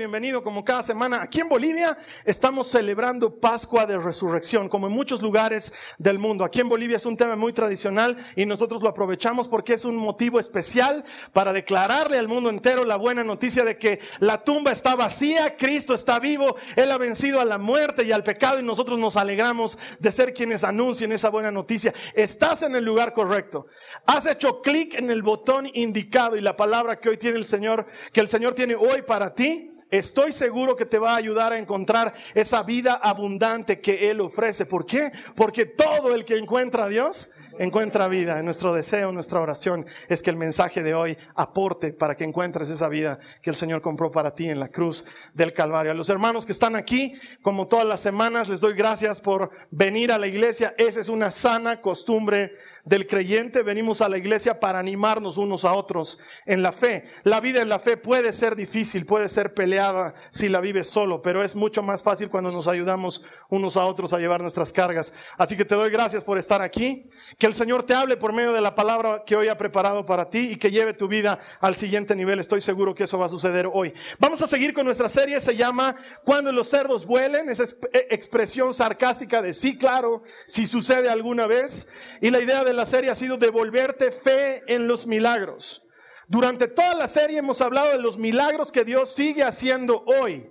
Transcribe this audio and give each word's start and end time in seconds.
Bienvenido 0.00 0.42
como 0.42 0.64
cada 0.64 0.82
semana. 0.82 1.20
Aquí 1.20 1.40
en 1.40 1.48
Bolivia 1.50 1.98
estamos 2.24 2.68
celebrando 2.68 3.38
Pascua 3.38 3.84
de 3.84 3.98
Resurrección, 3.98 4.70
como 4.70 4.86
en 4.86 4.94
muchos 4.94 5.20
lugares 5.20 5.74
del 5.98 6.18
mundo. 6.18 6.42
Aquí 6.42 6.62
en 6.62 6.70
Bolivia 6.70 6.96
es 6.96 7.04
un 7.04 7.18
tema 7.18 7.36
muy 7.36 7.52
tradicional 7.52 8.16
y 8.34 8.46
nosotros 8.46 8.82
lo 8.82 8.88
aprovechamos 8.88 9.46
porque 9.46 9.74
es 9.74 9.84
un 9.84 9.96
motivo 9.96 10.40
especial 10.40 11.04
para 11.34 11.52
declararle 11.52 12.16
al 12.16 12.28
mundo 12.28 12.48
entero 12.48 12.86
la 12.86 12.96
buena 12.96 13.22
noticia 13.24 13.62
de 13.62 13.76
que 13.76 14.00
la 14.20 14.42
tumba 14.42 14.72
está 14.72 14.96
vacía, 14.96 15.58
Cristo 15.58 15.92
está 15.92 16.18
vivo, 16.18 16.56
Él 16.76 16.90
ha 16.92 16.96
vencido 16.96 17.38
a 17.38 17.44
la 17.44 17.58
muerte 17.58 18.02
y 18.06 18.12
al 18.12 18.24
pecado 18.24 18.58
y 18.58 18.62
nosotros 18.62 18.98
nos 18.98 19.18
alegramos 19.18 19.78
de 19.98 20.12
ser 20.12 20.32
quienes 20.32 20.64
anuncien 20.64 21.12
esa 21.12 21.28
buena 21.28 21.50
noticia. 21.50 21.92
Estás 22.14 22.62
en 22.62 22.74
el 22.74 22.86
lugar 22.86 23.12
correcto. 23.12 23.66
Has 24.06 24.24
hecho 24.24 24.62
clic 24.62 24.94
en 24.94 25.10
el 25.10 25.20
botón 25.20 25.68
indicado 25.74 26.36
y 26.36 26.40
la 26.40 26.56
palabra 26.56 26.98
que 26.98 27.10
hoy 27.10 27.18
tiene 27.18 27.36
el 27.36 27.44
Señor, 27.44 27.86
que 28.14 28.22
el 28.22 28.28
Señor 28.28 28.54
tiene 28.54 28.74
hoy 28.74 29.02
para 29.02 29.34
ti 29.34 29.69
estoy 29.90 30.32
seguro 30.32 30.76
que 30.76 30.86
te 30.86 30.98
va 30.98 31.12
a 31.12 31.16
ayudar 31.16 31.52
a 31.52 31.58
encontrar 31.58 32.14
esa 32.34 32.62
vida 32.62 32.94
abundante 32.94 33.80
que 33.80 34.10
Él 34.10 34.20
ofrece. 34.20 34.66
¿Por 34.66 34.86
qué? 34.86 35.12
Porque 35.34 35.66
todo 35.66 36.14
el 36.14 36.24
que 36.24 36.38
encuentra 36.38 36.84
a 36.84 36.88
Dios 36.88 37.30
encuentra 37.60 38.08
vida. 38.08 38.42
Nuestro 38.42 38.72
deseo, 38.72 39.12
nuestra 39.12 39.38
oración 39.38 39.84
es 40.08 40.22
que 40.22 40.30
el 40.30 40.36
mensaje 40.36 40.82
de 40.82 40.94
hoy 40.94 41.18
aporte 41.34 41.92
para 41.92 42.16
que 42.16 42.24
encuentres 42.24 42.70
esa 42.70 42.88
vida 42.88 43.18
que 43.42 43.50
el 43.50 43.56
Señor 43.56 43.82
compró 43.82 44.10
para 44.10 44.34
ti 44.34 44.48
en 44.48 44.58
la 44.58 44.68
cruz 44.68 45.04
del 45.34 45.52
Calvario. 45.52 45.92
A 45.92 45.94
los 45.94 46.08
hermanos 46.08 46.46
que 46.46 46.52
están 46.52 46.74
aquí, 46.74 47.20
como 47.42 47.68
todas 47.68 47.84
las 47.84 48.00
semanas, 48.00 48.48
les 48.48 48.60
doy 48.60 48.72
gracias 48.72 49.20
por 49.20 49.50
venir 49.70 50.10
a 50.10 50.18
la 50.18 50.26
iglesia. 50.26 50.74
Esa 50.78 51.00
es 51.00 51.10
una 51.10 51.30
sana 51.30 51.82
costumbre 51.82 52.52
del 52.84 53.06
creyente, 53.06 53.62
venimos 53.62 54.00
a 54.00 54.08
la 54.08 54.18
iglesia 54.18 54.60
para 54.60 54.78
animarnos 54.78 55.36
unos 55.36 55.64
a 55.64 55.74
otros 55.74 56.18
en 56.46 56.62
la 56.62 56.72
fe. 56.72 57.04
La 57.24 57.40
vida 57.40 57.62
en 57.62 57.68
la 57.68 57.78
fe 57.78 57.96
puede 57.96 58.32
ser 58.32 58.56
difícil, 58.56 59.06
puede 59.06 59.28
ser 59.28 59.54
peleada 59.54 60.14
si 60.30 60.48
la 60.48 60.60
vives 60.60 60.88
solo, 60.88 61.22
pero 61.22 61.44
es 61.44 61.54
mucho 61.54 61.82
más 61.82 62.02
fácil 62.02 62.30
cuando 62.30 62.50
nos 62.50 62.68
ayudamos 62.68 63.22
unos 63.48 63.76
a 63.76 63.84
otros 63.84 64.12
a 64.12 64.18
llevar 64.18 64.40
nuestras 64.42 64.72
cargas. 64.72 65.12
Así 65.36 65.56
que 65.56 65.64
te 65.64 65.74
doy 65.74 65.90
gracias 65.90 66.24
por 66.24 66.38
estar 66.38 66.62
aquí. 66.62 67.08
Que 67.38 67.46
el 67.46 67.54
Señor 67.54 67.84
te 67.84 67.94
hable 67.94 68.16
por 68.16 68.32
medio 68.32 68.52
de 68.52 68.60
la 68.60 68.74
palabra 68.74 69.22
que 69.24 69.36
hoy 69.36 69.48
ha 69.48 69.58
preparado 69.58 70.06
para 70.06 70.30
ti 70.30 70.50
y 70.52 70.56
que 70.56 70.70
lleve 70.70 70.94
tu 70.94 71.08
vida 71.08 71.38
al 71.60 71.74
siguiente 71.74 72.16
nivel. 72.16 72.40
Estoy 72.40 72.60
seguro 72.60 72.94
que 72.94 73.04
eso 73.04 73.18
va 73.18 73.26
a 73.26 73.28
suceder 73.28 73.68
hoy. 73.72 73.92
Vamos 74.18 74.42
a 74.42 74.46
seguir 74.46 74.72
con 74.72 74.84
nuestra 74.84 75.08
serie, 75.08 75.40
se 75.40 75.56
llama 75.56 75.96
Cuando 76.24 76.52
los 76.52 76.68
cerdos 76.68 77.06
vuelen, 77.06 77.48
esa 77.48 77.64
eh, 77.92 78.06
expresión 78.10 78.74
sarcástica 78.74 79.42
de 79.42 79.54
sí, 79.54 79.76
claro, 79.76 80.22
si 80.46 80.66
sucede 80.66 81.08
alguna 81.08 81.46
vez. 81.46 81.86
Y 82.20 82.30
la 82.30 82.40
idea 82.40 82.64
de 82.64 82.69
la 82.72 82.86
serie 82.86 83.10
ha 83.10 83.14
sido 83.14 83.36
devolverte 83.36 84.12
fe 84.12 84.62
en 84.66 84.86
los 84.86 85.06
milagros. 85.06 85.82
Durante 86.28 86.68
toda 86.68 86.94
la 86.94 87.08
serie 87.08 87.38
hemos 87.38 87.60
hablado 87.60 87.90
de 87.90 88.00
los 88.00 88.16
milagros 88.16 88.70
que 88.70 88.84
Dios 88.84 89.12
sigue 89.14 89.42
haciendo 89.42 90.04
hoy. 90.06 90.48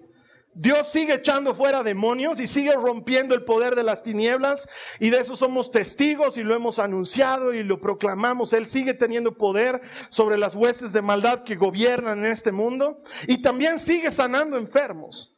Dios 0.53 0.90
sigue 0.90 1.13
echando 1.13 1.56
fuera 1.56 1.84
demonios 1.84 2.41
y 2.41 2.47
sigue 2.47 2.74
rompiendo 2.74 3.34
el 3.34 3.46
poder 3.46 3.75
de 3.75 3.84
las 3.84 4.03
tinieblas 4.03 4.68
y 5.00 5.09
de 5.09 5.19
eso 5.19 5.35
somos 5.35 5.72
testigos 5.72 6.38
y 6.38 6.44
lo 6.44 6.53
hemos 6.53 6.79
anunciado 6.79 7.53
y 7.53 7.63
lo 7.63 7.79
proclamamos. 7.79 8.52
Él 8.52 8.66
sigue 8.66 8.94
teniendo 8.94 9.38
poder 9.38 9.79
sobre 10.09 10.38
las 10.38 10.56
huestes 10.56 10.91
de 10.91 11.02
maldad 11.02 11.44
que 11.44 11.56
gobiernan 11.56 12.25
en 12.25 12.31
este 12.31 12.52
mundo 12.52 13.02
y 13.28 13.41
también 13.41 13.79
sigue 13.79 14.12
sanando 14.12 14.58
enfermos. 14.58 15.34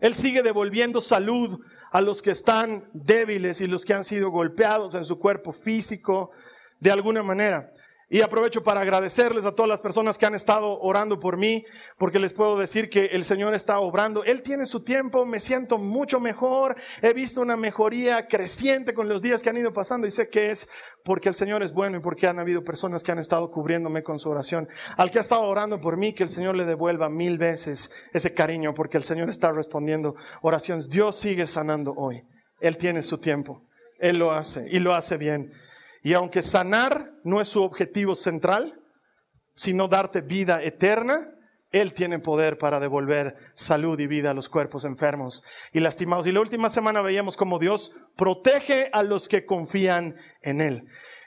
Él 0.00 0.14
sigue 0.14 0.42
devolviendo 0.42 1.00
salud 1.00 1.60
a 1.90 2.00
los 2.00 2.22
que 2.22 2.30
están 2.30 2.88
débiles 2.92 3.60
y 3.60 3.66
los 3.66 3.84
que 3.84 3.94
han 3.94 4.04
sido 4.04 4.30
golpeados 4.30 4.94
en 4.94 5.04
su 5.04 5.18
cuerpo 5.18 5.52
físico 5.52 6.30
de 6.78 6.90
alguna 6.90 7.22
manera. 7.22 7.72
Y 8.12 8.22
aprovecho 8.22 8.64
para 8.64 8.80
agradecerles 8.80 9.46
a 9.46 9.54
todas 9.54 9.68
las 9.68 9.80
personas 9.80 10.18
que 10.18 10.26
han 10.26 10.34
estado 10.34 10.80
orando 10.80 11.20
por 11.20 11.36
mí, 11.36 11.64
porque 11.96 12.18
les 12.18 12.34
puedo 12.34 12.58
decir 12.58 12.90
que 12.90 13.06
el 13.06 13.22
Señor 13.22 13.54
está 13.54 13.78
obrando. 13.78 14.24
Él 14.24 14.42
tiene 14.42 14.66
su 14.66 14.82
tiempo, 14.82 15.24
me 15.24 15.38
siento 15.38 15.78
mucho 15.78 16.18
mejor, 16.18 16.74
he 17.02 17.12
visto 17.12 17.40
una 17.40 17.56
mejoría 17.56 18.26
creciente 18.26 18.94
con 18.94 19.08
los 19.08 19.22
días 19.22 19.42
que 19.42 19.50
han 19.50 19.58
ido 19.58 19.72
pasando 19.72 20.08
y 20.08 20.10
sé 20.10 20.28
que 20.28 20.50
es 20.50 20.68
porque 21.04 21.28
el 21.28 21.36
Señor 21.36 21.62
es 21.62 21.72
bueno 21.72 21.98
y 21.98 22.00
porque 22.00 22.26
han 22.26 22.40
habido 22.40 22.64
personas 22.64 23.04
que 23.04 23.12
han 23.12 23.20
estado 23.20 23.48
cubriéndome 23.48 24.02
con 24.02 24.18
su 24.18 24.28
oración. 24.28 24.68
Al 24.96 25.12
que 25.12 25.18
ha 25.18 25.22
estado 25.22 25.42
orando 25.42 25.80
por 25.80 25.96
mí, 25.96 26.12
que 26.12 26.24
el 26.24 26.30
Señor 26.30 26.56
le 26.56 26.64
devuelva 26.64 27.08
mil 27.08 27.38
veces 27.38 27.92
ese 28.12 28.34
cariño, 28.34 28.74
porque 28.74 28.96
el 28.96 29.04
Señor 29.04 29.30
está 29.30 29.52
respondiendo 29.52 30.16
oraciones. 30.42 30.88
Dios 30.88 31.16
sigue 31.16 31.46
sanando 31.46 31.94
hoy. 31.96 32.24
Él 32.58 32.76
tiene 32.76 33.02
su 33.02 33.18
tiempo. 33.18 33.62
Él 34.00 34.18
lo 34.18 34.32
hace 34.32 34.66
y 34.68 34.80
lo 34.80 34.94
hace 34.94 35.16
bien. 35.16 35.52
Y 36.02 36.14
aunque 36.14 36.42
sanar 36.42 37.12
no 37.24 37.40
es 37.40 37.48
su 37.48 37.62
objetivo 37.62 38.14
central, 38.14 38.80
sino 39.54 39.88
darte 39.88 40.22
vida 40.22 40.62
eterna, 40.62 41.34
Él 41.70 41.92
tiene 41.92 42.18
poder 42.18 42.58
para 42.58 42.80
devolver 42.80 43.36
salud 43.54 43.98
y 44.00 44.06
vida 44.06 44.30
a 44.30 44.34
los 44.34 44.48
cuerpos 44.48 44.84
enfermos 44.84 45.42
y 45.72 45.80
lastimados. 45.80 46.26
Y 46.26 46.32
la 46.32 46.40
última 46.40 46.70
semana 46.70 47.02
veíamos 47.02 47.36
cómo 47.36 47.58
Dios 47.58 47.92
protege 48.16 48.88
a 48.92 49.02
los 49.02 49.28
que 49.28 49.44
confían 49.44 50.16
en 50.42 50.60
Él. 50.60 50.84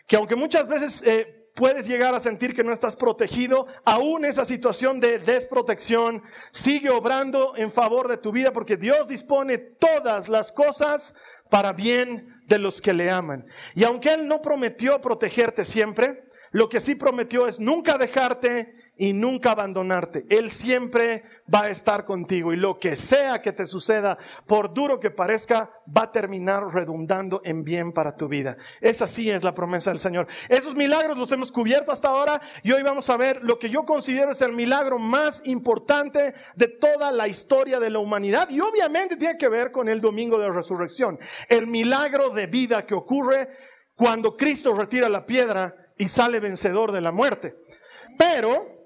Que 0.07 0.16
aunque 0.16 0.35
muchas 0.35 0.67
veces 0.67 1.03
eh, 1.06 1.44
puedes 1.56 1.88
llegar 1.88 2.16
a 2.16 2.19
sentir 2.19 2.53
que 2.53 2.63
no 2.63 2.73
estás 2.73 2.95
protegido, 2.95 3.67
aún 3.85 4.25
esa 4.25 4.45
situación 4.45 5.00
de 5.00 5.19
desprotección 5.19 6.23
sigue 6.51 6.89
obrando 6.89 7.53
en 7.56 7.72
favor 7.72 8.07
de 8.07 8.17
tu 8.17 8.31
vida 8.31 8.51
porque 8.51 8.78
Dios 8.78 9.07
dispone 9.07 9.57
todas 9.57 10.28
las 10.28 10.51
cosas 10.51 11.16
para 11.50 11.73
bien 11.73 12.32
de 12.48 12.59
los 12.59 12.81
que 12.81 12.94
le 12.94 13.09
aman. 13.09 13.46
Y 13.76 13.84
aunque 13.84 14.14
Él 14.14 14.28
no 14.28 14.42
prometió 14.42 15.00
protegerte 15.02 15.66
siempre, 15.66 16.26
lo 16.52 16.70
que 16.70 16.80
sí 16.80 16.96
prometió 16.96 17.48
es 17.48 17.59
nunca 17.59 17.98
dejarte 17.98 18.76
y 18.98 19.14
nunca 19.14 19.52
abandonarte. 19.52 20.26
Él 20.30 20.50
siempre 20.50 21.24
va 21.52 21.64
a 21.64 21.70
estar 21.70 22.06
contigo 22.06 22.54
y 22.54 22.58
lo 22.58 22.80
que 22.80 22.96
sea 22.96 23.42
que 23.42 23.52
te 23.52 23.66
suceda, 23.66 24.18
por 24.46 24.74
duro 24.74 25.00
que 25.00 25.09
parezca, 25.09 25.72
va 25.86 26.04
a 26.04 26.12
terminar 26.12 26.64
redundando 26.74 27.42
en 27.44 27.64
bien 27.64 27.92
para 27.92 28.16
tu 28.16 28.28
vida. 28.28 28.58
Esa 28.81 29.08
sí 29.08 29.30
es 29.30 29.44
la 29.44 29.56
promesa 29.56 29.90
del 29.90 30.00
Señor. 30.00 30.28
Esos 30.48 30.76
milagros 30.76 31.18
los 31.18 31.31
hemos 31.31 31.52
cubierto 31.52 31.92
hasta 31.92 32.09
ahora 32.09 32.42
y 32.62 32.72
hoy 32.72 32.84
vamos 32.84 33.09
a 33.09 33.18
ver 33.18 33.40
lo 33.44 33.58
que 33.58 33.70
yo 33.70 33.84
considero 33.84 34.31
es 34.31 34.42
el 34.42 34.54
milagro 34.54 35.00
más 35.00 35.42
importante 35.46 36.34
de 36.56 36.68
toda 36.68 37.12
la 37.12 37.28
historia 37.28 37.80
de 37.80 37.90
la 37.90 38.00
humanidad 38.00 38.50
y 38.50 38.60
obviamente 38.60 39.18
tiene 39.18 39.38
que 39.38 39.50
ver 39.50 39.72
con 39.72 39.90
el 39.90 40.02
domingo 40.02 40.38
de 40.38 40.50
resurrección. 40.50 41.20
El 41.50 41.68
milagro 41.68 42.30
de 42.30 42.46
vida 42.48 42.86
que 42.86 42.94
ocurre 42.94 43.50
cuando 43.96 44.38
Cristo 44.38 44.74
retira 44.74 45.10
la 45.10 45.25
piedra 45.25 45.75
y 45.98 46.08
sale 46.08 46.40
vencedor 46.40 46.92
de 46.92 47.02
la 47.02 47.12
muerte. 47.12 47.56
Pero 48.18 48.82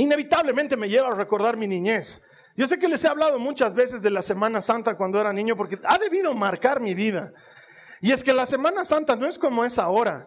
inevitablemente 0.00 0.76
me 0.76 0.88
lleva 0.88 1.08
a 1.08 1.14
recordar 1.14 1.56
mi 1.56 1.66
niñez. 1.66 2.22
Yo 2.56 2.66
sé 2.66 2.78
que 2.78 2.88
les 2.88 3.04
he 3.04 3.08
hablado 3.08 3.38
muchas 3.38 3.74
veces 3.74 4.02
de 4.02 4.10
la 4.10 4.22
Semana 4.22 4.60
Santa 4.60 4.96
cuando 4.96 5.20
era 5.20 5.32
niño 5.32 5.56
porque 5.56 5.78
ha 5.84 5.98
debido 5.98 6.34
marcar 6.34 6.80
mi 6.80 6.94
vida. 6.94 7.32
Y 8.00 8.12
es 8.12 8.24
que 8.24 8.32
la 8.32 8.46
Semana 8.46 8.84
Santa 8.84 9.16
no 9.16 9.26
es 9.26 9.38
como 9.38 9.64
es 9.64 9.78
ahora. 9.78 10.26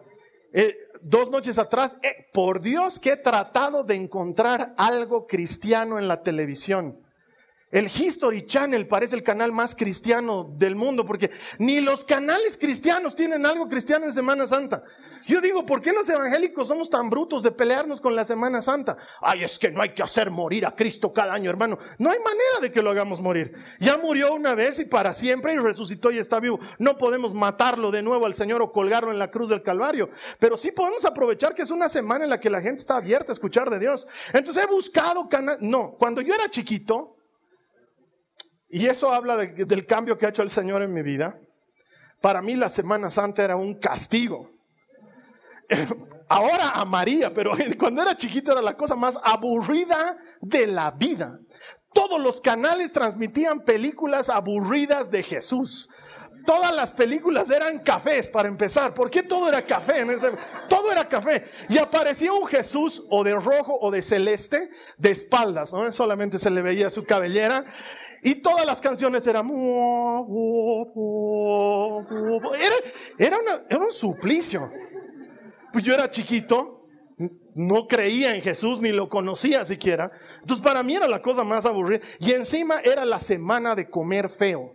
Eh, 0.52 0.76
dos 1.02 1.30
noches 1.30 1.58
atrás, 1.58 1.96
eh, 2.02 2.28
por 2.32 2.60
Dios 2.60 3.00
que 3.00 3.12
he 3.12 3.16
tratado 3.16 3.84
de 3.84 3.94
encontrar 3.94 4.74
algo 4.76 5.26
cristiano 5.26 5.98
en 5.98 6.08
la 6.08 6.22
televisión. 6.22 7.03
El 7.74 7.86
History 7.86 8.46
Channel 8.46 8.86
parece 8.86 9.16
el 9.16 9.24
canal 9.24 9.50
más 9.50 9.74
cristiano 9.74 10.48
del 10.56 10.76
mundo 10.76 11.04
porque 11.04 11.32
ni 11.58 11.80
los 11.80 12.04
canales 12.04 12.56
cristianos 12.56 13.16
tienen 13.16 13.44
algo 13.44 13.68
cristiano 13.68 14.04
en 14.04 14.12
Semana 14.12 14.46
Santa. 14.46 14.84
Yo 15.26 15.40
digo, 15.40 15.66
¿por 15.66 15.82
qué 15.82 15.92
los 15.92 16.08
evangélicos 16.08 16.68
somos 16.68 16.88
tan 16.88 17.10
brutos 17.10 17.42
de 17.42 17.50
pelearnos 17.50 18.00
con 18.00 18.14
la 18.14 18.24
Semana 18.24 18.62
Santa? 18.62 18.96
Ay, 19.20 19.42
es 19.42 19.58
que 19.58 19.72
no 19.72 19.82
hay 19.82 19.92
que 19.92 20.04
hacer 20.04 20.30
morir 20.30 20.64
a 20.66 20.76
Cristo 20.76 21.12
cada 21.12 21.34
año, 21.34 21.50
hermano. 21.50 21.76
No 21.98 22.10
hay 22.10 22.18
manera 22.20 22.60
de 22.62 22.70
que 22.70 22.80
lo 22.80 22.90
hagamos 22.90 23.20
morir. 23.20 23.52
Ya 23.80 23.98
murió 23.98 24.34
una 24.34 24.54
vez 24.54 24.78
y 24.78 24.84
para 24.84 25.12
siempre 25.12 25.52
y 25.54 25.56
resucitó 25.56 26.12
y 26.12 26.18
está 26.18 26.38
vivo. 26.38 26.60
No 26.78 26.96
podemos 26.96 27.34
matarlo 27.34 27.90
de 27.90 28.04
nuevo 28.04 28.24
al 28.24 28.34
Señor 28.34 28.62
o 28.62 28.70
colgarlo 28.70 29.10
en 29.10 29.18
la 29.18 29.32
cruz 29.32 29.48
del 29.48 29.64
Calvario. 29.64 30.10
Pero 30.38 30.56
sí 30.56 30.70
podemos 30.70 31.04
aprovechar 31.04 31.56
que 31.56 31.62
es 31.62 31.72
una 31.72 31.88
semana 31.88 32.22
en 32.22 32.30
la 32.30 32.38
que 32.38 32.50
la 32.50 32.60
gente 32.60 32.82
está 32.82 32.98
abierta 32.98 33.32
a 33.32 33.34
escuchar 33.34 33.68
de 33.68 33.80
Dios. 33.80 34.06
Entonces 34.32 34.62
he 34.62 34.66
buscado 34.68 35.28
canal. 35.28 35.58
No, 35.60 35.96
cuando 35.98 36.20
yo 36.20 36.34
era 36.34 36.48
chiquito, 36.48 37.13
y 38.68 38.86
eso 38.86 39.12
habla 39.12 39.36
del 39.36 39.86
cambio 39.86 40.18
que 40.18 40.26
ha 40.26 40.30
hecho 40.30 40.42
el 40.42 40.50
Señor 40.50 40.82
en 40.82 40.92
mi 40.92 41.02
vida. 41.02 41.38
para 42.20 42.40
mí 42.40 42.56
la 42.56 42.68
Semana 42.68 43.10
Santa 43.10 43.44
era 43.44 43.56
un 43.56 43.78
castigo. 43.78 44.50
Ahora 46.28 46.70
a 46.70 46.84
María, 46.84 47.32
pero 47.32 47.52
cuando 47.78 48.02
era 48.02 48.16
chiquito 48.16 48.52
era 48.52 48.62
la 48.62 48.76
cosa 48.76 48.96
más 48.96 49.18
aburrida 49.22 50.16
de 50.40 50.66
la 50.66 50.90
vida. 50.90 51.38
Todos 51.92 52.20
los 52.20 52.40
canales 52.40 52.92
transmitían 52.92 53.60
películas 53.60 54.28
aburridas 54.28 55.10
de 55.10 55.22
Jesús. 55.22 55.88
Todas 56.44 56.74
las 56.74 56.92
películas 56.92 57.48
eran 57.50 57.78
cafés 57.78 58.28
para 58.28 58.48
empezar. 58.48 58.92
¿Por 58.92 59.10
qué 59.10 59.22
todo 59.22 59.48
era 59.48 59.62
café? 59.62 60.00
En 60.00 60.10
ese, 60.10 60.30
todo 60.68 60.92
era 60.92 61.08
café. 61.08 61.44
Y 61.68 61.78
aparecía 61.78 62.32
un 62.32 62.46
Jesús 62.46 63.02
o 63.08 63.24
de 63.24 63.32
rojo 63.32 63.78
o 63.80 63.90
de 63.90 64.02
celeste 64.02 64.68
de 64.98 65.10
espaldas. 65.10 65.72
¿no? 65.72 65.90
Solamente 65.92 66.38
se 66.38 66.50
le 66.50 66.60
veía 66.60 66.90
su 66.90 67.04
cabellera. 67.04 67.64
Y 68.26 68.36
todas 68.36 68.64
las 68.64 68.80
canciones 68.80 69.26
eran... 69.26 69.46
Era, 72.58 72.76
era, 73.18 73.38
era 73.68 73.78
un 73.78 73.92
suplicio. 73.92 74.72
Pues 75.70 75.84
yo 75.84 75.92
era 75.92 76.08
chiquito, 76.08 76.88
no 77.54 77.86
creía 77.86 78.34
en 78.34 78.40
Jesús 78.40 78.80
ni 78.80 78.92
lo 78.92 79.10
conocía 79.10 79.66
siquiera. 79.66 80.10
Entonces 80.40 80.64
para 80.64 80.82
mí 80.82 80.96
era 80.96 81.06
la 81.06 81.20
cosa 81.20 81.44
más 81.44 81.66
aburrida. 81.66 82.00
Y 82.18 82.32
encima 82.32 82.80
era 82.80 83.04
la 83.04 83.20
semana 83.20 83.74
de 83.74 83.90
comer 83.90 84.30
feo. 84.30 84.74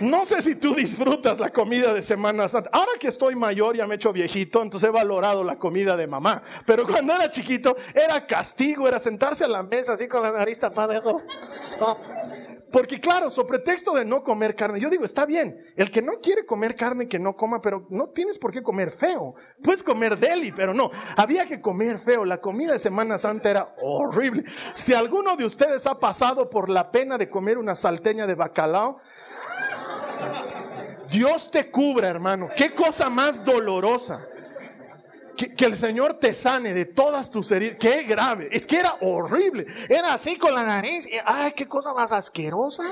No 0.00 0.24
sé 0.24 0.40
si 0.40 0.54
tú 0.54 0.74
disfrutas 0.74 1.38
la 1.38 1.50
comida 1.50 1.92
de 1.92 2.02
Semana 2.02 2.48
Santa. 2.48 2.70
Ahora 2.72 2.92
que 2.98 3.08
estoy 3.08 3.36
mayor, 3.36 3.76
ya 3.76 3.86
me 3.86 3.94
he 3.94 3.96
hecho 3.96 4.12
viejito, 4.12 4.62
entonces 4.62 4.88
he 4.88 4.92
valorado 4.92 5.44
la 5.44 5.58
comida 5.58 5.94
de 5.94 6.06
mamá. 6.06 6.42
Pero 6.64 6.86
cuando 6.86 7.14
era 7.14 7.28
chiquito, 7.28 7.76
era 7.94 8.26
castigo, 8.26 8.88
era 8.88 8.98
sentarse 8.98 9.44
a 9.44 9.48
la 9.48 9.62
mesa 9.62 9.92
así 9.92 10.08
con 10.08 10.22
la 10.22 10.32
nariz 10.32 10.58
tapada. 10.58 11.02
Porque 12.72 13.00
claro, 13.00 13.30
sobre 13.30 13.58
pretexto 13.58 13.92
de 13.92 14.04
no 14.04 14.22
comer 14.22 14.54
carne, 14.54 14.78
yo 14.80 14.88
digo, 14.88 15.04
está 15.04 15.26
bien, 15.26 15.66
el 15.76 15.90
que 15.90 16.02
no 16.02 16.20
quiere 16.22 16.46
comer 16.46 16.76
carne, 16.76 17.08
que 17.08 17.18
no 17.18 17.34
coma, 17.34 17.60
pero 17.60 17.86
no 17.90 18.08
tienes 18.10 18.38
por 18.38 18.52
qué 18.52 18.62
comer 18.62 18.92
feo. 18.92 19.34
Puedes 19.62 19.82
comer 19.82 20.16
deli, 20.16 20.52
pero 20.52 20.72
no, 20.72 20.90
había 21.16 21.46
que 21.46 21.60
comer 21.60 21.98
feo. 21.98 22.24
La 22.24 22.40
comida 22.40 22.72
de 22.72 22.78
Semana 22.78 23.18
Santa 23.18 23.50
era 23.50 23.74
horrible. 23.82 24.44
Si 24.74 24.94
alguno 24.94 25.36
de 25.36 25.44
ustedes 25.44 25.86
ha 25.86 25.98
pasado 25.98 26.48
por 26.48 26.68
la 26.68 26.92
pena 26.92 27.18
de 27.18 27.28
comer 27.28 27.58
una 27.58 27.74
salteña 27.74 28.26
de 28.26 28.36
bacalao, 28.36 29.00
Dios 31.10 31.50
te 31.50 31.70
cubra, 31.70 32.08
hermano. 32.08 32.48
Qué 32.56 32.74
cosa 32.74 33.10
más 33.10 33.44
dolorosa. 33.44 34.26
Que, 35.36 35.64
el 35.64 35.76
Señor 35.76 36.14
te 36.14 36.34
sane 36.34 36.74
de 36.74 36.84
todas 36.84 37.30
tus 37.30 37.50
heridas. 37.50 37.76
Qué 37.80 38.02
grave. 38.02 38.48
Es 38.52 38.66
que 38.66 38.78
era 38.78 38.96
horrible. 39.00 39.66
Era 39.88 40.14
así 40.14 40.36
con 40.36 40.54
la 40.54 40.64
nariz. 40.64 41.06
Ay, 41.24 41.52
qué 41.52 41.66
cosa 41.66 41.94
más 41.94 42.12
asquerosa. 42.12 42.84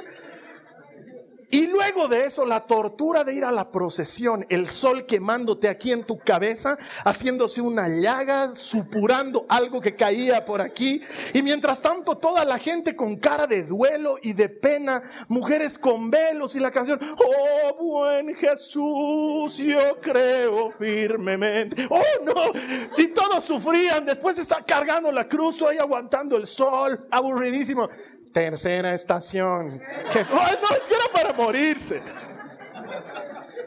Y 1.50 1.66
luego 1.66 2.08
de 2.08 2.26
eso, 2.26 2.44
la 2.44 2.66
tortura 2.66 3.24
de 3.24 3.34
ir 3.34 3.44
a 3.44 3.50
la 3.50 3.70
procesión, 3.70 4.44
el 4.50 4.66
sol 4.66 5.06
quemándote 5.06 5.68
aquí 5.68 5.92
en 5.92 6.04
tu 6.04 6.18
cabeza, 6.18 6.76
haciéndose 7.06 7.62
una 7.62 7.88
llaga, 7.88 8.54
supurando 8.54 9.46
algo 9.48 9.80
que 9.80 9.96
caía 9.96 10.44
por 10.44 10.60
aquí. 10.60 11.00
Y 11.32 11.42
mientras 11.42 11.80
tanto, 11.80 12.18
toda 12.18 12.44
la 12.44 12.58
gente 12.58 12.94
con 12.94 13.16
cara 13.16 13.46
de 13.46 13.62
duelo 13.62 14.16
y 14.22 14.34
de 14.34 14.50
pena, 14.50 15.02
mujeres 15.28 15.78
con 15.78 16.10
velos 16.10 16.54
y 16.54 16.60
la 16.60 16.70
canción, 16.70 17.00
oh 17.16 17.82
buen 17.82 18.34
Jesús, 18.34 19.56
yo 19.56 19.98
creo 20.02 20.70
firmemente. 20.72 21.86
Oh 21.88 22.02
no, 22.26 22.52
y 22.98 23.06
todos 23.08 23.42
sufrían, 23.44 24.04
después 24.04 24.38
está 24.38 24.62
cargando 24.62 25.10
la 25.10 25.26
cruz, 25.26 25.62
ahí 25.62 25.78
aguantando 25.78 26.36
el 26.36 26.46
sol, 26.46 27.06
aburridísimo. 27.10 27.88
Tercera 28.38 28.94
estación. 28.94 29.80
Que 30.12 30.22
no, 30.22 30.40
es 30.40 30.82
que 30.88 30.94
era 30.94 31.12
para 31.12 31.32
morirse. 31.32 32.00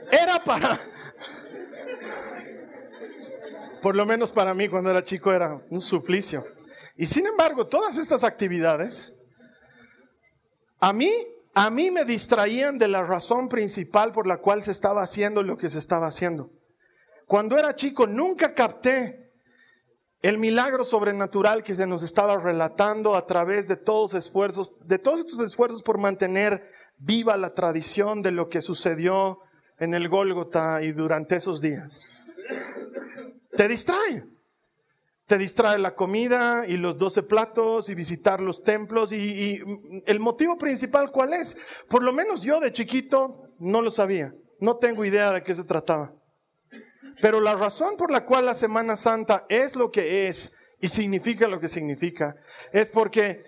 Era 0.10 0.42
para... 0.42 0.80
Por 3.82 3.98
lo 3.98 4.06
menos 4.06 4.32
para 4.32 4.54
mí 4.54 4.70
cuando 4.70 4.90
era 4.90 5.04
chico 5.04 5.34
era 5.34 5.62
un 5.70 5.82
suplicio. 5.82 6.46
Y 6.96 7.06
sin 7.06 7.28
embargo, 7.28 7.68
todas 7.68 7.98
estas 7.98 8.24
actividades, 8.24 9.14
a 10.80 10.94
mí, 10.94 11.12
a 11.54 11.70
mí 11.70 11.92
me 11.92 12.06
distraían 12.06 12.78
de 12.78 12.88
la 12.88 13.04
razón 13.04 13.50
principal 13.50 14.14
por 14.14 14.26
la 14.26 14.38
cual 14.38 14.62
se 14.62 14.72
estaba 14.72 15.02
haciendo 15.02 15.44
lo 15.44 15.58
que 15.58 15.70
se 15.70 15.80
estaba 15.80 16.08
haciendo. 16.08 16.50
Cuando 17.28 17.58
era 17.58 17.76
chico 17.76 18.08
nunca 18.08 18.54
capté 18.54 19.31
el 20.22 20.38
milagro 20.38 20.84
sobrenatural 20.84 21.64
que 21.64 21.76
se 21.76 21.88
nos 21.88 22.04
estaba 22.04 22.38
relatando 22.38 23.16
a 23.16 23.26
través 23.26 23.68
de 23.68 23.76
todos 23.76 24.14
esfuerzos, 24.14 24.72
de 24.86 25.00
todos 25.00 25.22
estos 25.22 25.40
esfuerzos 25.40 25.82
por 25.82 25.98
mantener 25.98 26.70
viva 26.98 27.36
la 27.38 27.54
tradición 27.54 28.22
de 28.22 28.32
lo 28.32 28.48
que 28.48 28.62
sucedió 28.62 29.40
en 29.80 29.96
el 29.96 30.10
Gólgota 30.10 30.84
y 30.84 30.92
durante 30.92 31.38
esos 31.38 31.60
días. 31.60 32.00
Te 33.58 33.68
distrae. 33.68 34.24
Te 35.26 35.38
distrae 35.40 35.80
la 35.80 35.96
comida 35.96 36.66
y 36.68 36.78
los 36.78 36.98
doce 36.98 37.24
platos 37.24 37.90
y 37.90 37.96
visitar 37.96 38.42
los 38.42 38.62
templos. 38.62 39.14
Y, 39.14 39.18
y, 39.18 39.60
el 40.06 40.20
motivo 40.20 40.58
principal, 40.58 41.10
¿cuál 41.12 41.34
es? 41.34 41.58
Por 41.90 42.04
lo 42.04 42.14
menos 42.14 42.44
yo 42.44 42.60
de 42.60 42.72
chiquito 42.72 43.50
no 43.58 43.82
lo 43.82 43.90
sabía. 43.90 44.36
No 44.60 44.78
tengo 44.78 45.04
idea 45.04 45.32
de 45.32 45.42
qué 45.42 45.56
se 45.56 45.64
trataba. 45.64 46.14
Pero 47.22 47.40
la 47.40 47.56
razón 47.56 47.98
por 47.98 48.12
la 48.12 48.26
cual 48.26 48.46
la 48.46 48.56
Semana 48.56 48.96
Santa 48.96 49.46
es 49.50 49.76
lo 49.76 49.92
que 49.92 50.28
es 50.28 50.54
y 50.80 50.88
significa 50.88 51.48
lo 51.48 51.60
que 51.60 51.68
significa 51.68 52.36
es 52.72 52.90
porque 52.90 53.44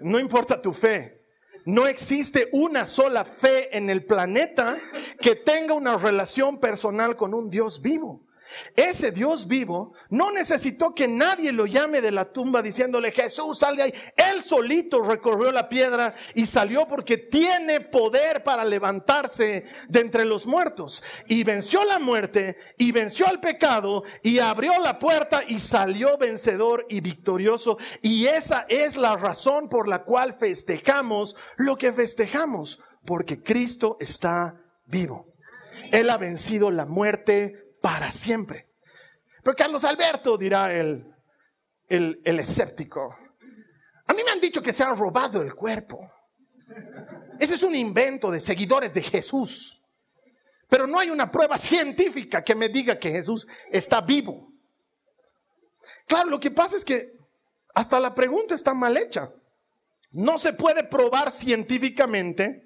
no 0.00 0.18
importa 0.18 0.60
tu 0.60 0.72
fe, 0.72 1.20
no 1.64 1.86
existe 1.86 2.48
una 2.52 2.86
sola 2.86 3.24
fe 3.24 3.76
en 3.76 3.90
el 3.90 4.04
planeta 4.04 4.78
que 5.20 5.34
tenga 5.34 5.74
una 5.74 5.98
relación 5.98 6.58
personal 6.58 7.16
con 7.16 7.34
un 7.34 7.50
Dios 7.50 7.82
vivo. 7.82 8.25
Ese 8.74 9.10
Dios 9.10 9.46
vivo 9.46 9.92
no 10.10 10.30
necesitó 10.30 10.94
que 10.94 11.08
nadie 11.08 11.52
lo 11.52 11.66
llame 11.66 12.00
de 12.00 12.12
la 12.12 12.32
tumba 12.32 12.62
diciéndole, 12.62 13.10
Jesús, 13.10 13.58
sal 13.58 13.76
de 13.76 13.82
ahí. 13.84 13.94
Él 14.16 14.42
solito 14.42 15.00
recorrió 15.02 15.52
la 15.52 15.68
piedra 15.68 16.14
y 16.34 16.46
salió 16.46 16.86
porque 16.86 17.16
tiene 17.16 17.80
poder 17.80 18.44
para 18.44 18.64
levantarse 18.64 19.64
de 19.88 20.00
entre 20.00 20.24
los 20.24 20.46
muertos. 20.46 21.02
Y 21.28 21.44
venció 21.44 21.84
la 21.84 21.98
muerte 21.98 22.56
y 22.78 22.92
venció 22.92 23.26
al 23.26 23.40
pecado 23.40 24.04
y 24.22 24.38
abrió 24.38 24.78
la 24.80 24.98
puerta 24.98 25.42
y 25.46 25.58
salió 25.58 26.18
vencedor 26.18 26.86
y 26.88 27.00
victorioso. 27.00 27.78
Y 28.02 28.26
esa 28.26 28.66
es 28.68 28.96
la 28.96 29.16
razón 29.16 29.68
por 29.68 29.88
la 29.88 30.04
cual 30.04 30.34
festejamos 30.34 31.36
lo 31.56 31.76
que 31.76 31.92
festejamos, 31.92 32.80
porque 33.04 33.42
Cristo 33.42 33.96
está 34.00 34.60
vivo. 34.86 35.26
Él 35.92 36.10
ha 36.10 36.18
vencido 36.18 36.70
la 36.70 36.86
muerte 36.86 37.65
para 37.86 38.10
siempre. 38.10 38.66
Pero 39.44 39.54
Carlos 39.54 39.84
Alberto, 39.84 40.36
dirá 40.36 40.74
el, 40.74 41.06
el, 41.88 42.20
el 42.24 42.40
escéptico, 42.40 43.16
a 44.04 44.12
mí 44.12 44.24
me 44.24 44.32
han 44.32 44.40
dicho 44.40 44.60
que 44.60 44.72
se 44.72 44.82
han 44.82 44.96
robado 44.96 45.40
el 45.40 45.54
cuerpo. 45.54 46.10
Ese 47.38 47.54
es 47.54 47.62
un 47.62 47.76
invento 47.76 48.28
de 48.28 48.40
seguidores 48.40 48.92
de 48.92 49.04
Jesús. 49.04 49.80
Pero 50.68 50.88
no 50.88 50.98
hay 50.98 51.10
una 51.10 51.30
prueba 51.30 51.56
científica 51.58 52.42
que 52.42 52.56
me 52.56 52.68
diga 52.68 52.98
que 52.98 53.12
Jesús 53.12 53.46
está 53.70 54.00
vivo. 54.00 54.50
Claro, 56.08 56.28
lo 56.28 56.40
que 56.40 56.50
pasa 56.50 56.74
es 56.74 56.84
que 56.84 57.12
hasta 57.72 58.00
la 58.00 58.16
pregunta 58.16 58.56
está 58.56 58.74
mal 58.74 58.96
hecha. 58.96 59.30
No 60.10 60.38
se 60.38 60.54
puede 60.54 60.82
probar 60.82 61.30
científicamente 61.30 62.65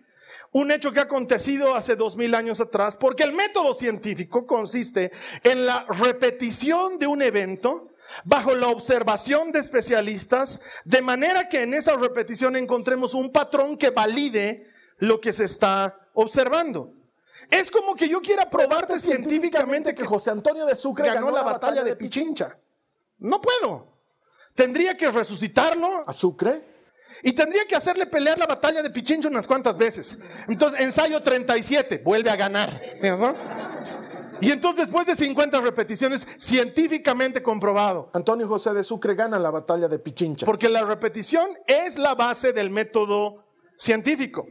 un 0.53 0.71
hecho 0.71 0.93
que 0.93 1.01
ha 1.01 1.05
acontecido 1.05 1.75
hace 1.75 1.97
dos 1.97 2.17
mil 2.17 2.35
años 2.35 2.61
atrás, 2.61 2.97
porque 2.97 3.23
el 3.23 3.33
método 3.33 3.75
científico 3.75 4.47
consiste 4.47 5.13
en 5.45 5.67
la 5.67 5.85
repetición 5.89 6.99
de 6.99 7.07
un 7.07 7.23
evento 7.23 7.93
bajo 8.25 8.55
la 8.55 8.69
observación 8.69 9.53
de 9.53 9.61
especialistas, 9.61 10.61
de 10.85 11.03
manera 11.03 11.49
que 11.49 11.63
en 11.63 11.75
esa 11.75 11.97
repetición 11.97 12.57
encontremos 12.57 13.15
un 13.15 13.31
patrón 13.31 13.77
que 13.77 13.91
valide 13.91 14.67
lo 14.99 15.21
que 15.21 15.33
se 15.33 15.45
está 15.45 16.09
observando. 16.15 16.93
Es 17.49 17.71
como 17.71 17.95
que 17.95 18.09
yo 18.09 18.21
quiera 18.21 18.49
probarte 18.49 18.99
científicamente 18.99 19.95
que 19.95 20.05
José 20.05 20.31
Antonio 20.31 20.67
de 20.67 20.77
Sucre 20.77 21.09
ganó, 21.09 21.31
la 21.31 21.43
batalla 21.43 21.83
de 21.83 21.97
Pichincha. 21.97 22.57
No 23.19 23.41
puedo. 23.41 23.89
Tendría 24.55 24.97
que 24.97 25.11
resucitarlo 25.11 26.05
a 26.07 26.13
Sucre 26.13 26.70
y 27.23 27.33
tendría 27.33 27.65
que 27.65 27.77
hacerle 27.77 28.07
pelear 28.07 28.39
la 28.39 28.47
batalla 28.47 28.83
de 28.83 28.91
Pichincho 28.91 29.29
unas 29.29 29.47
cuantas 29.47 29.77
veces. 29.77 30.19
Entonces, 30.49 30.81
ensayo 30.81 31.23
37, 31.23 32.03
vuelve 32.05 32.31
a 32.31 32.37
ganar. 32.37 32.81
Y 34.41 34.51
entonces, 34.51 34.87
después 34.87 35.07
de 35.07 35.17
50 35.17 35.61
repeticiones, 35.61 36.27
científicamente 36.39 37.43
comprobado. 37.43 38.11
Antonio 38.15 38.49
José 38.49 38.73
de 38.73 38.83
Sucre 38.83 39.15
gana 39.15 39.39
la 39.39 39.51
batalla 39.51 39.87
de 39.89 39.99
Pichincha. 39.99 40.47
Porque 40.47 40.69
la 40.69 40.83
repetición 40.83 41.51
es 41.67 41.99
la 41.99 42.15
base 42.15 42.53
del 42.53 42.71
método 42.71 43.45
científico. 43.77 44.47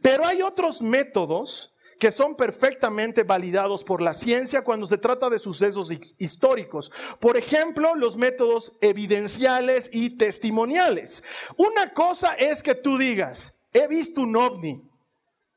Pero 0.00 0.26
hay 0.26 0.42
otros 0.42 0.80
métodos 0.80 1.74
que 2.00 2.10
son 2.10 2.34
perfectamente 2.34 3.22
validados 3.22 3.84
por 3.84 4.00
la 4.00 4.14
ciencia 4.14 4.62
cuando 4.62 4.88
se 4.88 4.98
trata 4.98 5.28
de 5.28 5.38
sucesos 5.38 5.92
históricos. 6.18 6.90
Por 7.20 7.36
ejemplo, 7.36 7.94
los 7.94 8.16
métodos 8.16 8.74
evidenciales 8.80 9.90
y 9.92 10.16
testimoniales. 10.16 11.22
Una 11.58 11.92
cosa 11.92 12.34
es 12.34 12.62
que 12.62 12.74
tú 12.74 12.96
digas, 12.96 13.54
he 13.72 13.86
visto 13.86 14.22
un 14.22 14.34
ovni. 14.34 14.82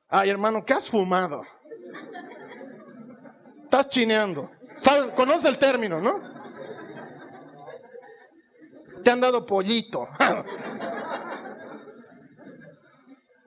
Ay, 0.10 0.30
hermano, 0.30 0.64
¿qué 0.66 0.74
has 0.74 0.90
fumado? 0.90 1.42
estás 3.64 3.88
chineando. 3.88 4.52
Conoce 5.16 5.48
el 5.48 5.58
término, 5.58 6.00
¿no? 6.00 6.22
Te 9.02 9.10
han 9.10 9.20
dado 9.20 9.46
pollito. 9.46 10.08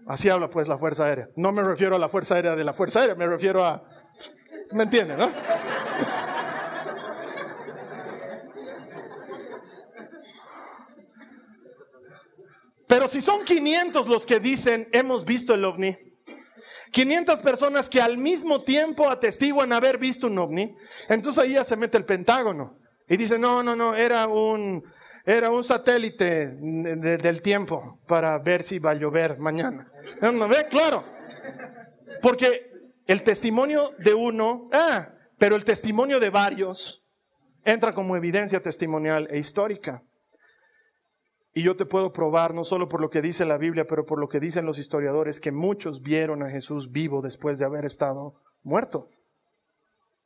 Así 0.07 0.29
habla 0.29 0.49
pues 0.49 0.69
la 0.69 0.79
Fuerza 0.79 1.05
Aérea. 1.05 1.29
No 1.35 1.51
me 1.53 1.63
refiero 1.63 1.97
a 1.97 1.99
la 1.99 2.09
Fuerza 2.09 2.37
Aérea 2.37 2.55
de 2.55 2.65
la 2.65 2.73
Fuerza 2.73 3.01
Aérea, 3.01 3.17
me 3.17 3.27
refiero 3.27 3.65
a... 3.65 3.83
¿Me 4.73 4.85
entienden, 4.85 5.19
no? 5.19 5.33
Pero 12.87 13.09
si 13.09 13.21
son 13.21 13.45
500 13.45 14.09
los 14.09 14.25
que 14.25 14.39
dicen 14.39 14.89
hemos 14.93 15.25
visto 15.25 15.55
el 15.55 15.65
ovni, 15.65 15.99
500 16.93 17.43
personas 17.43 17.91
que 17.91 18.01
al 18.01 18.17
mismo 18.17 18.63
tiempo 18.63 19.11
atestiguan 19.11 19.73
haber 19.73 19.99
visto 19.99 20.29
un 20.29 20.39
ovni, 20.39 20.77
entonces 21.09 21.43
ahí 21.43 21.55
ya 21.55 21.65
se 21.65 21.77
mete 21.77 21.99
el 21.99 22.05
Pentágono 22.05 22.79
y 23.09 23.17
dice, 23.17 23.39
no, 23.39 23.63
no, 23.63 23.75
no, 23.75 23.95
era 23.95 24.29
un, 24.29 24.85
era 25.27 25.51
un 25.51 25.65
satélite 25.65 26.53
del 26.53 27.43
tiempo 27.43 27.99
para 28.07 28.39
ver 28.39 28.63
si 28.63 28.79
va 28.79 28.93
a 28.93 28.95
llover 28.95 29.39
mañana. 29.39 29.91
¿No 30.23 30.47
ve? 30.47 30.69
Claro. 30.71 31.03
Porque 32.23 32.71
el 33.07 33.25
testimonio 33.25 33.91
de 33.99 34.15
uno, 34.15 34.69
ah, 34.73 35.09
pero 35.37 35.57
el 35.57 35.65
testimonio 35.65 36.21
de 36.21 36.31
varios 36.31 37.05
entra 37.65 37.93
como 37.93 38.17
evidencia 38.17 38.63
testimonial 38.63 39.27
e 39.29 39.39
histórica. 39.39 40.05
Y 41.53 41.65
yo 41.65 41.75
te 41.75 41.87
puedo 41.87 42.13
probar, 42.13 42.55
no 42.55 42.63
solo 42.63 42.89
por 42.89 43.01
lo 43.01 43.11
que 43.11 43.21
dice 43.21 43.45
la 43.45 43.59
Biblia, 43.59 43.85
pero 43.89 44.07
por 44.07 44.21
lo 44.21 44.29
que 44.29 44.39
dicen 44.39 44.65
los 44.65 44.79
historiadores, 44.79 45.41
que 45.41 45.51
muchos 45.51 46.03
vieron 46.03 46.45
a 46.45 46.51
Jesús 46.51 46.93
vivo 46.93 47.21
después 47.21 47.59
de 47.59 47.65
haber 47.65 47.85
estado 47.85 48.35
muerto. 48.63 49.09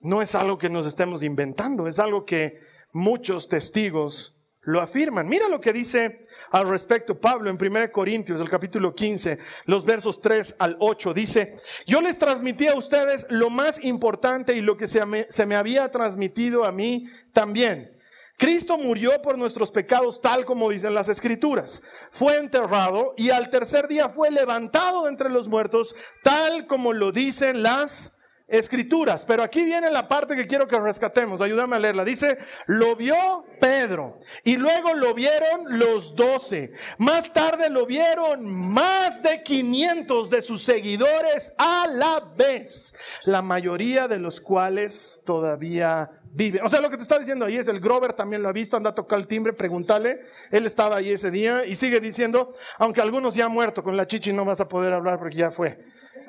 No 0.00 0.20
es 0.20 0.34
algo 0.34 0.58
que 0.58 0.68
nos 0.68 0.86
estemos 0.86 1.22
inventando, 1.22 1.86
es 1.86 1.98
algo 1.98 2.26
que 2.26 2.60
muchos 2.92 3.48
testigos 3.48 4.36
lo 4.62 4.80
afirman. 4.80 5.28
Mira 5.28 5.48
lo 5.48 5.60
que 5.60 5.72
dice 5.72 6.26
al 6.50 6.68
respecto 6.68 7.20
Pablo 7.20 7.50
en 7.50 7.58
1 7.60 7.92
Corintios, 7.92 8.40
el 8.40 8.50
capítulo 8.50 8.94
15, 8.94 9.38
los 9.66 9.84
versos 9.84 10.20
3 10.20 10.56
al 10.58 10.76
8. 10.78 11.14
Dice, 11.14 11.56
yo 11.86 12.00
les 12.00 12.18
transmití 12.18 12.68
a 12.68 12.74
ustedes 12.74 13.26
lo 13.30 13.50
más 13.50 13.82
importante 13.84 14.54
y 14.54 14.60
lo 14.60 14.76
que 14.76 14.88
se 14.88 15.04
me, 15.06 15.26
se 15.30 15.46
me 15.46 15.56
había 15.56 15.90
transmitido 15.90 16.64
a 16.64 16.72
mí 16.72 17.08
también 17.32 18.00
Cristo 18.40 18.78
murió 18.78 19.20
por 19.20 19.36
nuestros 19.36 19.70
pecados 19.70 20.22
tal 20.22 20.46
como 20.46 20.70
dicen 20.70 20.94
las 20.94 21.10
escrituras. 21.10 21.82
Fue 22.10 22.38
enterrado 22.38 23.12
y 23.18 23.28
al 23.28 23.50
tercer 23.50 23.86
día 23.86 24.08
fue 24.08 24.30
levantado 24.30 25.08
entre 25.08 25.28
los 25.28 25.46
muertos 25.46 25.94
tal 26.22 26.66
como 26.66 26.94
lo 26.94 27.12
dicen 27.12 27.62
las 27.62 28.16
escrituras. 28.50 29.24
Pero 29.24 29.42
aquí 29.42 29.64
viene 29.64 29.90
la 29.90 30.08
parte 30.08 30.36
que 30.36 30.46
quiero 30.46 30.66
que 30.66 30.78
rescatemos. 30.78 31.40
Ayúdame 31.40 31.76
a 31.76 31.78
leerla. 31.78 32.04
Dice, 32.04 32.38
lo 32.66 32.96
vio 32.96 33.44
Pedro 33.60 34.20
y 34.44 34.56
luego 34.56 34.94
lo 34.94 35.14
vieron 35.14 35.78
los 35.78 36.14
doce. 36.16 36.72
Más 36.98 37.32
tarde 37.32 37.70
lo 37.70 37.86
vieron 37.86 38.44
más 38.44 39.22
de 39.22 39.42
500 39.42 40.30
de 40.30 40.42
sus 40.42 40.62
seguidores 40.62 41.54
a 41.58 41.86
la 41.88 42.20
vez. 42.36 42.94
La 43.24 43.42
mayoría 43.42 44.08
de 44.08 44.18
los 44.18 44.40
cuales 44.40 45.20
todavía 45.24 46.10
vive. 46.32 46.60
O 46.62 46.68
sea, 46.68 46.80
lo 46.80 46.90
que 46.90 46.96
te 46.96 47.02
está 47.02 47.18
diciendo 47.18 47.44
ahí 47.44 47.56
es 47.56 47.68
el 47.68 47.80
Grover 47.80 48.12
también 48.12 48.42
lo 48.42 48.48
ha 48.48 48.52
visto, 48.52 48.76
anda 48.76 48.90
a 48.90 48.94
tocar 48.94 49.18
el 49.18 49.26
timbre, 49.26 49.52
pregúntale. 49.52 50.22
Él 50.50 50.66
estaba 50.66 50.96
ahí 50.96 51.10
ese 51.10 51.30
día 51.30 51.64
y 51.64 51.74
sigue 51.74 52.00
diciendo, 52.00 52.54
aunque 52.78 53.00
algunos 53.00 53.34
ya 53.34 53.46
han 53.46 53.52
muerto 53.52 53.82
con 53.82 53.96
la 53.96 54.06
chichi 54.06 54.32
no 54.32 54.44
vas 54.44 54.60
a 54.60 54.68
poder 54.68 54.92
hablar 54.92 55.18
porque 55.18 55.36
ya 55.36 55.50
fue. 55.50 55.78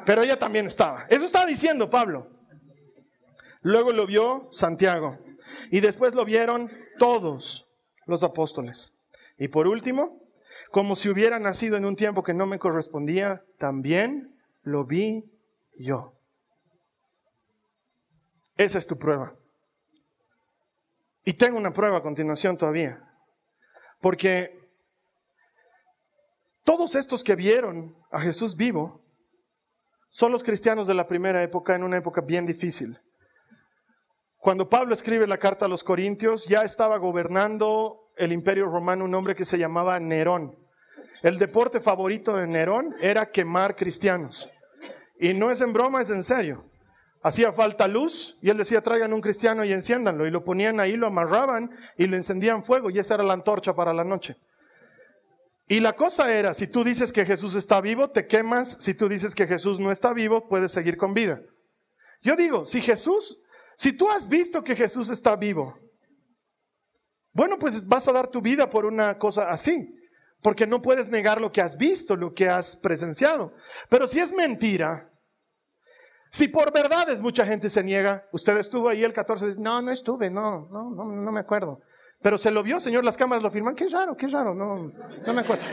Pero 0.05 0.21
ella 0.23 0.37
también 0.37 0.65
estaba. 0.67 1.05
Eso 1.09 1.25
está 1.25 1.45
diciendo 1.45 1.89
Pablo. 1.89 2.27
Luego 3.61 3.91
lo 3.91 4.07
vio 4.07 4.47
Santiago 4.51 5.19
y 5.69 5.81
después 5.81 6.15
lo 6.15 6.25
vieron 6.25 6.71
todos 6.97 7.67
los 8.05 8.23
apóstoles. 8.23 8.93
Y 9.37 9.47
por 9.49 9.67
último, 9.67 10.21
como 10.71 10.95
si 10.95 11.09
hubiera 11.09 11.39
nacido 11.39 11.77
en 11.77 11.85
un 11.85 11.95
tiempo 11.95 12.23
que 12.23 12.33
no 12.33 12.45
me 12.45 12.59
correspondía, 12.59 13.43
también 13.57 14.35
lo 14.63 14.85
vi 14.85 15.25
yo. 15.77 16.13
Esa 18.57 18.77
es 18.77 18.87
tu 18.87 18.97
prueba. 18.97 19.35
Y 21.23 21.33
tengo 21.33 21.57
una 21.57 21.73
prueba 21.73 21.97
a 21.97 22.03
continuación 22.03 22.57
todavía. 22.57 23.03
Porque 23.99 24.59
todos 26.63 26.95
estos 26.95 27.23
que 27.23 27.35
vieron 27.35 27.95
a 28.11 28.21
Jesús 28.21 28.55
vivo 28.55 29.00
son 30.11 30.33
los 30.33 30.43
cristianos 30.43 30.87
de 30.87 30.93
la 30.93 31.07
primera 31.07 31.41
época 31.41 31.73
en 31.73 31.83
una 31.83 31.97
época 31.97 32.21
bien 32.21 32.45
difícil. 32.45 32.99
Cuando 34.37 34.67
Pablo 34.67 34.93
escribe 34.93 35.25
la 35.25 35.37
carta 35.37 35.65
a 35.65 35.69
los 35.69 35.83
Corintios, 35.83 36.47
ya 36.47 36.63
estaba 36.63 36.97
gobernando 36.97 38.11
el 38.17 38.33
imperio 38.33 38.65
romano 38.65 39.05
un 39.05 39.15
hombre 39.15 39.35
que 39.35 39.45
se 39.45 39.57
llamaba 39.57 39.99
Nerón. 39.99 40.57
El 41.23 41.37
deporte 41.37 41.79
favorito 41.79 42.35
de 42.35 42.45
Nerón 42.45 42.93
era 42.99 43.31
quemar 43.31 43.75
cristianos. 43.75 44.49
Y 45.17 45.33
no 45.33 45.49
es 45.49 45.61
en 45.61 45.71
broma, 45.71 46.01
es 46.01 46.09
en 46.09 46.23
serio. 46.23 46.65
Hacía 47.23 47.53
falta 47.53 47.87
luz 47.87 48.37
y 48.41 48.49
él 48.49 48.57
decía, 48.57 48.81
traigan 48.81 49.13
un 49.13 49.21
cristiano 49.21 49.63
y 49.63 49.71
enciéndanlo. 49.71 50.27
Y 50.27 50.31
lo 50.31 50.43
ponían 50.43 50.79
ahí, 50.81 50.97
lo 50.97 51.07
amarraban 51.07 51.71
y 51.95 52.07
lo 52.07 52.17
encendían 52.17 52.63
fuego 52.63 52.89
y 52.89 52.99
esa 52.99 53.13
era 53.13 53.23
la 53.23 53.33
antorcha 53.33 53.75
para 53.75 53.93
la 53.93 54.03
noche. 54.03 54.35
Y 55.71 55.79
la 55.79 55.93
cosa 55.93 56.29
era, 56.29 56.53
si 56.53 56.67
tú 56.67 56.83
dices 56.83 57.13
que 57.13 57.25
Jesús 57.25 57.55
está 57.55 57.79
vivo, 57.79 58.09
te 58.09 58.27
quemas. 58.27 58.75
Si 58.81 58.93
tú 58.93 59.07
dices 59.07 59.33
que 59.33 59.47
Jesús 59.47 59.79
no 59.79 59.89
está 59.89 60.11
vivo, 60.11 60.49
puedes 60.49 60.73
seguir 60.73 60.97
con 60.97 61.13
vida. 61.13 61.43
Yo 62.21 62.35
digo, 62.35 62.65
si 62.65 62.81
Jesús, 62.81 63.39
si 63.77 63.93
tú 63.93 64.09
has 64.09 64.27
visto 64.27 64.65
que 64.65 64.75
Jesús 64.75 65.07
está 65.07 65.37
vivo, 65.37 65.79
bueno, 67.31 67.57
pues 67.57 67.87
vas 67.87 68.05
a 68.05 68.11
dar 68.11 68.27
tu 68.27 68.41
vida 68.41 68.69
por 68.69 68.85
una 68.85 69.17
cosa 69.17 69.49
así, 69.49 69.95
porque 70.41 70.67
no 70.67 70.81
puedes 70.81 71.07
negar 71.07 71.39
lo 71.39 71.53
que 71.53 71.61
has 71.61 71.77
visto, 71.77 72.17
lo 72.17 72.33
que 72.33 72.49
has 72.49 72.75
presenciado. 72.75 73.53
Pero 73.87 74.09
si 74.09 74.19
es 74.19 74.33
mentira, 74.33 75.09
si 76.31 76.49
por 76.49 76.73
verdades 76.73 77.21
mucha 77.21 77.45
gente 77.45 77.69
se 77.69 77.81
niega, 77.81 78.27
usted 78.33 78.57
estuvo 78.57 78.89
ahí 78.89 79.05
el 79.05 79.13
14, 79.13 79.55
no, 79.57 79.81
no 79.81 79.91
estuve, 79.91 80.29
no, 80.29 80.67
no, 80.69 80.89
no, 80.89 81.05
no 81.05 81.31
me 81.31 81.39
acuerdo. 81.39 81.79
Pero 82.21 82.37
se 82.37 82.51
lo 82.51 82.61
vio, 82.61 82.79
Señor, 82.79 83.03
las 83.03 83.17
cámaras 83.17 83.43
lo 83.43 83.49
firman, 83.49 83.75
qué 83.75 83.87
raro, 83.89 84.15
qué 84.15 84.27
raro, 84.27 84.53
no, 84.53 84.91
no 85.25 85.33
me 85.33 85.41
acuerdo. 85.41 85.63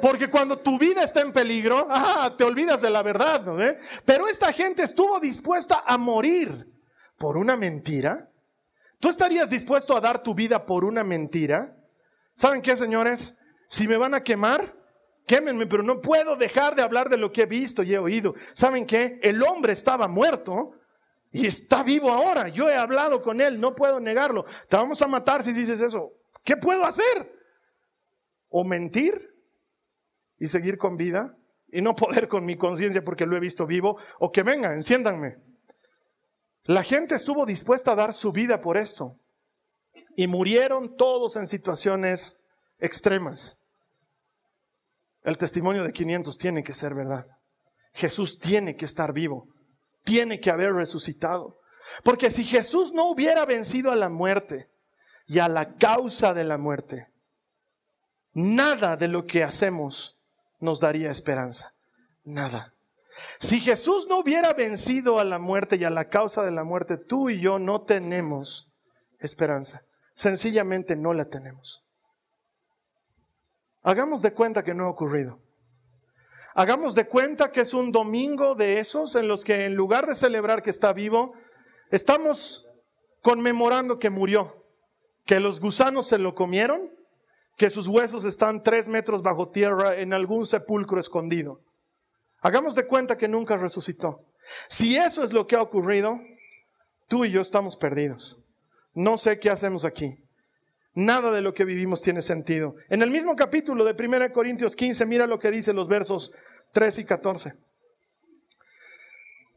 Porque 0.00 0.28
cuando 0.28 0.58
tu 0.58 0.78
vida 0.78 1.02
está 1.02 1.20
en 1.20 1.32
peligro, 1.32 1.86
ah, 1.90 2.34
te 2.36 2.44
olvidas 2.44 2.80
de 2.80 2.90
la 2.90 3.02
verdad, 3.02 3.42
¿no? 3.42 3.56
Pero 4.04 4.28
esta 4.28 4.52
gente 4.52 4.82
estuvo 4.82 5.18
dispuesta 5.20 5.82
a 5.86 5.96
morir 5.98 6.66
por 7.16 7.36
una 7.36 7.56
mentira. 7.56 8.30
¿Tú 8.98 9.08
estarías 9.08 9.48
dispuesto 9.50 9.96
a 9.96 10.00
dar 10.00 10.22
tu 10.22 10.34
vida 10.34 10.66
por 10.66 10.84
una 10.84 11.04
mentira? 11.04 11.76
¿Saben 12.34 12.62
qué, 12.62 12.76
señores? 12.76 13.34
Si 13.68 13.86
me 13.88 13.96
van 13.96 14.14
a 14.14 14.22
quemar, 14.22 14.74
quémenme, 15.26 15.66
pero 15.66 15.82
no 15.82 16.00
puedo 16.00 16.36
dejar 16.36 16.74
de 16.74 16.82
hablar 16.82 17.08
de 17.08 17.16
lo 17.16 17.32
que 17.32 17.42
he 17.42 17.46
visto 17.46 17.82
y 17.82 17.94
he 17.94 17.98
oído. 17.98 18.34
¿Saben 18.52 18.86
qué? 18.86 19.18
El 19.22 19.42
hombre 19.42 19.72
estaba 19.72 20.08
muerto 20.08 20.72
y 21.34 21.48
está 21.48 21.82
vivo 21.82 22.10
ahora. 22.10 22.46
Yo 22.46 22.70
he 22.70 22.76
hablado 22.76 23.20
con 23.20 23.40
él, 23.40 23.60
no 23.60 23.74
puedo 23.74 23.98
negarlo. 23.98 24.44
Te 24.68 24.76
vamos 24.76 25.02
a 25.02 25.08
matar 25.08 25.42
si 25.42 25.52
dices 25.52 25.80
eso. 25.80 26.12
¿Qué 26.44 26.56
puedo 26.56 26.84
hacer? 26.84 27.34
¿O 28.48 28.62
mentir 28.62 29.34
y 30.38 30.46
seguir 30.46 30.78
con 30.78 30.96
vida 30.96 31.36
y 31.72 31.82
no 31.82 31.96
poder 31.96 32.28
con 32.28 32.44
mi 32.44 32.56
conciencia 32.56 33.02
porque 33.02 33.26
lo 33.26 33.36
he 33.36 33.40
visto 33.40 33.66
vivo? 33.66 33.98
¿O 34.20 34.30
que 34.30 34.44
venga, 34.44 34.74
enciéndanme? 34.74 35.38
La 36.66 36.84
gente 36.84 37.16
estuvo 37.16 37.44
dispuesta 37.46 37.92
a 37.92 37.96
dar 37.96 38.14
su 38.14 38.30
vida 38.30 38.60
por 38.60 38.76
esto 38.76 39.18
y 40.14 40.28
murieron 40.28 40.96
todos 40.96 41.34
en 41.34 41.48
situaciones 41.48 42.38
extremas. 42.78 43.58
El 45.24 45.36
testimonio 45.36 45.82
de 45.82 45.92
500 45.92 46.38
tiene 46.38 46.62
que 46.62 46.74
ser 46.74 46.94
verdad. 46.94 47.26
Jesús 47.92 48.38
tiene 48.38 48.76
que 48.76 48.84
estar 48.84 49.12
vivo. 49.12 49.48
Tiene 50.04 50.40
que 50.40 50.50
haber 50.50 50.72
resucitado. 50.72 51.58
Porque 52.02 52.30
si 52.30 52.44
Jesús 52.44 52.92
no 52.92 53.10
hubiera 53.10 53.44
vencido 53.44 53.90
a 53.90 53.96
la 53.96 54.08
muerte 54.08 54.68
y 55.26 55.38
a 55.38 55.48
la 55.48 55.74
causa 55.74 56.34
de 56.34 56.44
la 56.44 56.58
muerte, 56.58 57.08
nada 58.32 58.96
de 58.96 59.08
lo 59.08 59.26
que 59.26 59.42
hacemos 59.42 60.18
nos 60.60 60.80
daría 60.80 61.10
esperanza. 61.10 61.74
Nada. 62.24 62.74
Si 63.38 63.60
Jesús 63.60 64.06
no 64.08 64.18
hubiera 64.18 64.52
vencido 64.52 65.18
a 65.18 65.24
la 65.24 65.38
muerte 65.38 65.76
y 65.76 65.84
a 65.84 65.90
la 65.90 66.08
causa 66.08 66.42
de 66.42 66.50
la 66.50 66.64
muerte, 66.64 66.96
tú 66.96 67.30
y 67.30 67.40
yo 67.40 67.58
no 67.58 67.82
tenemos 67.82 68.68
esperanza. 69.18 69.82
Sencillamente 70.14 70.96
no 70.96 71.12
la 71.12 71.26
tenemos. 71.26 71.84
Hagamos 73.82 74.22
de 74.22 74.32
cuenta 74.32 74.64
que 74.64 74.74
no 74.74 74.86
ha 74.86 74.90
ocurrido. 74.90 75.38
Hagamos 76.54 76.94
de 76.94 77.06
cuenta 77.06 77.50
que 77.50 77.60
es 77.60 77.74
un 77.74 77.92
domingo 77.92 78.54
de 78.54 78.78
esos 78.78 79.14
en 79.16 79.28
los 79.28 79.44
que 79.44 79.64
en 79.64 79.74
lugar 79.74 80.06
de 80.06 80.14
celebrar 80.14 80.62
que 80.62 80.70
está 80.70 80.92
vivo, 80.92 81.34
estamos 81.90 82.66
conmemorando 83.20 83.98
que 83.98 84.10
murió, 84.10 84.64
que 85.24 85.40
los 85.40 85.60
gusanos 85.60 86.06
se 86.06 86.18
lo 86.18 86.34
comieron, 86.34 86.90
que 87.56 87.70
sus 87.70 87.88
huesos 87.88 88.24
están 88.24 88.62
tres 88.62 88.88
metros 88.88 89.22
bajo 89.22 89.48
tierra 89.48 89.96
en 89.96 90.12
algún 90.12 90.46
sepulcro 90.46 91.00
escondido. 91.00 91.60
Hagamos 92.40 92.74
de 92.74 92.86
cuenta 92.86 93.16
que 93.16 93.28
nunca 93.28 93.56
resucitó. 93.56 94.20
Si 94.68 94.96
eso 94.96 95.24
es 95.24 95.32
lo 95.32 95.46
que 95.46 95.56
ha 95.56 95.62
ocurrido, 95.62 96.20
Tú 97.08 97.24
y 97.24 97.30
yo 97.30 97.40
estamos 97.40 97.76
perdidos. 97.76 98.38
No 98.94 99.16
sé 99.18 99.38
qué 99.38 99.50
hacemos 99.50 99.84
aquí. 99.84 100.16
Nada 100.94 101.32
de 101.32 101.40
lo 101.40 101.54
que 101.54 101.64
vivimos 101.64 102.02
tiene 102.02 102.22
sentido. 102.22 102.76
En 102.88 103.02
el 103.02 103.10
mismo 103.10 103.34
capítulo 103.34 103.84
de 103.84 103.96
1 103.98 104.32
Corintios 104.32 104.76
15, 104.76 105.04
mira 105.06 105.26
lo 105.26 105.40
que 105.40 105.50
dice 105.50 105.72
los 105.72 105.88
versos 105.88 106.32
3 106.72 106.98
y 106.98 107.04
14. 107.04 107.54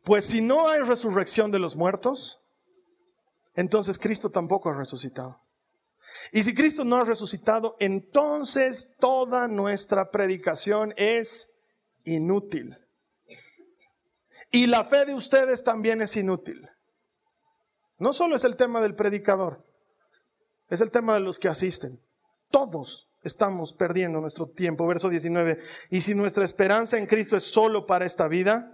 Pues 0.04 0.26
si 0.26 0.42
no 0.42 0.68
hay 0.68 0.82
resurrección 0.82 1.52
de 1.52 1.60
los 1.60 1.76
muertos, 1.76 2.42
entonces 3.56 4.00
Cristo 4.00 4.32
tampoco 4.32 4.70
ha 4.70 4.78
resucitado. 4.78 5.40
Y 6.32 6.44
si 6.44 6.56
Cristo 6.56 6.84
no 6.84 6.96
ha 6.96 7.04
resucitado, 7.04 7.76
entonces 7.80 8.90
toda 9.00 9.48
nuestra 9.48 10.10
predicación 10.10 10.94
es 10.98 11.52
inútil. 12.04 12.78
Y 14.50 14.66
la 14.66 14.86
fe 14.86 15.06
de 15.06 15.14
ustedes 15.14 15.64
también 15.64 16.02
es 16.02 16.16
inútil. 16.16 16.68
No 18.00 18.14
solo 18.14 18.36
es 18.36 18.44
el 18.44 18.56
tema 18.56 18.82
del 18.82 18.96
predicador, 18.96 19.67
es 20.70 20.82
el 20.82 20.92
tema 20.92 21.14
de 21.14 21.22
los 21.22 21.40
que 21.40 21.48
asisten. 21.48 22.00
Todos 22.50 23.10
estamos 23.24 23.74
perdiendo 23.74 24.20
nuestro 24.20 24.48
tiempo. 24.48 24.88
Verso 24.88 25.10
19. 25.10 25.60
Y 25.90 26.02
si 26.02 26.16
nuestra 26.16 26.44
esperanza 26.44 26.98
en 26.98 27.06
Cristo 27.06 27.38
es 27.38 27.44
solo 27.44 27.86
para 27.86 28.06
esta 28.06 28.28
vida, 28.28 28.72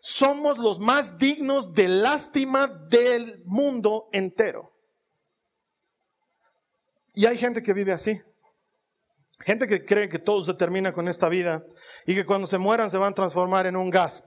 somos 0.00 0.58
los 0.58 0.78
más 0.78 1.18
dignos 1.18 1.72
de 1.72 1.88
lástima 1.88 2.68
del 2.68 3.42
mundo 3.44 4.08
entero. 4.12 4.72
Y 7.14 7.26
hay 7.26 7.36
gente 7.36 7.62
que 7.62 7.72
vive 7.72 7.92
así. 7.92 8.20
Gente 9.40 9.66
que 9.66 9.84
cree 9.84 10.08
que 10.08 10.18
todo 10.18 10.42
se 10.42 10.54
termina 10.54 10.92
con 10.92 11.08
esta 11.08 11.28
vida 11.28 11.64
y 12.06 12.14
que 12.14 12.24
cuando 12.24 12.46
se 12.46 12.58
mueran 12.58 12.90
se 12.90 12.98
van 12.98 13.12
a 13.12 13.14
transformar 13.14 13.66
en 13.66 13.76
un 13.76 13.90
gas. 13.90 14.24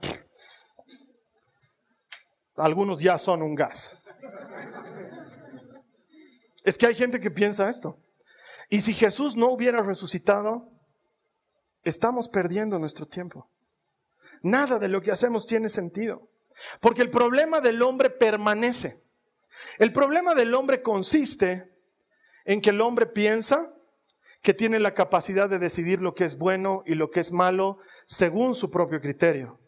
Algunos 2.56 3.00
ya 3.00 3.18
son 3.18 3.42
un 3.42 3.54
gas. 3.54 3.96
Es 6.66 6.76
que 6.76 6.86
hay 6.86 6.96
gente 6.96 7.20
que 7.20 7.30
piensa 7.30 7.70
esto. 7.70 7.96
Y 8.68 8.80
si 8.80 8.92
Jesús 8.92 9.36
no 9.36 9.52
hubiera 9.52 9.84
resucitado, 9.84 10.68
estamos 11.84 12.28
perdiendo 12.28 12.80
nuestro 12.80 13.06
tiempo. 13.06 13.48
Nada 14.42 14.80
de 14.80 14.88
lo 14.88 15.00
que 15.00 15.12
hacemos 15.12 15.46
tiene 15.46 15.68
sentido. 15.68 16.28
Porque 16.80 17.02
el 17.02 17.10
problema 17.10 17.60
del 17.60 17.80
hombre 17.82 18.10
permanece. 18.10 19.00
El 19.78 19.92
problema 19.92 20.34
del 20.34 20.52
hombre 20.54 20.82
consiste 20.82 21.72
en 22.44 22.60
que 22.60 22.70
el 22.70 22.80
hombre 22.80 23.06
piensa 23.06 23.72
que 24.42 24.52
tiene 24.52 24.80
la 24.80 24.92
capacidad 24.92 25.48
de 25.48 25.60
decidir 25.60 26.02
lo 26.02 26.16
que 26.16 26.24
es 26.24 26.36
bueno 26.36 26.82
y 26.84 26.96
lo 26.96 27.12
que 27.12 27.20
es 27.20 27.30
malo 27.30 27.78
según 28.06 28.56
su 28.56 28.72
propio 28.72 29.00
criterio. 29.00 29.60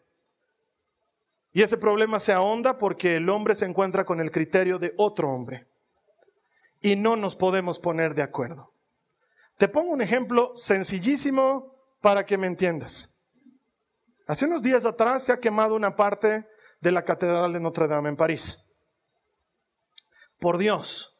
Y 1.53 1.61
ese 1.61 1.77
problema 1.77 2.19
se 2.19 2.33
ahonda 2.33 2.77
porque 2.77 3.15
el 3.15 3.29
hombre 3.29 3.55
se 3.55 3.65
encuentra 3.65 4.03
con 4.03 4.19
el 4.19 4.31
criterio 4.31 4.79
de 4.79 4.93
otro 4.97 5.29
hombre 5.29 5.68
y 6.81 6.95
no 6.95 7.15
nos 7.15 7.35
podemos 7.35 7.79
poner 7.79 8.15
de 8.15 8.21
acuerdo. 8.21 8.73
Te 9.57 9.67
pongo 9.67 9.91
un 9.91 10.01
ejemplo 10.01 10.51
sencillísimo 10.55 11.75
para 12.01 12.25
que 12.25 12.37
me 12.37 12.47
entiendas. 12.47 13.13
Hace 14.27 14.45
unos 14.45 14.61
días 14.61 14.85
atrás 14.85 15.23
se 15.23 15.33
ha 15.33 15.39
quemado 15.39 15.75
una 15.75 15.95
parte 15.95 16.47
de 16.79 16.91
la 16.91 17.03
Catedral 17.03 17.51
de 17.51 17.59
Notre 17.59 17.87
Dame 17.87 18.09
en 18.09 18.15
París. 18.15 18.63
Por 20.39 20.57
Dios, 20.57 21.19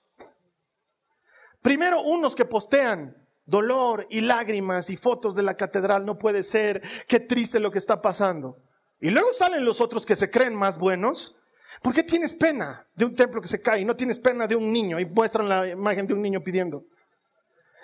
Primero 1.62 2.02
unos 2.02 2.36
que 2.36 2.46
postean 2.46 3.16
dolor 3.46 4.08
y 4.10 4.22
lágrimas 4.22 4.90
y 4.90 4.98
fotos 4.98 5.36
de 5.36 5.44
la 5.44 5.56
catedral, 5.56 6.06
no 6.06 6.18
puede 6.18 6.44
ser, 6.44 6.82
qué 7.08 7.20
triste 7.20 7.60
lo 7.60 7.72
que 7.72 7.80
está 7.80 8.02
pasando. 8.02 8.58
Y 9.02 9.10
luego 9.10 9.34
salen 9.34 9.66
los 9.66 9.82
otros 9.82 10.06
que 10.06 10.16
se 10.16 10.30
creen 10.30 10.56
más 10.56 10.78
buenos. 10.78 11.36
¿Por 11.82 11.94
qué 11.94 12.04
tienes 12.04 12.36
pena 12.36 12.86
de 12.96 13.06
un 13.06 13.16
templo 13.16 13.42
que 13.42 13.48
se 13.48 13.62
cae 13.62 13.82
y 13.82 13.86
no 13.86 13.96
tienes 13.96 14.20
pena 14.20 14.48
de 14.48 14.56
un 14.56 14.72
niño? 14.72 15.00
Y 15.00 15.06
muestran 15.06 15.48
la 15.48 15.68
imagen 15.68 16.08
de 16.08 16.14
un 16.14 16.22
niño 16.22 16.44
pidiendo. 16.44 16.84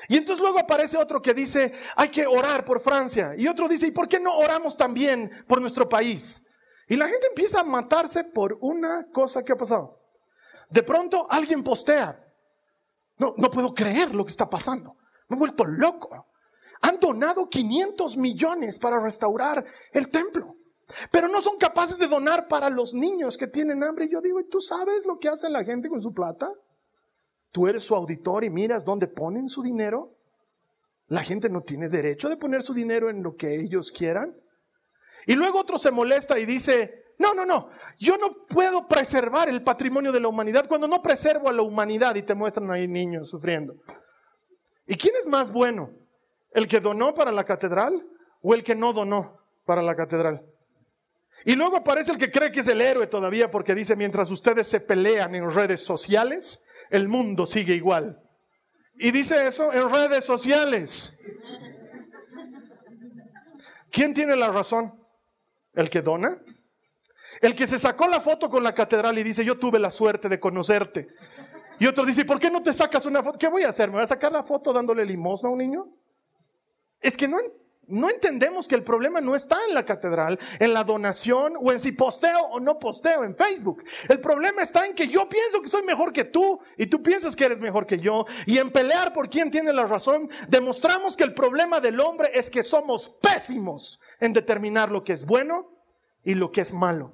Y 0.08 0.17
entonces 0.17 0.41
luego 0.41 0.60
aparece 0.60 0.98
otro 0.98 1.21
que 1.21 1.34
dice, 1.34 1.74
hay 1.95 2.10
que 2.10 2.28
orar 2.28 2.65
por 2.65 2.82
Francia. 2.82 3.34
Y 3.38 3.48
otro 3.48 3.67
dice, 3.67 3.88
¿y 3.88 3.91
por 3.91 4.08
qué 4.08 4.19
no 4.19 4.36
oramos 4.38 4.76
también 4.76 5.32
por 5.48 5.62
nuestro 5.62 5.88
país? 5.88 6.43
Y 6.88 6.95
la 6.95 7.08
gente 7.08 7.28
empieza 7.28 7.62
a 7.62 7.63
matarse 7.63 8.24
por 8.24 8.58
una 8.62 9.08
cosa 9.12 9.43
que 9.43 9.54
ha 9.54 9.58
pasado. 9.58 10.00
De 10.69 10.84
pronto 10.84 11.26
alguien 11.30 11.63
postea, 11.63 12.21
no, 13.17 13.34
no 13.38 13.50
puedo 13.50 13.74
creer 13.74 14.13
lo 14.13 14.26
que 14.26 14.32
está 14.32 14.50
pasando. 14.50 14.98
Me 15.28 15.36
he 15.36 15.39
vuelto 15.39 15.65
loco. 15.65 16.28
Han 16.82 17.00
donado 17.00 17.50
500 17.50 18.17
millones 18.17 18.78
para 18.78 19.00
restaurar 19.00 19.65
el 19.91 20.10
templo. 20.10 20.56
Pero 21.12 21.28
no 21.28 21.41
son 21.41 21.58
capaces 21.58 21.98
de 21.98 22.08
donar 22.08 22.48
para 22.48 22.69
los 22.69 22.93
niños 22.93 23.38
que 23.38 23.48
tienen 23.48 23.84
hambre. 23.84 24.06
Y 24.06 24.12
yo 24.12 24.21
digo, 24.21 24.39
¿y 24.39 24.48
tú 24.48 24.62
sabes 24.62 25.06
lo 25.06 25.17
que 25.17 25.30
hace 25.30 25.50
la 25.50 25.63
gente 25.63 25.89
con 25.89 26.02
su 26.02 26.13
plata? 26.13 26.52
Tú 27.52 27.67
eres 27.67 27.84
su 27.84 27.95
auditor 27.95 28.43
y 28.43 28.50
miras 28.50 28.84
dónde 28.84 29.08
ponen 29.08 29.50
su 29.50 29.63
dinero. 29.63 30.12
La 31.08 31.24
gente 31.24 31.50
no 31.50 31.62
tiene 31.62 31.89
derecho 31.89 32.30
de 32.30 32.38
poner 32.38 32.62
su 32.62 32.74
dinero 32.74 33.10
en 33.10 33.24
lo 33.24 33.36
que 33.36 33.56
ellos 33.56 33.91
quieran. 33.91 34.36
Y 35.26 35.34
luego 35.34 35.60
otro 35.60 35.78
se 35.78 35.91
molesta 35.91 36.38
y 36.38 36.45
dice, 36.45 37.06
no, 37.17 37.34
no, 37.34 37.45
no. 37.45 37.69
Yo 37.98 38.17
no 38.17 38.45
puedo 38.48 38.88
preservar 38.88 39.50
el 39.50 39.63
patrimonio 39.63 40.12
de 40.12 40.19
la 40.19 40.28
humanidad 40.28 40.67
cuando 40.67 40.88
no 40.88 41.02
preservo 41.02 41.50
a 41.50 41.54
la 41.54 41.62
humanidad 41.62 42.15
y 42.15 42.24
te 42.24 42.36
muestran 42.36 42.69
ahí 42.71 42.88
niños 42.88 43.30
sufriendo. 43.30 43.76
¿Y 44.86 44.98
quién 44.98 45.15
es 45.15 45.26
más 45.26 45.52
bueno? 45.52 45.91
¿El 46.52 46.67
que 46.67 46.80
donó 46.80 47.13
para 47.13 47.32
la 47.32 47.43
catedral 47.43 48.06
o 48.41 48.54
el 48.54 48.63
que 48.63 48.76
no 48.76 48.93
donó 48.93 49.39
para 49.65 49.82
la 49.82 49.95
catedral? 49.95 50.45
Y 51.45 51.55
luego 51.55 51.77
aparece 51.77 52.12
el 52.12 52.17
que 52.17 52.31
cree 52.31 52.51
que 52.51 52.60
es 52.60 52.67
el 52.67 52.81
héroe 52.81 53.08
todavía 53.08 53.49
porque 53.49 53.73
dice, 53.73 53.95
mientras 53.95 54.29
ustedes 54.31 54.67
se 54.67 54.79
pelean 54.81 55.34
en 55.36 55.49
redes 55.49 55.86
sociales, 55.86 56.63
el 56.89 57.08
mundo 57.08 57.45
sigue 57.45 57.75
igual. 57.75 58.19
Y 58.95 59.12
dice 59.12 59.47
eso 59.47 59.71
en 59.71 59.89
redes 59.89 60.25
sociales. 60.25 61.13
¿Quién 63.91 64.13
tiene 64.13 64.36
la 64.36 64.49
razón? 64.49 64.93
¿El 65.73 65.89
que 65.89 66.01
dona 66.01 66.41
el 67.41 67.55
que 67.55 67.67
se 67.67 67.79
sacó 67.79 68.08
la 68.08 68.21
foto 68.21 68.49
con 68.49 68.63
la 68.63 68.73
catedral 68.73 69.17
y 69.17 69.23
dice, 69.23 69.43
yo 69.43 69.58
tuve 69.58 69.79
la 69.79 69.91
suerte 69.91 70.29
de 70.29 70.39
conocerte. 70.39 71.08
Y 71.79 71.88
otro 71.88 72.05
dice, 72.05 72.23
¿por 72.23 72.39
qué 72.39 72.49
no 72.49 72.63
te 72.63 72.73
sacas 72.73 73.05
una 73.05 73.21
foto? 73.21 73.38
¿Qué 73.38 73.47
voy 73.47 73.63
a 73.63 73.69
hacer? 73.69 73.89
¿Me 73.89 73.95
voy 73.95 74.03
a 74.03 74.08
sacar 74.08 74.31
la 74.31 74.43
foto 74.43 74.71
dándole 74.71 75.05
limosna 75.05 75.49
a 75.49 75.51
un 75.51 75.58
niño? 75.58 75.88
Es 77.01 77.17
que 77.17 77.27
no, 77.27 77.38
no 77.88 78.10
entendemos 78.10 78.67
que 78.67 78.76
el 78.76 78.84
problema 78.84 79.21
no 79.21 79.36
está 79.36 79.58
en 79.67 79.74
la 79.74 79.86
catedral, 79.86 80.39
en 80.60 80.74
la 80.74 80.84
donación 80.84 81.54
o 81.60 81.71
en 81.71 81.80
si 81.80 81.91
posteo 81.91 82.39
o 82.52 82.60
no 82.60 82.80
posteo 82.80 83.24
en 83.24 83.36
Facebook. 83.36 83.84
El 84.10 84.19
problema 84.19 84.62
está 84.62 84.86
en 84.86 84.93
que 84.93 85.08
yo 85.08 85.30
pienso 85.30 85.62
que 85.62 85.67
soy 85.67 85.84
mejor 85.84 86.12
que 86.13 86.26
tú 86.26 86.60
y 86.78 86.88
tú 86.88 87.02
piensas 87.02 87.36
que 87.36 87.45
eres 87.45 87.60
mejor 87.60 87.86
que 87.86 88.00
yo. 88.00 88.26
Y 88.45 88.58
en 88.58 88.71
pelear 88.71 89.13
por 89.13 89.30
quién 89.30 89.52
tiene 89.52 89.74
la 89.74 89.88
razón, 89.88 90.30
demostramos 90.48 91.15
que 91.15 91.24
el 91.24 91.34
problema 91.34 91.80
del 91.80 92.00
hombre 92.00 92.32
es 92.34 92.50
que 92.50 92.63
somos 92.63 93.10
pésimos 93.21 94.00
en 94.19 94.34
determinar 94.34 94.91
lo 94.91 95.04
que 95.04 95.13
es 95.13 95.26
bueno 95.26 95.71
y 96.24 96.34
lo 96.36 96.52
que 96.52 96.62
es 96.62 96.74
malo 96.74 97.13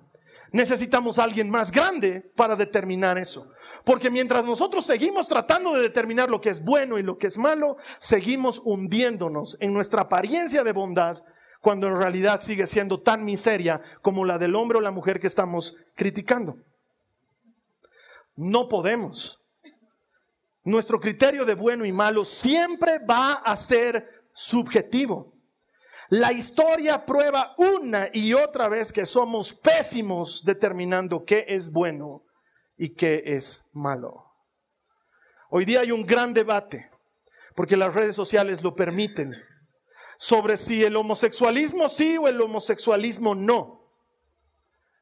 necesitamos 0.52 1.18
a 1.18 1.24
alguien 1.24 1.50
más 1.50 1.72
grande 1.72 2.22
para 2.36 2.56
determinar 2.56 3.18
eso. 3.18 3.50
Porque 3.84 4.12
mientras 4.12 4.46
nosotros 4.46 4.86
seguimos 4.86 5.28
tratando 5.28 5.74
de 5.74 5.82
determinar 5.82 6.30
lo 6.30 6.40
que 6.40 6.50
es 6.50 6.64
bueno 6.64 6.98
y 6.98 7.04
lo 7.04 7.18
que 7.18 7.28
es 7.28 7.38
malo, 7.38 7.78
seguimos 8.00 8.62
hundiéndonos 8.64 9.58
en 9.60 9.74
nuestra 9.74 10.04
apariencia 10.04 10.64
de 10.64 10.72
bondad 10.72 11.24
cuando 11.62 11.88
en 11.88 11.98
realidad 11.98 12.42
sigue 12.42 12.68
siendo 12.68 13.00
tan 13.00 13.24
miseria 13.24 13.82
como 14.02 14.26
la 14.26 14.38
del 14.38 14.56
hombre 14.56 14.78
o 14.78 14.82
la 14.82 14.92
mujer 14.92 15.20
que 15.20 15.28
estamos 15.28 15.76
criticando. 15.96 16.58
No 18.36 18.68
podemos. 18.68 19.40
Nuestro 20.64 21.00
criterio 21.00 21.46
de 21.46 21.56
bueno 21.56 21.86
y 21.86 21.92
malo 21.92 22.24
siempre 22.24 23.00
va 23.00 23.34
a 23.34 23.56
ser 23.56 24.24
subjetivo. 24.34 25.34
La 26.10 26.32
historia 26.32 27.06
prueba 27.06 27.56
una 27.58 28.10
y 28.14 28.34
otra 28.34 28.68
vez 28.68 28.92
que 28.92 29.06
somos 29.06 29.54
pésimos 29.54 30.44
determinando 30.44 31.24
qué 31.26 31.46
es 31.48 31.72
bueno 31.72 32.24
y 32.82 32.96
qué 32.96 33.22
es 33.28 33.64
malo. 33.74 34.26
Hoy 35.52 35.66
día 35.66 35.82
hay 35.82 35.92
un 35.92 36.04
gran 36.04 36.34
debate, 36.34 36.90
porque 37.56 37.78
las 37.78 37.94
redes 37.94 38.16
sociales 38.16 38.64
lo 38.64 38.76
permiten, 38.76 39.36
sobre 40.18 40.58
si 40.58 40.84
el 40.84 40.96
homosexualismo 40.96 41.90
sí 41.90 42.18
o 42.18 42.28
el 42.28 42.42
homosexualismo 42.42 43.36
no. 43.36 43.88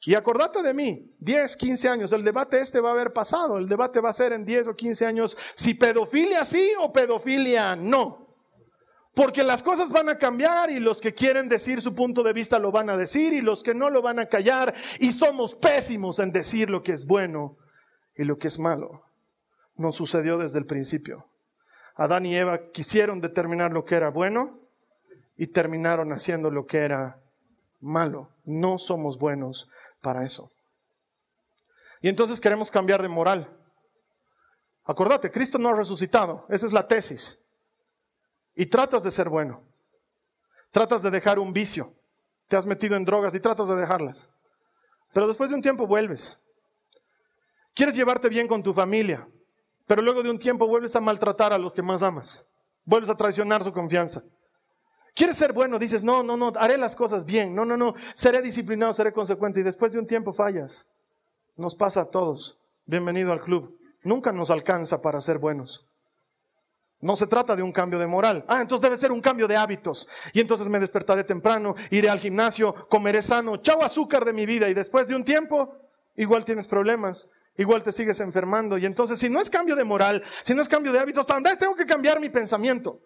Y 0.01 0.13
acordate 0.13 0.61
de 0.61 0.73
mí, 0.73 1.15
10, 1.19 1.55
15 1.55 1.87
años, 1.87 2.11
el 2.11 2.25
debate 2.25 2.59
este 2.59 2.81
va 2.81 2.89
a 2.89 2.91
haber 2.91 3.13
pasado, 3.13 3.57
el 3.57 3.69
debate 3.69 4.01
va 4.01 4.09
a 4.09 4.13
ser 4.13 4.33
en 4.33 4.43
10 4.43 4.67
o 4.67 4.75
15 4.75 5.05
años 5.05 5.37
si 5.55 5.73
pedofilia 5.73 6.43
sí 6.43 6.73
o 6.81 6.91
pedofilia 6.91 7.77
no. 7.77 8.27
Porque 9.13 9.41
las 9.41 9.63
cosas 9.63 9.89
van 9.89 10.09
a 10.09 10.17
cambiar 10.17 10.69
y 10.69 10.81
los 10.81 10.99
que 10.99 11.13
quieren 11.13 11.47
decir 11.47 11.81
su 11.81 11.95
punto 11.95 12.23
de 12.23 12.33
vista 12.33 12.59
lo 12.59 12.73
van 12.73 12.89
a 12.89 12.97
decir 12.97 13.31
y 13.31 13.39
los 13.39 13.63
que 13.63 13.73
no 13.73 13.89
lo 13.89 14.01
van 14.01 14.19
a 14.19 14.25
callar 14.25 14.73
y 14.99 15.13
somos 15.13 15.55
pésimos 15.55 16.19
en 16.19 16.33
decir 16.33 16.69
lo 16.69 16.83
que 16.83 16.91
es 16.91 17.05
bueno 17.05 17.57
y 18.19 18.25
lo 18.25 18.38
que 18.38 18.49
es 18.49 18.60
malo. 18.60 19.01
No 19.77 19.93
sucedió 19.93 20.38
desde 20.38 20.60
el 20.60 20.65
principio. 20.65 21.25
Adán 21.95 22.25
y 22.25 22.36
Eva 22.36 22.69
quisieron 22.73 23.21
determinar 23.21 23.71
lo 23.71 23.86
que 23.86 23.95
era 23.95 24.10
bueno 24.10 24.60
y 25.38 25.47
terminaron 25.47 26.12
haciendo 26.12 26.51
lo 26.51 26.65
que 26.65 26.79
era 26.79 27.21
malo. 27.79 28.29
No 28.43 28.77
somos 28.77 29.17
buenos 29.17 29.69
para 30.01 30.25
eso. 30.25 30.51
Y 32.01 32.10
entonces 32.10 32.41
queremos 32.41 32.69
cambiar 32.69 33.01
de 33.01 33.08
moral. 33.08 33.49
Acordate, 34.84 35.32
Cristo 35.32 35.58
no 35.58 35.69
ha 35.69 35.73
resucitado. 35.73 36.45
Esa 36.49 36.65
es 36.65 36.73
la 36.73 36.88
tesis. 36.88 37.39
Y 38.53 38.65
tratas 38.65 39.01
de 39.01 39.12
ser 39.12 39.29
bueno. 39.29 39.63
Tratas 40.71 41.01
de 41.01 41.10
dejar 41.10 41.39
un 41.39 41.53
vicio. 41.53 41.93
Te 42.49 42.58
has 42.58 42.65
metido 42.65 42.97
en 42.97 43.05
drogas 43.05 43.34
y 43.34 43.39
tratas 43.39 43.69
de 43.69 43.77
dejarlas. 43.77 44.29
Pero 45.13 45.25
después 45.25 45.49
de 45.49 45.55
un 45.55 45.62
tiempo 45.62 45.88
vuelves. 45.88 46.38
Quieres 47.73 47.95
llevarte 47.95 48.29
bien 48.29 48.47
con 48.47 48.63
tu 48.63 48.73
familia, 48.73 49.27
pero 49.88 50.01
luego 50.01 50.23
de 50.23 50.29
un 50.29 50.39
tiempo 50.39 50.67
vuelves 50.67 50.95
a 50.95 51.01
maltratar 51.01 51.53
a 51.53 51.58
los 51.58 51.73
que 51.73 51.82
más 51.82 52.03
amas. 52.03 52.45
Vuelves 52.86 53.10
a 53.10 53.15
traicionar 53.15 53.63
su 53.63 53.71
confianza. 53.71 54.23
Quieres 55.15 55.38
ser 55.38 55.53
bueno, 55.53 55.79
dices, 55.79 56.03
no, 56.03 56.23
no, 56.23 56.38
no, 56.38 56.51
haré 56.55 56.77
las 56.77 56.95
cosas 56.95 57.25
bien, 57.25 57.53
no, 57.53 57.65
no, 57.65 57.75
no, 57.75 57.93
seré 58.13 58.41
disciplinado, 58.41 58.93
seré 58.93 59.12
consecuente 59.12 59.60
y 59.60 59.63
después 59.63 59.91
de 59.91 59.99
un 59.99 60.08
tiempo 60.08 60.34
fallas. 60.34 60.88
Nos 61.58 61.75
pasa 61.75 62.01
a 62.01 62.05
todos. 62.05 62.58
Bienvenido 62.86 63.34
al 63.34 63.41
club. 63.41 63.77
Nunca 64.01 64.32
nos 64.32 64.49
alcanza 64.49 65.01
para 65.01 65.19
ser 65.19 65.39
buenos. 65.39 65.86
No 67.01 67.15
se 67.15 67.27
trata 67.27 67.55
de 67.55 67.63
un 67.63 67.71
cambio 67.71 67.99
de 67.99 68.08
moral. 68.08 68.43
Ah, 68.47 68.62
entonces 68.62 68.82
debe 68.82 68.97
ser 68.97 69.12
un 69.12 69.21
cambio 69.21 69.47
de 69.47 69.55
hábitos. 69.55 70.08
Y 70.34 70.41
entonces 70.41 70.67
me 70.67 70.79
despertaré 70.79 71.23
temprano, 71.23 71.75
iré 71.91 72.10
al 72.10 72.19
gimnasio, 72.19 72.88
comeré 72.89 73.21
sano, 73.21 73.58
chao 73.58 73.82
azúcar 73.84 74.25
de 74.25 74.34
mi 74.34 74.45
vida. 74.45 74.69
Y 74.69 74.73
después 74.73 75.08
de 75.08 75.15
un 75.15 75.23
tiempo, 75.23 75.75
igual 76.15 76.43
tienes 76.43 76.67
problemas, 76.67 77.29
igual 77.59 77.83
te 77.83 77.91
sigues 77.91 78.19
enfermando. 78.21 78.77
Y 78.77 78.85
entonces, 78.85 79.19
si 79.19 79.29
no 79.29 79.41
es 79.41 79.49
cambio 79.49 79.75
de 79.75 79.83
moral, 79.83 80.23
si 80.43 80.55
no 80.55 80.61
es 80.61 80.69
cambio 80.69 80.93
de 80.93 80.99
hábitos, 80.99 81.25
tal 81.25 81.43
tengo 81.57 81.75
que 81.75 81.85
cambiar 81.85 82.19
mi 82.19 82.29
pensamiento. 82.29 83.01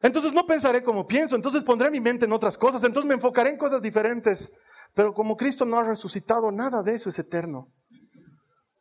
Entonces 0.00 0.32
no 0.32 0.46
pensaré 0.46 0.82
como 0.82 1.06
pienso, 1.06 1.34
entonces 1.34 1.64
pondré 1.64 1.90
mi 1.90 2.00
mente 2.00 2.26
en 2.26 2.32
otras 2.32 2.56
cosas, 2.56 2.84
entonces 2.84 3.08
me 3.08 3.14
enfocaré 3.14 3.50
en 3.50 3.56
cosas 3.56 3.80
diferentes. 3.80 4.52
Pero 4.94 5.12
como 5.14 5.36
Cristo 5.36 5.64
no 5.64 5.78
ha 5.78 5.84
resucitado, 5.84 6.52
nada 6.52 6.82
de 6.82 6.94
eso 6.94 7.08
es 7.08 7.18
eterno. 7.18 7.68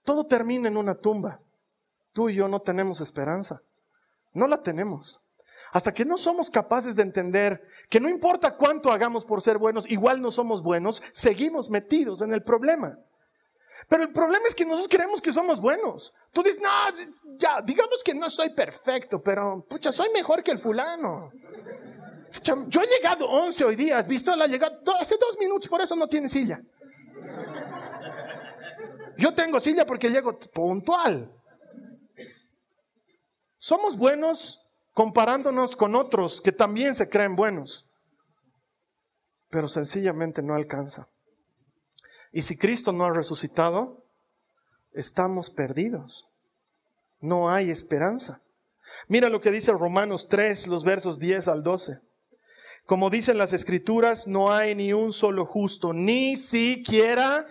Todo 0.03 0.25
termina 0.25 0.67
en 0.67 0.77
una 0.77 0.95
tumba. 0.95 1.39
Tú 2.11 2.29
y 2.29 2.35
yo 2.35 2.47
no 2.47 2.59
tenemos 2.59 2.99
esperanza. 2.99 3.61
No 4.33 4.45
la 4.47 4.61
tenemos. 4.61 5.21
Hasta 5.71 5.93
que 5.93 6.05
no 6.05 6.17
somos 6.17 6.49
capaces 6.49 6.95
de 6.95 7.03
entender 7.03 7.61
que 7.89 7.99
no 7.99 8.09
importa 8.09 8.55
cuánto 8.57 8.91
hagamos 8.91 9.25
por 9.25 9.41
ser 9.41 9.57
buenos, 9.57 9.89
igual 9.89 10.21
no 10.21 10.31
somos 10.31 10.61
buenos, 10.61 11.01
seguimos 11.13 11.69
metidos 11.69 12.21
en 12.21 12.33
el 12.33 12.43
problema. 12.43 12.97
Pero 13.87 14.03
el 14.03 14.11
problema 14.11 14.45
es 14.47 14.53
que 14.53 14.65
nosotros 14.65 14.89
creemos 14.89 15.21
que 15.21 15.31
somos 15.31 15.61
buenos. 15.61 16.13
Tú 16.33 16.43
dices, 16.43 16.59
no, 16.61 16.69
ya, 17.37 17.61
digamos 17.61 18.03
que 18.03 18.13
no 18.13 18.29
soy 18.29 18.49
perfecto, 18.53 19.21
pero, 19.21 19.65
pucha, 19.67 19.91
soy 19.93 20.09
mejor 20.13 20.43
que 20.43 20.51
el 20.51 20.59
fulano. 20.59 21.31
yo 22.43 22.81
he 22.81 22.87
llegado 22.87 23.27
11 23.27 23.63
hoy 23.63 23.75
día, 23.77 23.97
has 23.97 24.07
visto 24.07 24.35
la 24.35 24.47
llegada, 24.47 24.77
hace 24.99 25.15
dos 25.17 25.37
minutos, 25.39 25.69
por 25.69 25.81
eso 25.81 25.95
no 25.95 26.07
tiene 26.07 26.27
silla. 26.27 26.61
Yo 29.17 29.33
tengo 29.33 29.59
silla 29.59 29.85
porque 29.85 30.09
llego 30.09 30.37
puntual. 30.53 31.31
Somos 33.57 33.97
buenos 33.97 34.61
comparándonos 34.93 35.75
con 35.75 35.95
otros 35.95 36.41
que 36.41 36.51
también 36.51 36.93
se 36.93 37.09
creen 37.09 37.35
buenos, 37.35 37.87
pero 39.49 39.67
sencillamente 39.67 40.41
no 40.41 40.55
alcanza. 40.55 41.07
Y 42.31 42.41
si 42.41 42.57
Cristo 42.57 42.91
no 42.91 43.05
ha 43.05 43.11
resucitado, 43.11 44.03
estamos 44.93 45.49
perdidos. 45.49 46.27
No 47.19 47.49
hay 47.49 47.69
esperanza. 47.69 48.41
Mira 49.07 49.29
lo 49.29 49.41
que 49.41 49.51
dice 49.51 49.71
Romanos 49.71 50.27
3, 50.29 50.67
los 50.67 50.83
versos 50.83 51.19
10 51.19 51.47
al 51.47 51.63
12. 51.63 51.99
Como 52.85 53.09
dicen 53.09 53.37
las 53.37 53.53
escrituras, 53.53 54.27
no 54.27 54.51
hay 54.51 54.73
ni 54.73 54.93
un 54.93 55.11
solo 55.11 55.45
justo, 55.45 55.93
ni 55.93 56.37
siquiera 56.37 57.45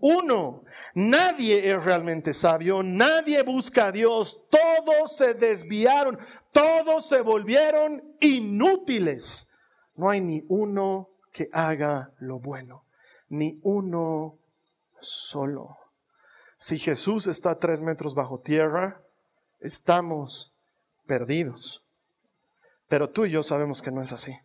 uno. 0.00 0.64
Nadie 0.94 1.70
es 1.70 1.84
realmente 1.84 2.34
sabio, 2.34 2.82
nadie 2.82 3.42
busca 3.42 3.86
a 3.86 3.92
Dios, 3.92 4.42
todos 4.50 5.16
se 5.16 5.34
desviaron, 5.34 6.18
todos 6.52 7.06
se 7.06 7.20
volvieron 7.20 8.02
inútiles. 8.20 9.48
No 9.94 10.10
hay 10.10 10.20
ni 10.20 10.42
uno 10.48 11.10
que 11.32 11.48
haga 11.52 12.10
lo 12.18 12.38
bueno, 12.38 12.84
ni 13.32 13.58
uno 13.62 14.36
solo. 15.00 15.78
Si 16.58 16.78
Jesús 16.78 17.26
está 17.26 17.58
tres 17.58 17.80
metros 17.80 18.14
bajo 18.14 18.38
tierra, 18.38 19.00
estamos 19.58 20.52
perdidos. 21.06 21.82
Pero 22.88 23.08
tú 23.08 23.24
y 23.24 23.30
yo 23.30 23.42
sabemos 23.42 23.80
que 23.80 23.90
no 23.90 24.02
es 24.02 24.12
así. 24.12 24.38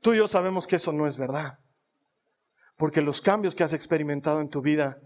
Tú 0.00 0.14
y 0.14 0.18
yo 0.18 0.28
sabemos 0.28 0.68
que 0.68 0.76
eso 0.76 0.92
no 0.92 1.08
es 1.08 1.18
verdad. 1.18 1.58
Porque 2.76 3.02
los 3.02 3.20
cambios 3.20 3.56
que 3.56 3.64
has 3.64 3.72
experimentado 3.72 4.40
en 4.40 4.50
tu 4.50 4.62
vida, 4.62 4.98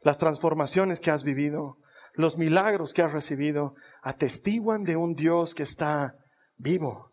las 0.00 0.16
transformaciones 0.16 1.00
que 1.00 1.10
has 1.10 1.22
vivido, 1.22 1.76
los 2.14 2.38
milagros 2.38 2.94
que 2.94 3.02
has 3.02 3.12
recibido, 3.12 3.74
atestiguan 4.02 4.84
de 4.84 4.96
un 4.96 5.12
Dios 5.12 5.54
que 5.54 5.64
está 5.64 6.14
vivo. 6.56 7.09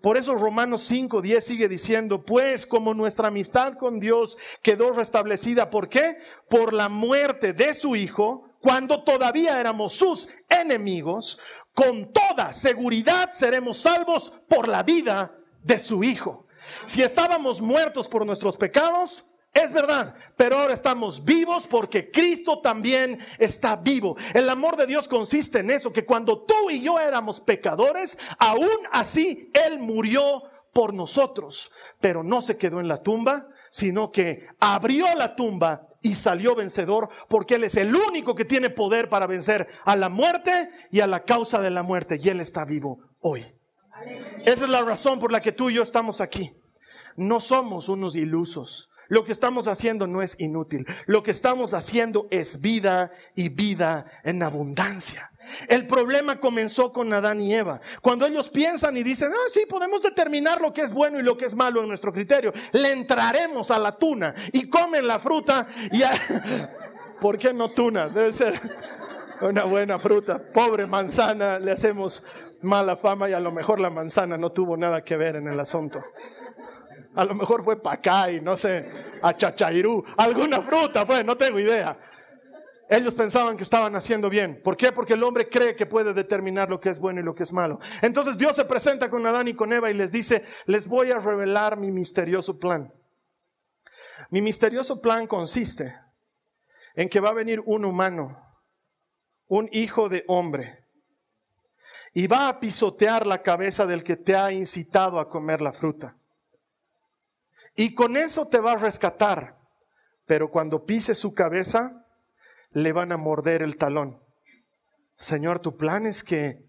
Por 0.00 0.16
eso 0.16 0.34
Romanos 0.34 0.82
5:10 0.90 1.40
sigue 1.40 1.68
diciendo, 1.68 2.24
pues 2.24 2.66
como 2.66 2.94
nuestra 2.94 3.28
amistad 3.28 3.74
con 3.74 4.00
Dios 4.00 4.38
quedó 4.62 4.92
restablecida, 4.92 5.70
¿por 5.70 5.88
qué? 5.88 6.18
Por 6.48 6.72
la 6.72 6.88
muerte 6.88 7.52
de 7.52 7.74
su 7.74 7.96
Hijo, 7.96 8.44
cuando 8.60 9.02
todavía 9.04 9.60
éramos 9.60 9.94
sus 9.94 10.28
enemigos, 10.48 11.38
con 11.74 12.12
toda 12.12 12.52
seguridad 12.52 13.30
seremos 13.32 13.78
salvos 13.78 14.32
por 14.48 14.68
la 14.68 14.82
vida 14.82 15.34
de 15.62 15.78
su 15.78 16.04
Hijo. 16.04 16.46
Si 16.84 17.02
estábamos 17.02 17.60
muertos 17.60 18.08
por 18.08 18.26
nuestros 18.26 18.56
pecados, 18.56 19.24
es 19.52 19.72
verdad, 19.72 20.14
pero 20.36 20.58
ahora 20.58 20.74
estamos 20.74 21.24
vivos 21.24 21.66
porque 21.66 22.10
Cristo 22.10 22.60
también 22.60 23.18
está 23.38 23.76
vivo. 23.76 24.16
El 24.32 24.48
amor 24.48 24.76
de 24.76 24.86
Dios 24.86 25.08
consiste 25.08 25.58
en 25.58 25.70
eso, 25.70 25.92
que 25.92 26.04
cuando 26.04 26.42
tú 26.42 26.70
y 26.70 26.80
yo 26.80 26.98
éramos 27.00 27.40
pecadores, 27.40 28.16
aún 28.38 28.68
así 28.92 29.50
Él 29.52 29.80
murió 29.80 30.44
por 30.72 30.94
nosotros, 30.94 31.70
pero 32.00 32.22
no 32.22 32.42
se 32.42 32.56
quedó 32.56 32.78
en 32.78 32.86
la 32.86 33.02
tumba, 33.02 33.48
sino 33.70 34.12
que 34.12 34.46
abrió 34.60 35.06
la 35.16 35.34
tumba 35.34 35.88
y 36.02 36.14
salió 36.14 36.54
vencedor 36.54 37.08
porque 37.28 37.56
Él 37.56 37.64
es 37.64 37.76
el 37.76 37.94
único 37.94 38.34
que 38.34 38.44
tiene 38.44 38.70
poder 38.70 39.08
para 39.08 39.26
vencer 39.26 39.68
a 39.84 39.96
la 39.96 40.08
muerte 40.08 40.70
y 40.90 41.00
a 41.00 41.06
la 41.06 41.24
causa 41.24 41.60
de 41.60 41.70
la 41.70 41.82
muerte 41.82 42.18
y 42.22 42.28
Él 42.28 42.40
está 42.40 42.64
vivo 42.64 43.00
hoy. 43.20 43.44
Esa 44.44 44.64
es 44.64 44.70
la 44.70 44.82
razón 44.82 45.18
por 45.18 45.32
la 45.32 45.42
que 45.42 45.52
tú 45.52 45.70
y 45.70 45.74
yo 45.74 45.82
estamos 45.82 46.20
aquí. 46.20 46.52
No 47.16 47.40
somos 47.40 47.88
unos 47.88 48.16
ilusos. 48.16 48.89
Lo 49.10 49.24
que 49.24 49.32
estamos 49.32 49.66
haciendo 49.66 50.06
no 50.06 50.22
es 50.22 50.36
inútil. 50.38 50.86
Lo 51.06 51.22
que 51.22 51.32
estamos 51.32 51.74
haciendo 51.74 52.28
es 52.30 52.60
vida 52.60 53.10
y 53.34 53.48
vida 53.48 54.06
en 54.24 54.42
abundancia. 54.42 55.32
El 55.68 55.88
problema 55.88 56.38
comenzó 56.38 56.92
con 56.92 57.12
Adán 57.12 57.40
y 57.40 57.52
Eva. 57.52 57.80
Cuando 58.02 58.24
ellos 58.24 58.48
piensan 58.48 58.96
y 58.96 59.02
dicen, 59.02 59.32
ah, 59.34 59.48
sí, 59.48 59.64
podemos 59.68 60.00
determinar 60.00 60.60
lo 60.60 60.72
que 60.72 60.82
es 60.82 60.92
bueno 60.92 61.18
y 61.18 61.24
lo 61.24 61.36
que 61.36 61.46
es 61.46 61.56
malo 61.56 61.82
en 61.82 61.88
nuestro 61.88 62.12
criterio, 62.12 62.52
le 62.70 62.92
entraremos 62.92 63.72
a 63.72 63.80
la 63.80 63.98
tuna 63.98 64.32
y 64.52 64.70
comen 64.70 65.06
la 65.06 65.18
fruta 65.18 65.66
y... 65.92 66.00
¿Por 67.20 67.36
qué 67.36 67.52
no 67.52 67.72
tuna? 67.72 68.08
Debe 68.08 68.32
ser 68.32 68.58
una 69.42 69.64
buena 69.64 69.98
fruta. 69.98 70.38
Pobre 70.38 70.86
manzana, 70.86 71.58
le 71.58 71.70
hacemos 71.70 72.24
mala 72.62 72.96
fama 72.96 73.28
y 73.28 73.34
a 73.34 73.40
lo 73.40 73.52
mejor 73.52 73.78
la 73.78 73.90
manzana 73.90 74.38
no 74.38 74.52
tuvo 74.52 74.76
nada 74.76 75.04
que 75.04 75.16
ver 75.16 75.36
en 75.36 75.46
el 75.46 75.60
asunto. 75.60 76.02
A 77.14 77.24
lo 77.24 77.34
mejor 77.34 77.64
fue 77.64 77.80
Pacay, 77.80 78.40
no 78.40 78.56
sé, 78.56 78.88
a 79.20 79.36
Chachairú, 79.36 80.04
alguna 80.16 80.62
fruta, 80.62 81.04
pues, 81.04 81.24
no 81.24 81.36
tengo 81.36 81.58
idea. 81.58 81.98
Ellos 82.88 83.14
pensaban 83.14 83.56
que 83.56 83.62
estaban 83.62 83.94
haciendo 83.94 84.28
bien. 84.28 84.60
¿Por 84.64 84.76
qué? 84.76 84.90
Porque 84.90 85.14
el 85.14 85.22
hombre 85.22 85.48
cree 85.48 85.76
que 85.76 85.86
puede 85.86 86.12
determinar 86.12 86.68
lo 86.68 86.80
que 86.80 86.88
es 86.88 86.98
bueno 86.98 87.20
y 87.20 87.22
lo 87.22 87.36
que 87.36 87.44
es 87.44 87.52
malo. 87.52 87.78
Entonces 88.02 88.36
Dios 88.36 88.56
se 88.56 88.64
presenta 88.64 89.08
con 89.08 89.24
Adán 89.26 89.46
y 89.46 89.54
con 89.54 89.72
Eva 89.72 89.90
y 89.90 89.94
les 89.94 90.10
dice, 90.10 90.44
les 90.66 90.88
voy 90.88 91.12
a 91.12 91.20
revelar 91.20 91.76
mi 91.76 91.92
misterioso 91.92 92.58
plan. 92.58 92.92
Mi 94.30 94.42
misterioso 94.42 95.00
plan 95.00 95.28
consiste 95.28 95.94
en 96.96 97.08
que 97.08 97.20
va 97.20 97.28
a 97.28 97.34
venir 97.34 97.62
un 97.64 97.84
humano, 97.84 98.36
un 99.46 99.68
hijo 99.70 100.08
de 100.08 100.24
hombre, 100.26 100.84
y 102.12 102.26
va 102.26 102.48
a 102.48 102.58
pisotear 102.58 103.24
la 103.24 103.42
cabeza 103.42 103.86
del 103.86 104.02
que 104.02 104.16
te 104.16 104.34
ha 104.34 104.50
incitado 104.50 105.20
a 105.20 105.28
comer 105.28 105.60
la 105.60 105.72
fruta. 105.72 106.16
Y 107.80 107.94
con 107.94 108.18
eso 108.18 108.46
te 108.46 108.60
va 108.60 108.72
a 108.72 108.76
rescatar. 108.76 109.56
Pero 110.26 110.50
cuando 110.50 110.84
pise 110.84 111.14
su 111.14 111.32
cabeza, 111.32 112.04
le 112.72 112.92
van 112.92 113.10
a 113.10 113.16
morder 113.16 113.62
el 113.62 113.78
talón. 113.78 114.18
Señor, 115.16 115.60
tu 115.60 115.78
plan 115.78 116.04
es 116.04 116.22
que 116.22 116.62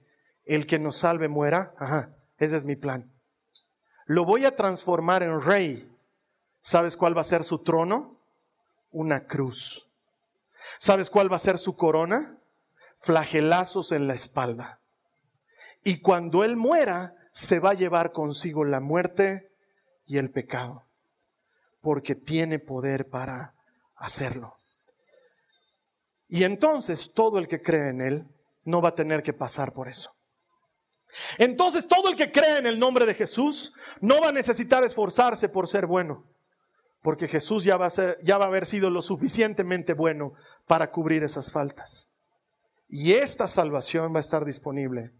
el 0.45 0.65
que 0.65 0.79
nos 0.79 0.95
salve 0.95 1.27
muera. 1.27 1.73
Ajá, 1.77 2.15
ese 2.37 2.55
es 2.55 2.63
mi 2.63 2.77
plan. 2.77 3.11
Lo 4.05 4.23
voy 4.23 4.45
a 4.45 4.55
transformar 4.55 5.21
en 5.21 5.41
rey. 5.41 5.93
¿Sabes 6.61 6.95
cuál 6.95 7.17
va 7.17 7.19
a 7.19 7.25
ser 7.25 7.43
su 7.43 7.59
trono? 7.59 8.17
Una 8.91 9.27
cruz. 9.27 9.89
¿Sabes 10.79 11.09
cuál 11.09 11.29
va 11.29 11.35
a 11.35 11.39
ser 11.39 11.57
su 11.57 11.75
corona? 11.75 12.37
Flagelazos 12.99 13.91
en 13.91 14.07
la 14.07 14.13
espalda. 14.13 14.79
Y 15.83 15.99
cuando 15.99 16.45
Él 16.45 16.55
muera, 16.55 17.17
se 17.33 17.59
va 17.59 17.71
a 17.71 17.73
llevar 17.73 18.13
consigo 18.13 18.63
la 18.63 18.79
muerte 18.79 19.51
y 20.05 20.17
el 20.17 20.31
pecado 20.31 20.85
porque 21.81 22.15
tiene 22.15 22.59
poder 22.59 23.09
para 23.09 23.53
hacerlo. 23.95 24.55
Y 26.27 26.43
entonces 26.43 27.11
todo 27.13 27.39
el 27.39 27.47
que 27.47 27.61
cree 27.61 27.89
en 27.89 28.01
Él 28.01 28.27
no 28.63 28.81
va 28.81 28.89
a 28.89 28.95
tener 28.95 29.21
que 29.23 29.33
pasar 29.33 29.73
por 29.73 29.89
eso. 29.89 30.11
Entonces 31.37 31.87
todo 31.87 32.09
el 32.09 32.15
que 32.15 32.31
cree 32.31 32.59
en 32.59 32.67
el 32.67 32.79
nombre 32.79 33.05
de 33.05 33.13
Jesús 33.13 33.73
no 33.99 34.21
va 34.21 34.29
a 34.29 34.33
necesitar 34.33 34.83
esforzarse 34.83 35.49
por 35.49 35.67
ser 35.67 35.85
bueno, 35.85 36.23
porque 37.01 37.27
Jesús 37.27 37.63
ya 37.63 37.75
va 37.75 37.87
a, 37.87 38.21
ya 38.23 38.37
va 38.37 38.45
a 38.45 38.47
haber 38.47 38.65
sido 38.65 38.89
lo 38.89 39.01
suficientemente 39.01 39.93
bueno 39.93 40.33
para 40.67 40.89
cubrir 40.91 41.23
esas 41.23 41.51
faltas. 41.51 42.07
Y 42.87 43.13
esta 43.13 43.47
salvación 43.47 44.13
va 44.13 44.17
a 44.17 44.21
estar 44.21 44.45
disponible 44.45 45.11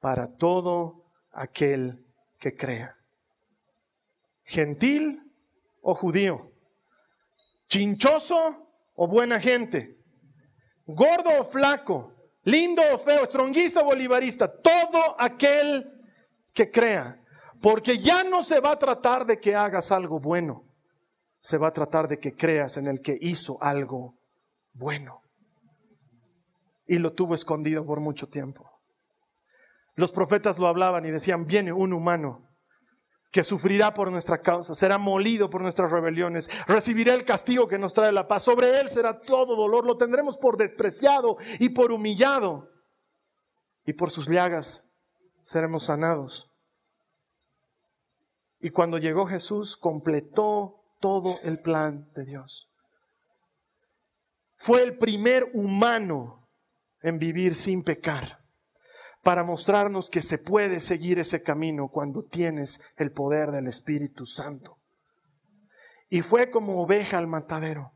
para 0.00 0.28
todo 0.36 1.04
aquel 1.32 2.04
que 2.38 2.56
crea. 2.56 2.96
Gentil 4.44 5.27
o 5.82 5.94
judío, 5.94 6.52
chinchoso 7.68 8.68
o 8.94 9.06
buena 9.06 9.40
gente, 9.40 9.96
gordo 10.86 11.30
o 11.40 11.44
flaco, 11.44 12.14
lindo 12.44 12.82
o 12.94 12.98
feo, 12.98 13.22
estronguista 13.22 13.80
o 13.80 13.84
bolivarista, 13.84 14.48
todo 14.48 15.16
aquel 15.18 15.86
que 16.52 16.70
crea. 16.70 17.22
Porque 17.60 17.98
ya 17.98 18.24
no 18.24 18.42
se 18.42 18.60
va 18.60 18.72
a 18.72 18.78
tratar 18.78 19.26
de 19.26 19.38
que 19.38 19.54
hagas 19.54 19.90
algo 19.90 20.20
bueno, 20.20 20.64
se 21.40 21.58
va 21.58 21.68
a 21.68 21.72
tratar 21.72 22.08
de 22.08 22.18
que 22.18 22.34
creas 22.34 22.76
en 22.76 22.86
el 22.86 23.00
que 23.00 23.18
hizo 23.20 23.60
algo 23.60 24.14
bueno. 24.72 25.22
Y 26.86 26.98
lo 26.98 27.12
tuvo 27.12 27.34
escondido 27.34 27.84
por 27.84 28.00
mucho 28.00 28.28
tiempo. 28.28 28.70
Los 29.94 30.12
profetas 30.12 30.58
lo 30.58 30.68
hablaban 30.68 31.04
y 31.04 31.10
decían, 31.10 31.46
viene 31.46 31.72
un 31.72 31.92
humano 31.92 32.47
que 33.30 33.42
sufrirá 33.42 33.92
por 33.92 34.10
nuestra 34.10 34.40
causa, 34.40 34.74
será 34.74 34.96
molido 34.98 35.50
por 35.50 35.60
nuestras 35.60 35.90
rebeliones, 35.90 36.48
recibirá 36.66 37.14
el 37.14 37.24
castigo 37.24 37.68
que 37.68 37.78
nos 37.78 37.92
trae 37.92 38.10
la 38.12 38.26
paz, 38.26 38.42
sobre 38.42 38.80
él 38.80 38.88
será 38.88 39.20
todo 39.20 39.54
dolor, 39.54 39.86
lo 39.86 39.96
tendremos 39.96 40.38
por 40.38 40.56
despreciado 40.56 41.36
y 41.58 41.70
por 41.70 41.92
humillado, 41.92 42.70
y 43.84 43.92
por 43.92 44.10
sus 44.10 44.28
llagas 44.28 44.84
seremos 45.42 45.84
sanados. 45.84 46.50
Y 48.60 48.70
cuando 48.70 48.98
llegó 48.98 49.26
Jesús, 49.26 49.76
completó 49.76 50.82
todo 51.00 51.38
el 51.44 51.60
plan 51.60 52.10
de 52.14 52.24
Dios. 52.24 52.68
Fue 54.56 54.82
el 54.82 54.98
primer 54.98 55.48
humano 55.54 56.48
en 57.00 57.18
vivir 57.18 57.54
sin 57.54 57.84
pecar 57.84 58.37
para 59.22 59.44
mostrarnos 59.44 60.10
que 60.10 60.22
se 60.22 60.38
puede 60.38 60.80
seguir 60.80 61.18
ese 61.18 61.42
camino 61.42 61.88
cuando 61.88 62.24
tienes 62.24 62.80
el 62.96 63.12
poder 63.12 63.50
del 63.50 63.66
Espíritu 63.66 64.26
Santo. 64.26 64.78
Y 66.08 66.22
fue 66.22 66.50
como 66.50 66.82
oveja 66.82 67.18
al 67.18 67.26
matadero 67.26 67.92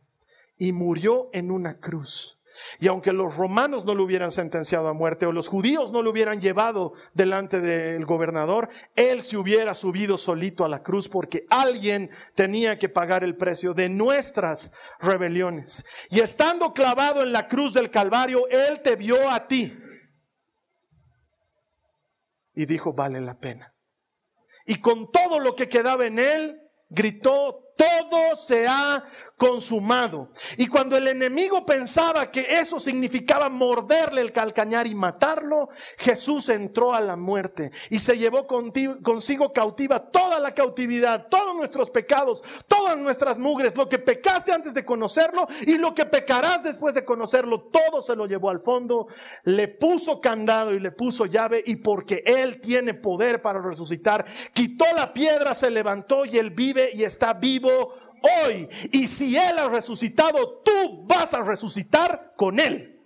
y 0.58 0.72
murió 0.72 1.30
en 1.32 1.50
una 1.50 1.78
cruz. 1.78 2.38
Y 2.78 2.88
aunque 2.88 3.12
los 3.12 3.36
romanos 3.36 3.84
no 3.84 3.94
lo 3.94 4.04
hubieran 4.04 4.30
sentenciado 4.30 4.88
a 4.88 4.92
muerte 4.92 5.26
o 5.26 5.32
los 5.32 5.48
judíos 5.48 5.90
no 5.90 6.02
lo 6.02 6.10
hubieran 6.10 6.40
llevado 6.40 6.92
delante 7.14 7.60
del 7.60 8.04
gobernador, 8.04 8.68
él 8.94 9.22
se 9.22 9.36
hubiera 9.36 9.74
subido 9.74 10.18
solito 10.18 10.64
a 10.64 10.68
la 10.68 10.82
cruz 10.82 11.08
porque 11.08 11.46
alguien 11.48 12.10
tenía 12.34 12.78
que 12.78 12.88
pagar 12.88 13.24
el 13.24 13.36
precio 13.36 13.74
de 13.74 13.88
nuestras 13.88 14.72
rebeliones. 15.00 15.84
Y 16.10 16.20
estando 16.20 16.72
clavado 16.72 17.22
en 17.22 17.32
la 17.32 17.48
cruz 17.48 17.74
del 17.74 17.90
Calvario, 17.90 18.46
él 18.48 18.80
te 18.82 18.96
vio 18.96 19.30
a 19.30 19.46
ti 19.46 19.81
y 22.54 22.66
dijo, 22.66 22.92
vale 22.92 23.20
la 23.20 23.38
pena. 23.38 23.74
Y 24.66 24.80
con 24.80 25.10
todo 25.10 25.40
lo 25.40 25.54
que 25.54 25.68
quedaba 25.68 26.06
en 26.06 26.18
él, 26.18 26.60
gritó, 26.88 27.71
todo 27.76 28.36
se 28.36 28.66
ha 28.66 29.04
consumado. 29.36 30.30
Y 30.56 30.68
cuando 30.68 30.96
el 30.96 31.08
enemigo 31.08 31.66
pensaba 31.66 32.30
que 32.30 32.46
eso 32.48 32.78
significaba 32.78 33.48
morderle 33.48 34.20
el 34.20 34.30
calcañar 34.30 34.86
y 34.86 34.94
matarlo, 34.94 35.68
Jesús 35.98 36.48
entró 36.48 36.94
a 36.94 37.00
la 37.00 37.16
muerte 37.16 37.72
y 37.90 37.98
se 37.98 38.16
llevó 38.16 38.46
consigo 38.46 39.52
cautiva 39.52 40.10
toda 40.10 40.38
la 40.38 40.54
cautividad, 40.54 41.26
todos 41.28 41.56
nuestros 41.56 41.90
pecados, 41.90 42.42
todas 42.68 42.96
nuestras 42.98 43.38
mugres, 43.38 43.74
lo 43.74 43.88
que 43.88 43.98
pecaste 43.98 44.52
antes 44.52 44.74
de 44.74 44.84
conocerlo 44.84 45.48
y 45.66 45.76
lo 45.76 45.92
que 45.92 46.04
pecarás 46.04 46.62
después 46.62 46.94
de 46.94 47.04
conocerlo, 47.04 47.62
todo 47.62 48.00
se 48.00 48.14
lo 48.14 48.26
llevó 48.26 48.50
al 48.50 48.60
fondo, 48.60 49.08
le 49.44 49.66
puso 49.66 50.20
candado 50.20 50.72
y 50.72 50.78
le 50.78 50.92
puso 50.92 51.26
llave 51.26 51.62
y 51.66 51.76
porque 51.76 52.22
Él 52.24 52.60
tiene 52.60 52.94
poder 52.94 53.42
para 53.42 53.60
resucitar, 53.60 54.24
quitó 54.52 54.84
la 54.94 55.12
piedra, 55.12 55.54
se 55.54 55.70
levantó 55.70 56.24
y 56.24 56.38
Él 56.38 56.50
vive 56.50 56.90
y 56.94 57.02
está 57.02 57.34
vivo 57.34 57.61
hoy. 57.68 58.68
Y 58.92 59.06
si 59.06 59.36
Él 59.36 59.58
ha 59.58 59.68
resucitado, 59.68 60.62
tú 60.64 61.04
vas 61.06 61.34
a 61.34 61.42
resucitar 61.42 62.34
con 62.36 62.58
Él. 62.58 63.00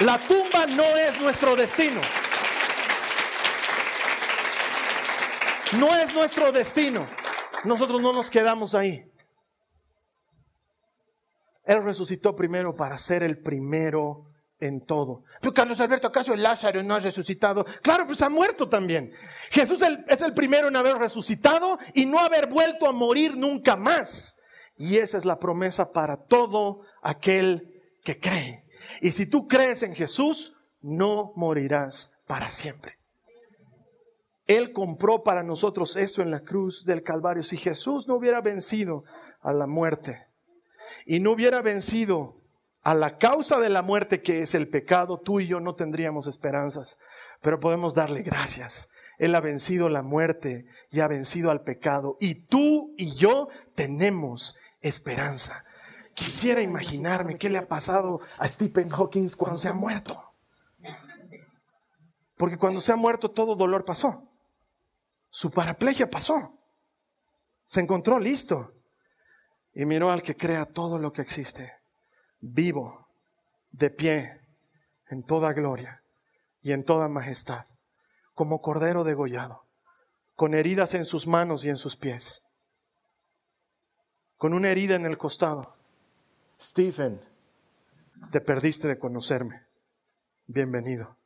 La 0.00 0.18
tumba 0.18 0.66
no 0.66 0.84
es 0.84 1.20
nuestro 1.20 1.56
destino. 1.56 2.00
No 5.78 5.94
es 5.96 6.12
nuestro 6.14 6.50
destino. 6.50 7.08
Nosotros 7.64 8.00
no 8.00 8.12
nos 8.12 8.30
quedamos 8.30 8.74
ahí. 8.74 9.04
Él 11.64 11.84
resucitó 11.84 12.34
primero 12.34 12.74
para 12.74 12.98
ser 12.98 13.22
el 13.22 13.40
primero 13.40 14.29
en 14.60 14.84
todo. 14.84 15.24
Pero 15.40 15.52
Carlos 15.52 15.80
Alberto, 15.80 16.08
¿acaso 16.08 16.36
Lázaro 16.36 16.82
no 16.82 16.94
ha 16.94 17.00
resucitado? 17.00 17.64
Claro, 17.82 18.06
pues 18.06 18.22
ha 18.22 18.28
muerto 18.28 18.68
también. 18.68 19.12
Jesús 19.50 19.82
es 20.06 20.22
el 20.22 20.34
primero 20.34 20.68
en 20.68 20.76
haber 20.76 20.96
resucitado 20.96 21.78
y 21.94 22.06
no 22.06 22.18
haber 22.18 22.48
vuelto 22.48 22.86
a 22.86 22.92
morir 22.92 23.36
nunca 23.36 23.76
más. 23.76 24.36
Y 24.76 24.96
esa 24.96 25.18
es 25.18 25.24
la 25.24 25.38
promesa 25.38 25.92
para 25.92 26.16
todo 26.16 26.82
aquel 27.02 27.82
que 28.04 28.18
cree. 28.18 28.64
Y 29.00 29.12
si 29.12 29.26
tú 29.26 29.46
crees 29.46 29.82
en 29.82 29.94
Jesús, 29.94 30.56
no 30.80 31.32
morirás 31.36 32.12
para 32.26 32.48
siempre. 32.50 32.98
Él 34.46 34.72
compró 34.72 35.22
para 35.22 35.42
nosotros 35.42 35.96
eso 35.96 36.22
en 36.22 36.30
la 36.30 36.40
cruz 36.40 36.84
del 36.84 37.02
Calvario. 37.02 37.42
Si 37.42 37.56
Jesús 37.56 38.08
no 38.08 38.16
hubiera 38.16 38.40
vencido 38.40 39.04
a 39.40 39.52
la 39.52 39.66
muerte 39.66 40.26
y 41.06 41.20
no 41.20 41.32
hubiera 41.32 41.60
vencido 41.62 42.39
a 42.82 42.94
la 42.94 43.18
causa 43.18 43.58
de 43.58 43.68
la 43.68 43.82
muerte 43.82 44.22
que 44.22 44.40
es 44.40 44.54
el 44.54 44.68
pecado, 44.68 45.18
tú 45.18 45.40
y 45.40 45.46
yo 45.46 45.60
no 45.60 45.74
tendríamos 45.74 46.26
esperanzas, 46.26 46.96
pero 47.40 47.60
podemos 47.60 47.94
darle 47.94 48.22
gracias. 48.22 48.88
Él 49.18 49.34
ha 49.34 49.40
vencido 49.40 49.90
la 49.90 50.02
muerte 50.02 50.66
y 50.90 51.00
ha 51.00 51.08
vencido 51.08 51.50
al 51.50 51.62
pecado 51.62 52.16
y 52.20 52.46
tú 52.46 52.94
y 52.96 53.14
yo 53.16 53.48
tenemos 53.74 54.56
esperanza. 54.80 55.64
Quisiera 56.14 56.62
imaginarme 56.62 57.36
qué 57.36 57.50
le 57.50 57.58
ha 57.58 57.68
pasado 57.68 58.20
a 58.38 58.48
Stephen 58.48 58.88
Hawking 58.88 59.28
cuando 59.36 59.58
se 59.58 59.68
ha 59.68 59.74
muerto. 59.74 60.32
Porque 62.36 62.56
cuando 62.56 62.80
se 62.80 62.92
ha 62.92 62.96
muerto 62.96 63.30
todo 63.30 63.54
dolor 63.54 63.84
pasó. 63.84 64.26
Su 65.28 65.50
paraplegia 65.50 66.08
pasó. 66.08 66.58
Se 67.66 67.80
encontró 67.80 68.18
listo 68.18 68.72
y 69.74 69.84
miró 69.84 70.10
al 70.10 70.22
que 70.22 70.34
crea 70.34 70.64
todo 70.64 70.98
lo 70.98 71.12
que 71.12 71.20
existe 71.20 71.79
vivo, 72.40 73.06
de 73.72 73.90
pie, 73.90 74.40
en 75.08 75.22
toda 75.22 75.52
gloria 75.52 76.02
y 76.62 76.72
en 76.72 76.84
toda 76.84 77.08
majestad, 77.08 77.66
como 78.34 78.60
cordero 78.60 79.04
degollado, 79.04 79.64
con 80.34 80.54
heridas 80.54 80.94
en 80.94 81.04
sus 81.04 81.26
manos 81.26 81.64
y 81.64 81.68
en 81.68 81.76
sus 81.76 81.96
pies, 81.96 82.42
con 84.36 84.54
una 84.54 84.70
herida 84.70 84.94
en 84.94 85.04
el 85.04 85.18
costado. 85.18 85.74
Stephen, 86.58 87.20
te 88.30 88.40
perdiste 88.40 88.88
de 88.88 88.98
conocerme. 88.98 89.62
Bienvenido. 90.46 91.16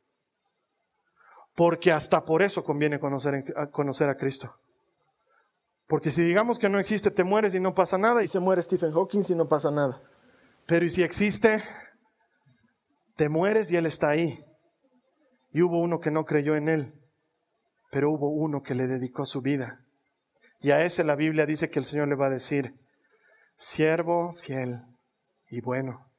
Porque 1.54 1.92
hasta 1.92 2.24
por 2.24 2.42
eso 2.42 2.64
conviene 2.64 2.98
conocer, 2.98 3.70
conocer 3.70 4.08
a 4.08 4.16
Cristo. 4.16 4.56
Porque 5.86 6.10
si 6.10 6.22
digamos 6.22 6.58
que 6.58 6.68
no 6.68 6.78
existe, 6.78 7.10
te 7.10 7.24
mueres 7.24 7.54
y 7.54 7.60
no 7.60 7.74
pasa 7.74 7.98
nada. 7.98 8.22
Y 8.22 8.26
se 8.26 8.40
muere 8.40 8.62
Stephen 8.62 8.92
Hawking 8.92 9.22
y 9.28 9.34
no 9.34 9.48
pasa 9.48 9.70
nada. 9.70 10.00
Pero 10.66 10.86
¿y 10.86 10.90
si 10.90 11.02
existe? 11.02 11.62
Te 13.16 13.28
mueres 13.28 13.70
y 13.70 13.76
Él 13.76 13.86
está 13.86 14.08
ahí. 14.08 14.42
Y 15.52 15.62
hubo 15.62 15.80
uno 15.80 16.00
que 16.00 16.10
no 16.10 16.24
creyó 16.24 16.56
en 16.56 16.68
Él, 16.68 16.94
pero 17.90 18.10
hubo 18.10 18.30
uno 18.30 18.62
que 18.62 18.74
le 18.74 18.86
dedicó 18.86 19.24
su 19.24 19.40
vida. 19.40 19.84
Y 20.60 20.70
a 20.70 20.82
ese 20.82 21.04
la 21.04 21.14
Biblia 21.14 21.46
dice 21.46 21.68
que 21.70 21.78
el 21.78 21.84
Señor 21.84 22.08
le 22.08 22.16
va 22.16 22.26
a 22.26 22.30
decir, 22.30 22.74
siervo 23.56 24.34
fiel 24.42 24.80
y 25.48 25.60
bueno, 25.60 26.10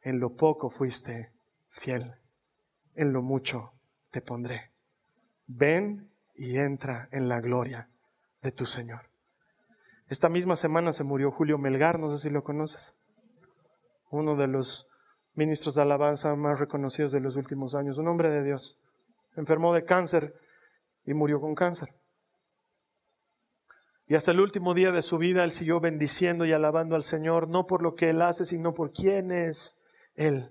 en 0.00 0.20
lo 0.20 0.34
poco 0.34 0.70
fuiste 0.70 1.32
fiel, 1.70 2.14
en 2.94 3.12
lo 3.12 3.22
mucho 3.22 3.72
te 4.12 4.22
pondré. 4.22 4.70
Ven 5.46 6.10
y 6.34 6.58
entra 6.58 7.08
en 7.10 7.28
la 7.28 7.40
gloria 7.40 7.90
de 8.40 8.52
tu 8.52 8.64
Señor. 8.64 9.10
Esta 10.06 10.28
misma 10.28 10.56
semana 10.56 10.92
se 10.92 11.04
murió 11.04 11.32
Julio 11.32 11.58
Melgar, 11.58 11.98
no 11.98 12.16
sé 12.16 12.28
si 12.28 12.32
lo 12.32 12.44
conoces 12.44 12.94
uno 14.10 14.36
de 14.36 14.46
los 14.46 14.88
ministros 15.34 15.74
de 15.74 15.82
alabanza 15.82 16.34
más 16.36 16.58
reconocidos 16.58 17.12
de 17.12 17.20
los 17.20 17.36
últimos 17.36 17.74
años, 17.74 17.98
un 17.98 18.08
hombre 18.08 18.30
de 18.30 18.44
Dios. 18.44 18.78
Enfermó 19.36 19.74
de 19.74 19.84
cáncer 19.84 20.34
y 21.04 21.14
murió 21.14 21.40
con 21.40 21.54
cáncer. 21.54 21.94
Y 24.06 24.14
hasta 24.14 24.32
el 24.32 24.40
último 24.40 24.74
día 24.74 24.92
de 24.92 25.02
su 25.02 25.18
vida 25.18 25.44
él 25.44 25.50
siguió 25.50 25.80
bendiciendo 25.80 26.44
y 26.44 26.52
alabando 26.52 26.94
al 26.94 27.04
Señor, 27.04 27.48
no 27.48 27.66
por 27.66 27.82
lo 27.82 27.94
que 27.94 28.10
él 28.10 28.20
hace, 28.22 28.44
sino 28.44 28.74
por 28.74 28.92
quién 28.92 29.32
es 29.32 29.76
él. 30.14 30.50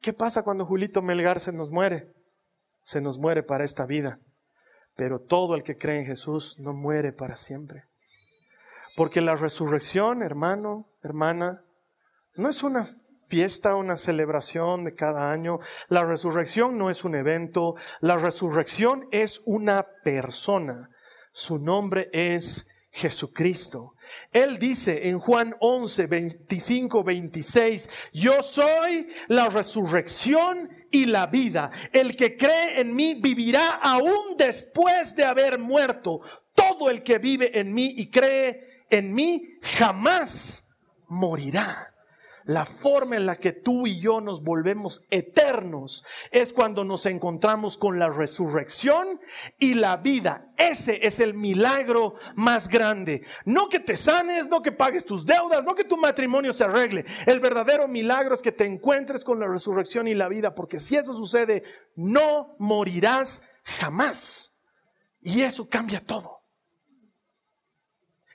¿Qué 0.00 0.12
pasa 0.12 0.42
cuando 0.42 0.64
Julito 0.64 1.02
Melgar 1.02 1.40
se 1.40 1.52
nos 1.52 1.70
muere? 1.70 2.12
Se 2.82 3.00
nos 3.00 3.18
muere 3.18 3.42
para 3.42 3.64
esta 3.64 3.84
vida. 3.84 4.18
Pero 4.96 5.20
todo 5.20 5.54
el 5.54 5.62
que 5.62 5.76
cree 5.76 5.98
en 5.98 6.06
Jesús 6.06 6.56
no 6.58 6.72
muere 6.72 7.12
para 7.12 7.36
siempre. 7.36 7.84
Porque 8.96 9.20
la 9.20 9.36
resurrección, 9.36 10.22
hermano, 10.22 10.88
hermana, 11.02 11.62
no 12.38 12.48
es 12.48 12.62
una 12.62 12.88
fiesta, 13.28 13.74
una 13.74 13.96
celebración 13.96 14.84
de 14.84 14.94
cada 14.94 15.30
año. 15.30 15.58
La 15.88 16.04
resurrección 16.04 16.78
no 16.78 16.88
es 16.88 17.04
un 17.04 17.14
evento. 17.14 17.74
La 18.00 18.16
resurrección 18.16 19.08
es 19.10 19.42
una 19.44 19.86
persona. 20.04 20.88
Su 21.32 21.58
nombre 21.58 22.08
es 22.12 22.66
Jesucristo. 22.90 23.94
Él 24.32 24.58
dice 24.58 25.08
en 25.08 25.18
Juan 25.18 25.54
11, 25.60 26.06
25, 26.06 27.04
26, 27.04 27.90
yo 28.12 28.42
soy 28.42 29.08
la 29.26 29.48
resurrección 29.48 30.70
y 30.90 31.06
la 31.06 31.26
vida. 31.26 31.70
El 31.92 32.16
que 32.16 32.36
cree 32.36 32.80
en 32.80 32.94
mí 32.94 33.16
vivirá 33.20 33.76
aún 33.82 34.36
después 34.38 35.14
de 35.14 35.24
haber 35.24 35.58
muerto. 35.58 36.20
Todo 36.54 36.88
el 36.88 37.02
que 37.02 37.18
vive 37.18 37.58
en 37.58 37.74
mí 37.74 37.94
y 37.96 38.10
cree 38.10 38.84
en 38.90 39.12
mí 39.12 39.58
jamás 39.60 40.66
morirá. 41.08 41.87
La 42.48 42.64
forma 42.64 43.16
en 43.16 43.26
la 43.26 43.36
que 43.36 43.52
tú 43.52 43.86
y 43.86 44.00
yo 44.00 44.22
nos 44.22 44.42
volvemos 44.42 45.04
eternos 45.10 46.02
es 46.30 46.54
cuando 46.54 46.82
nos 46.82 47.04
encontramos 47.04 47.76
con 47.76 47.98
la 47.98 48.08
resurrección 48.08 49.20
y 49.58 49.74
la 49.74 49.98
vida. 49.98 50.50
Ese 50.56 51.06
es 51.06 51.20
el 51.20 51.34
milagro 51.34 52.14
más 52.36 52.70
grande. 52.70 53.22
No 53.44 53.68
que 53.68 53.80
te 53.80 53.96
sanes, 53.96 54.48
no 54.48 54.62
que 54.62 54.72
pagues 54.72 55.04
tus 55.04 55.26
deudas, 55.26 55.62
no 55.62 55.74
que 55.74 55.84
tu 55.84 55.98
matrimonio 55.98 56.54
se 56.54 56.64
arregle. 56.64 57.04
El 57.26 57.38
verdadero 57.40 57.86
milagro 57.86 58.34
es 58.34 58.40
que 58.40 58.50
te 58.50 58.64
encuentres 58.64 59.24
con 59.24 59.38
la 59.38 59.46
resurrección 59.46 60.08
y 60.08 60.14
la 60.14 60.28
vida, 60.28 60.54
porque 60.54 60.78
si 60.78 60.96
eso 60.96 61.12
sucede, 61.12 61.64
no 61.96 62.56
morirás 62.58 63.44
jamás. 63.62 64.54
Y 65.20 65.42
eso 65.42 65.68
cambia 65.68 66.02
todo. 66.02 66.37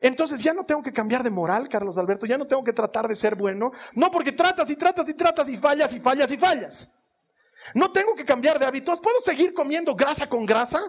Entonces 0.03 0.43
ya 0.43 0.53
no 0.53 0.65
tengo 0.65 0.83
que 0.83 0.91
cambiar 0.91 1.23
de 1.23 1.29
moral, 1.29 1.69
Carlos 1.69 1.97
Alberto, 1.97 2.25
ya 2.25 2.37
no 2.37 2.45
tengo 2.45 2.61
que 2.61 2.73
tratar 2.73 3.07
de 3.07 3.15
ser 3.15 3.35
bueno. 3.35 3.71
No, 3.93 4.11
porque 4.11 4.33
tratas 4.33 4.69
y 4.69 4.75
tratas 4.75 5.07
y 5.07 5.13
tratas 5.13 5.47
y 5.47 5.55
fallas 5.55 5.93
y 5.93 6.01
fallas 6.01 6.29
y 6.29 6.37
fallas. 6.37 6.91
No 7.73 7.89
tengo 7.89 8.13
que 8.13 8.25
cambiar 8.25 8.59
de 8.59 8.65
hábitos. 8.65 8.99
¿Puedo 8.99 9.21
seguir 9.21 9.53
comiendo 9.53 9.95
grasa 9.95 10.27
con 10.27 10.45
grasa? 10.45 10.81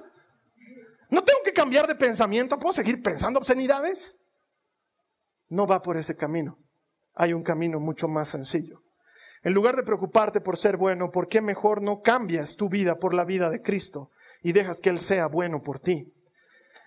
No 1.11 1.23
tengo 1.23 1.39
que 1.45 1.53
cambiar 1.53 1.87
de 1.87 1.95
pensamiento. 1.95 2.59
¿Puedo 2.59 2.73
seguir 2.73 3.01
pensando 3.05 3.39
obscenidades? 3.39 4.19
No 5.49 5.65
va 5.69 5.81
por 5.81 5.97
ese 5.97 6.17
camino. 6.17 6.59
Hay 7.15 7.35
un 7.35 7.45
camino 7.45 7.79
mucho 7.79 8.09
más 8.09 8.31
sencillo. 8.31 8.83
En 9.45 9.53
lugar 9.53 9.77
de 9.77 9.85
preocuparte 9.85 10.41
por 10.41 10.57
ser 10.57 10.77
bueno, 10.77 11.13
¿por 11.13 11.29
qué 11.29 11.41
mejor 11.41 11.83
no 11.83 12.03
cambias 12.03 12.57
tu 12.57 12.69
vida 12.69 12.97
por 12.97 13.15
la 13.15 13.25
vida 13.25 13.49
de 13.49 13.63
Cristo 13.63 14.11
y 14.43 14.51
dejas 14.51 14.81
que 14.81 14.91
Él 14.91 14.99
sea 14.99 15.29
bueno 15.29 15.63
por 15.63 15.79
ti? 15.79 16.13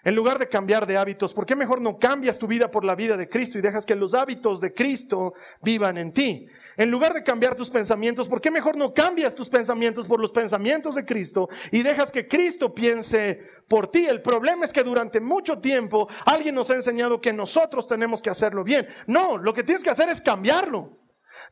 En 0.07 0.15
lugar 0.15 0.39
de 0.39 0.47
cambiar 0.47 0.87
de 0.87 0.95
hábitos, 0.95 1.33
¿por 1.33 1.45
qué 1.45 1.53
mejor 1.53 1.81
no 1.81 1.99
cambias 1.99 2.37
tu 2.37 2.47
vida 2.47 2.71
por 2.71 2.85
la 2.85 2.95
vida 2.95 3.17
de 3.17 3.27
Cristo 3.27 3.57
y 3.57 3.61
dejas 3.61 3.85
que 3.85 3.93
los 3.93 4.13
hábitos 4.13 4.61
de 4.61 4.73
Cristo 4.73 5.33
vivan 5.61 5.97
en 5.97 6.13
ti? 6.13 6.47
En 6.77 6.89
lugar 6.89 7.13
de 7.13 7.23
cambiar 7.23 7.55
tus 7.55 7.69
pensamientos, 7.69 8.29
¿por 8.29 8.39
qué 8.39 8.49
mejor 8.49 8.77
no 8.77 8.93
cambias 8.93 9.35
tus 9.35 9.49
pensamientos 9.49 10.07
por 10.07 10.21
los 10.21 10.31
pensamientos 10.31 10.95
de 10.95 11.03
Cristo 11.03 11.49
y 11.73 11.83
dejas 11.83 12.09
que 12.09 12.25
Cristo 12.25 12.73
piense 12.73 13.41
por 13.67 13.91
ti? 13.91 14.05
El 14.05 14.21
problema 14.21 14.63
es 14.63 14.71
que 14.71 14.81
durante 14.81 15.19
mucho 15.19 15.59
tiempo 15.59 16.07
alguien 16.25 16.55
nos 16.55 16.69
ha 16.69 16.75
enseñado 16.75 17.19
que 17.19 17.33
nosotros 17.33 17.85
tenemos 17.85 18.21
que 18.21 18.29
hacerlo 18.29 18.63
bien. 18.63 18.87
No, 19.07 19.37
lo 19.37 19.53
que 19.53 19.65
tienes 19.65 19.83
que 19.83 19.89
hacer 19.89 20.07
es 20.07 20.21
cambiarlo. 20.21 20.99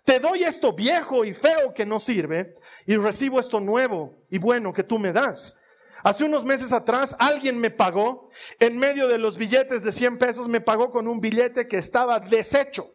Te 0.06 0.22
doy 0.22 0.44
esto 0.44 0.72
viejo 0.72 1.26
y 1.26 1.34
feo 1.34 1.74
que 1.74 1.86
no 1.86 2.00
sirve 2.00 2.54
y 2.86 2.96
recibo 2.96 3.41
esto 3.41 3.60
nuevo 3.60 4.26
y 4.30 4.38
bueno 4.38 4.72
que 4.72 4.84
tú 4.84 4.98
me 4.98 5.12
das. 5.12 5.58
Hace 6.06 6.24
unos 6.24 6.46
meses 6.46 6.72
atrás 6.72 7.15
alguien 7.18 7.58
me 7.58 7.72
pagó, 7.72 8.30
en 8.60 8.78
medio 8.78 9.08
de 9.08 9.18
los 9.18 9.38
billetes 9.38 9.82
de 9.82 9.91
100 9.91 10.20
pesos, 10.20 10.48
me 10.48 10.62
pagó 10.62 10.91
con 10.91 11.08
un 11.08 11.20
billete 11.20 11.68
que 11.68 11.80
estaba 11.80 12.20
deshecho. 12.20 12.91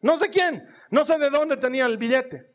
No 0.00 0.18
sé 0.18 0.28
quién, 0.28 0.66
no 0.90 1.04
sé 1.04 1.16
de 1.18 1.30
dónde 1.30 1.56
tenía 1.58 1.86
el 1.86 1.98
billete. 1.98 2.50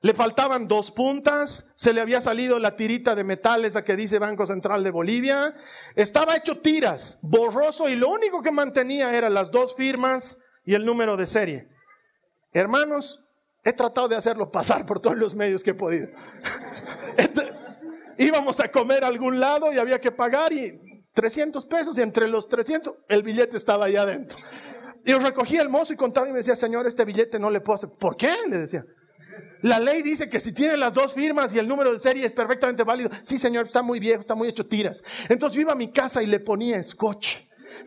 Le 0.00 0.14
faltaban 0.14 0.66
dos 0.66 0.90
puntas, 0.90 1.64
se 1.76 1.92
le 1.92 2.00
había 2.00 2.20
salido 2.20 2.58
la 2.58 2.74
tirita 2.74 3.14
de 3.14 3.22
metales 3.22 3.76
a 3.76 3.84
que 3.84 3.94
dice 3.94 4.18
Banco 4.18 4.48
Central 4.48 4.82
de 4.82 4.90
Bolivia, 4.90 5.54
estaba 5.94 6.34
hecho 6.34 6.58
tiras, 6.58 7.20
borroso 7.22 7.88
y 7.88 7.94
lo 7.94 8.08
único 8.08 8.42
que 8.42 8.50
mantenía 8.50 9.16
eran 9.16 9.32
las 9.32 9.52
dos 9.52 9.76
firmas 9.76 10.40
y 10.64 10.74
el 10.74 10.84
número 10.84 11.16
de 11.16 11.26
serie. 11.26 11.68
Hermanos, 12.52 13.22
he 13.62 13.74
tratado 13.74 14.08
de 14.08 14.16
hacerlo 14.16 14.50
pasar 14.50 14.86
por 14.86 14.98
todos 14.98 15.16
los 15.16 15.36
medios 15.36 15.62
que 15.62 15.70
he 15.70 15.74
podido. 15.74 16.08
Íbamos 18.18 18.60
a 18.60 18.70
comer 18.70 19.04
a 19.04 19.08
algún 19.08 19.40
lado 19.40 19.72
y 19.72 19.78
había 19.78 20.00
que 20.00 20.12
pagar 20.12 20.52
y 20.52 21.04
300 21.14 21.64
pesos 21.66 21.98
y 21.98 22.02
entre 22.02 22.28
los 22.28 22.48
300 22.48 22.94
el 23.08 23.22
billete 23.22 23.56
estaba 23.56 23.86
ahí 23.86 23.96
adentro. 23.96 24.38
Y 25.04 25.12
recogía 25.14 25.62
el 25.62 25.68
mozo 25.68 25.92
y 25.92 25.96
contaba 25.96 26.28
y 26.28 26.32
me 26.32 26.38
decía, 26.38 26.56
señor, 26.56 26.86
este 26.86 27.04
billete 27.04 27.38
no 27.38 27.50
le 27.50 27.60
puedo 27.60 27.76
hacer. 27.76 27.90
¿Por 27.90 28.16
qué? 28.16 28.34
Le 28.48 28.58
decía. 28.58 28.84
La 29.62 29.78
ley 29.78 30.02
dice 30.02 30.28
que 30.28 30.40
si 30.40 30.52
tiene 30.52 30.76
las 30.76 30.92
dos 30.92 31.14
firmas 31.14 31.54
y 31.54 31.58
el 31.58 31.68
número 31.68 31.92
de 31.92 31.98
serie 31.98 32.24
es 32.24 32.32
perfectamente 32.32 32.84
válido. 32.84 33.10
Sí, 33.22 33.38
señor, 33.38 33.66
está 33.66 33.82
muy 33.82 34.00
viejo, 34.00 34.20
está 34.20 34.34
muy 34.34 34.48
hecho 34.48 34.66
tiras. 34.66 35.02
Entonces 35.28 35.54
yo 35.56 35.62
iba 35.62 35.72
a 35.72 35.76
mi 35.76 35.90
casa 35.90 36.22
y 36.22 36.26
le 36.26 36.40
ponía 36.40 36.82
scotch 36.82 37.38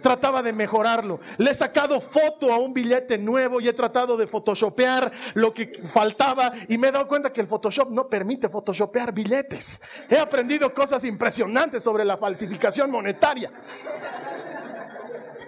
trataba 0.01 0.41
de 0.41 0.53
mejorarlo. 0.53 1.19
Le 1.37 1.51
he 1.51 1.53
sacado 1.53 2.01
foto 2.01 2.53
a 2.53 2.57
un 2.57 2.73
billete 2.73 3.17
nuevo 3.17 3.59
y 3.61 3.67
he 3.67 3.73
tratado 3.73 4.17
de 4.17 4.27
photoshopear 4.27 5.11
lo 5.33 5.53
que 5.53 5.81
faltaba 5.91 6.51
y 6.67 6.77
me 6.77 6.89
he 6.89 6.91
dado 6.91 7.07
cuenta 7.07 7.31
que 7.31 7.41
el 7.41 7.47
Photoshop 7.47 7.89
no 7.89 8.07
permite 8.07 8.49
photoshopear 8.49 9.13
billetes. 9.13 9.81
He 10.09 10.17
aprendido 10.17 10.73
cosas 10.73 11.03
impresionantes 11.03 11.83
sobre 11.83 12.05
la 12.05 12.17
falsificación 12.17 12.91
monetaria. 12.91 13.51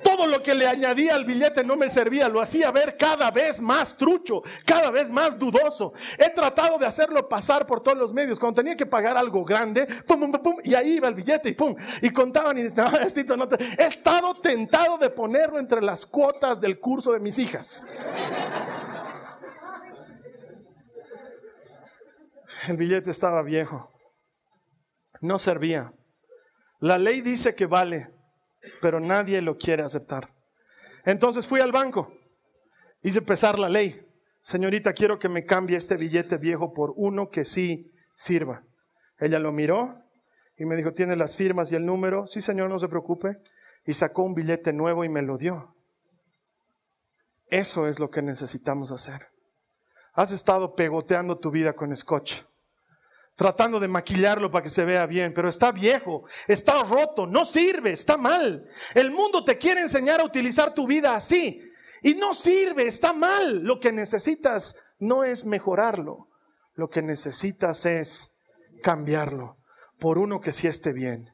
Todo 0.04 0.28
lo 0.28 0.42
que 0.42 0.56
le 0.56 0.68
añadía 0.68 1.16
al 1.16 1.26
billete 1.26 1.64
no 1.64 1.76
me 1.76 1.90
servía, 1.90 2.30
lo 2.30 2.42
hacía 2.42 2.72
ver 2.72 2.98
cada 2.98 3.32
vez 3.32 3.60
más 3.60 3.96
trucho, 3.96 4.42
cada 4.66 4.92
vez 4.92 5.10
más 5.10 5.38
dudoso. 5.38 5.94
He 6.18 6.30
tratado 6.30 6.78
de 6.78 6.86
hacerlo 6.86 7.28
pasar 7.28 7.66
por 7.66 7.82
todos 7.82 7.98
los 7.98 8.14
medios. 8.14 8.40
Cuando 8.40 8.62
tenía 8.62 8.76
que 8.76 8.86
pagar 8.86 9.18
algo 9.18 9.44
grande, 9.44 9.86
pum, 10.06 10.20
pum, 10.20 10.32
pum, 10.32 10.56
y 10.64 10.76
ahí 10.76 10.98
iba 10.98 11.08
el 11.08 11.16
billete 11.16 11.50
y 11.50 11.54
pum, 11.54 11.76
y 12.02 12.10
contaban 12.10 12.58
y 12.58 12.64
decían, 12.64 12.88
no, 13.28 13.36
no 13.36 13.48
He 13.78 13.86
estado 13.86 14.36
tentado 14.42 14.98
de 14.98 15.10
ponerlo 15.10 15.60
entre 15.60 15.82
las 15.82 16.06
cuotas 16.06 16.60
del 16.62 16.80
curso 16.80 17.12
de 17.12 17.20
mis 17.20 17.38
hijas. 17.38 17.86
El 22.68 22.78
billete 22.78 23.12
estaba 23.12 23.42
viejo, 23.44 23.90
no 25.22 25.40
servía. 25.40 25.94
La 26.80 26.98
ley 26.98 27.22
dice 27.22 27.56
que 27.56 27.66
vale 27.66 28.17
pero 28.82 29.00
nadie 29.00 29.42
lo 29.42 29.58
quiere 29.58 29.84
aceptar. 29.84 30.34
Entonces 31.06 31.48
fui 31.48 31.62
al 31.62 31.72
banco, 31.72 32.14
hice 33.02 33.22
pesar 33.22 33.58
la 33.60 33.70
ley. 33.70 34.04
Señorita, 34.42 34.94
quiero 34.94 35.20
que 35.20 35.30
me 35.30 35.46
cambie 35.46 35.78
este 35.78 35.98
billete 35.98 36.38
viejo 36.38 36.74
por 36.74 36.94
uno 36.96 37.30
que 37.30 37.44
sí 37.44 37.92
sirva. 38.16 38.64
Ella 39.20 39.40
lo 39.40 39.52
miró 39.52 40.02
y 40.58 40.66
me 40.66 40.76
dijo, 40.76 40.94
¿tiene 40.94 41.16
las 41.16 41.36
firmas 41.36 41.72
y 41.72 41.76
el 41.76 41.86
número? 41.86 42.28
Sí, 42.28 42.42
señor, 42.42 42.70
no 42.70 42.80
se 42.80 42.88
preocupe. 42.88 43.38
Y 43.86 43.94
sacó 43.94 44.24
un 44.24 44.34
billete 44.34 44.74
nuevo 44.74 45.04
y 45.04 45.10
me 45.10 45.22
lo 45.22 45.38
dio. 45.38 45.76
Eso 47.48 47.88
es 47.88 48.00
lo 48.00 48.10
que 48.10 48.22
necesitamos 48.22 48.92
hacer. 48.92 49.28
Has 50.14 50.32
estado 50.32 50.76
pegoteando 50.76 51.38
tu 51.38 51.52
vida 51.52 51.74
con 51.74 51.96
scotch 51.96 52.42
tratando 53.38 53.80
de 53.80 53.88
maquillarlo 53.88 54.52
para 54.52 54.64
que 54.64 54.70
se 54.70 54.84
vea 54.84 55.06
bien, 55.06 55.32
pero 55.34 55.48
está 55.48 55.72
viejo, 55.72 56.26
está 56.48 56.84
roto, 56.84 57.28
no 57.28 57.46
sirve, 57.46 57.92
está 57.92 58.18
mal. 58.18 58.68
El 58.96 59.12
mundo 59.12 59.44
te 59.44 59.58
quiere 59.58 59.82
enseñar 59.82 60.20
a 60.20 60.26
utilizar 60.26 60.74
tu 60.74 60.88
vida 60.88 61.16
así 61.16 61.62
y 62.02 62.16
no 62.16 62.34
sirve, 62.34 62.88
está 62.88 63.14
mal. 63.14 63.60
Lo 63.60 63.80
que 63.80 63.94
necesitas 63.94 64.76
no 64.98 65.24
es 65.24 65.46
mejorarlo, 65.46 66.28
lo 66.74 66.90
que 66.90 67.04
necesitas 67.04 67.86
es 67.86 68.34
cambiarlo 68.82 69.58
por 70.00 70.18
uno 70.18 70.42
que 70.42 70.52
sí 70.52 70.68
esté 70.68 70.92
bien. 70.92 71.32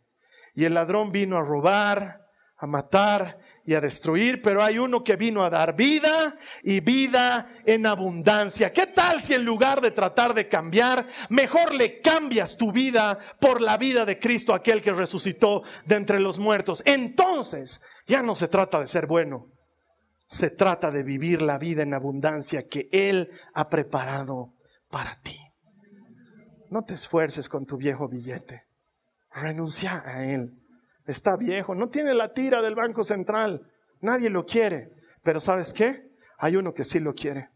Y 0.56 0.66
el 0.66 0.74
ladrón 0.74 1.12
vino 1.14 1.38
a 1.38 1.41
robar, 1.41 2.28
a 2.58 2.68
matar 2.68 3.39
y 3.66 3.74
a 3.76 3.82
destruir, 3.82 4.41
pero 4.41 4.61
hay 4.61 4.78
uno 4.78 5.03
que 5.03 5.16
vino 5.16 5.43
a 5.43 5.49
dar 5.49 5.76
vida 5.76 6.38
y 6.64 6.82
vida 6.82 7.53
en 7.66 7.86
abundancia. 7.86 8.74
¿Qué 8.74 8.88
tal 8.88 9.22
si 9.22 9.34
en 9.34 9.45
lugar 9.45 9.80
de 9.80 9.91
tratar 9.91 10.34
de 10.34 10.47
cambiar, 10.49 11.07
mejor 11.30 11.74
le 11.74 12.01
cambias 12.01 12.57
tu 12.57 12.72
vida 12.72 13.18
por 13.39 13.61
la 13.61 13.78
vida 13.78 14.05
de 14.05 14.20
Cristo, 14.20 14.53
aquel 14.53 14.82
que 14.82 14.91
resucitó 14.91 15.64
de 15.86 15.95
entre 15.95 16.20
los 16.20 16.39
muertos? 16.39 16.84
Entonces, 16.86 17.82
ya 18.05 18.22
no 18.22 18.36
se 18.36 18.49
trata 18.49 18.80
de 18.80 18.88
ser 18.88 19.07
bueno, 19.07 19.47
se 20.28 20.49
trata 20.49 20.91
de 20.91 21.03
vivir 21.03 21.41
la 21.41 21.57
vida 21.57 21.84
en 21.84 21.93
abundancia 21.93 22.68
que 22.68 22.89
Él 22.91 23.30
ha 23.53 23.70
preparado 23.70 24.53
para 24.89 25.20
ti. 25.22 25.39
No 26.70 26.84
te 26.84 26.95
esfuerces 26.95 27.47
con 27.47 27.66
tu 27.66 27.78
viejo 27.78 28.09
billete, 28.09 28.64
renuncia 29.32 30.03
a 30.05 30.26
Él 30.26 30.62
está 31.06 31.36
viejo, 31.36 31.76
no 31.76 31.89
tiene 31.89 32.14
la 32.14 32.34
tira 32.34 32.62
del 32.62 32.76
Banco 32.76 33.04
Central, 33.04 33.68
nadie 34.01 34.30
lo 34.30 34.45
quiere. 34.45 34.91
Pero 35.24 35.39
¿sabes 35.39 35.74
qué? 35.74 36.10
Hay 36.38 36.56
uno 36.56 36.74
que 36.74 36.84
sí 36.84 36.99
lo 36.99 37.14
quiere. 37.14 37.49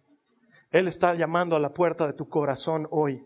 Él 0.71 0.87
está 0.87 1.13
llamando 1.15 1.55
a 1.55 1.59
la 1.59 1.73
puerta 1.73 2.07
de 2.07 2.13
tu 2.13 2.27
corazón 2.27 2.87
hoy. 2.91 3.23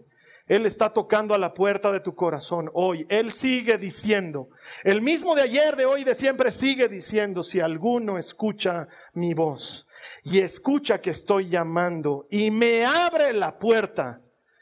Él 0.48 0.66
está 0.66 0.92
tocando 0.92 1.34
a 1.34 1.38
la 1.38 1.54
puerta 1.54 1.92
de 1.92 2.02
tu 2.02 2.14
corazón 2.14 2.70
hoy. 2.74 3.06
Él 3.10 3.32
sigue 3.32 3.78
diciendo, 3.78 4.50
el 4.84 5.02
mismo 5.02 5.36
de 5.36 5.44
ayer, 5.44 5.76
de 5.76 5.86
hoy, 5.86 6.04
de 6.04 6.16
siempre, 6.16 6.52
sigue 6.52 6.90
diciendo, 6.90 7.44
si 7.44 7.60
alguno 7.60 8.18
escucha 8.18 8.88
mi 9.14 9.34
voz 9.34 9.88
y 10.24 10.40
escucha 10.40 11.00
que 11.00 11.12
estoy 11.12 11.50
llamando 11.50 12.26
y 12.30 12.52
me 12.52 12.86
abre 12.86 13.34
la 13.34 13.58
puerta, 13.60 14.20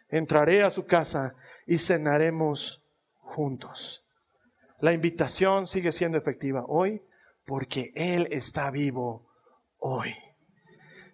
entraré 0.10 0.62
a 0.62 0.70
su 0.70 0.86
casa 0.86 1.34
y 1.66 1.78
cenaremos 1.78 2.84
juntos. 3.18 4.05
La 4.82 4.93
invitación 4.93 5.67
sigue 5.67 5.91
siendo 5.91 6.17
efectiva 6.17 6.63
hoy 6.67 7.01
porque 7.45 7.91
Él 7.95 8.27
está 8.32 8.71
vivo 8.71 9.27
hoy. 9.80 10.15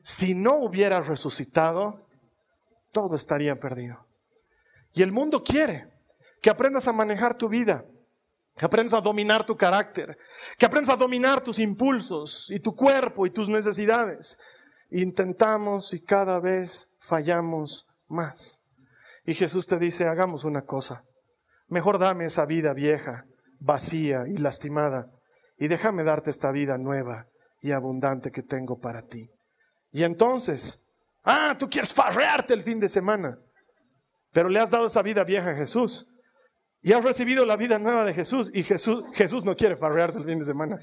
Si 0.03 0.35
no 0.35 0.57
hubiera 0.57 1.01
resucitado, 1.01 2.05
todo 2.91 3.15
estaría 3.15 3.55
perdido. 3.55 4.05
Y 4.93 5.01
el 5.01 5.11
mundo 5.11 5.43
quiere 5.43 5.87
que 6.41 6.49
aprendas 6.49 6.87
a 6.87 6.93
manejar 6.93 7.37
tu 7.37 7.49
vida, 7.49 7.85
que 8.55 8.65
aprendas 8.65 8.93
a 8.93 9.01
dominar 9.01 9.45
tu 9.45 9.57
carácter, 9.57 10.17
que 10.57 10.65
aprendas 10.65 10.93
a 10.93 10.97
dominar 10.97 11.41
tus 11.41 11.59
impulsos 11.59 12.49
y 12.51 12.59
tu 12.59 12.75
cuerpo 12.75 13.25
y 13.25 13.31
tus 13.31 13.49
necesidades. 13.49 14.37
Intentamos 14.91 15.93
y 15.93 15.99
cada 15.99 16.39
vez 16.39 16.87
fallamos 16.99 17.87
más. 18.07 18.61
Y 19.25 19.33
Jesús 19.33 19.65
te 19.65 19.77
dice, 19.77 20.05
hagamos 20.05 20.43
una 20.43 20.61
cosa, 20.61 21.03
mejor 21.67 21.97
dame 21.97 22.25
esa 22.25 22.45
vida 22.45 22.73
vieja, 22.73 23.25
vacía 23.65 24.25
y 24.27 24.37
lastimada, 24.37 25.07
y 25.57 25.67
déjame 25.67 26.03
darte 26.03 26.29
esta 26.29 26.51
vida 26.51 26.77
nueva 26.77 27.25
y 27.61 27.71
abundante 27.71 28.31
que 28.31 28.43
tengo 28.43 28.79
para 28.79 29.01
ti. 29.01 29.27
Y 29.91 30.03
entonces, 30.03 30.79
ah, 31.23 31.55
tú 31.57 31.67
quieres 31.67 31.93
farrearte 31.93 32.53
el 32.53 32.63
fin 32.63 32.79
de 32.79 32.87
semana, 32.87 33.39
pero 34.31 34.49
le 34.49 34.59
has 34.59 34.69
dado 34.69 34.85
esa 34.85 35.01
vida 35.01 35.23
vieja 35.23 35.51
a 35.51 35.55
Jesús. 35.55 36.05
Y 36.85 36.93
has 36.93 37.03
recibido 37.03 37.47
la 37.47 37.55
vida 37.55 37.79
nueva 37.79 38.05
de 38.05 38.13
Jesús. 38.13 38.51
Y 38.53 38.61
Jesús, 38.61 39.05
Jesús 39.13 39.43
no 39.43 39.55
quiere 39.55 39.75
farrearse 39.75 40.19
el 40.19 40.23
fin 40.23 40.37
de 40.37 40.45
semana. 40.45 40.79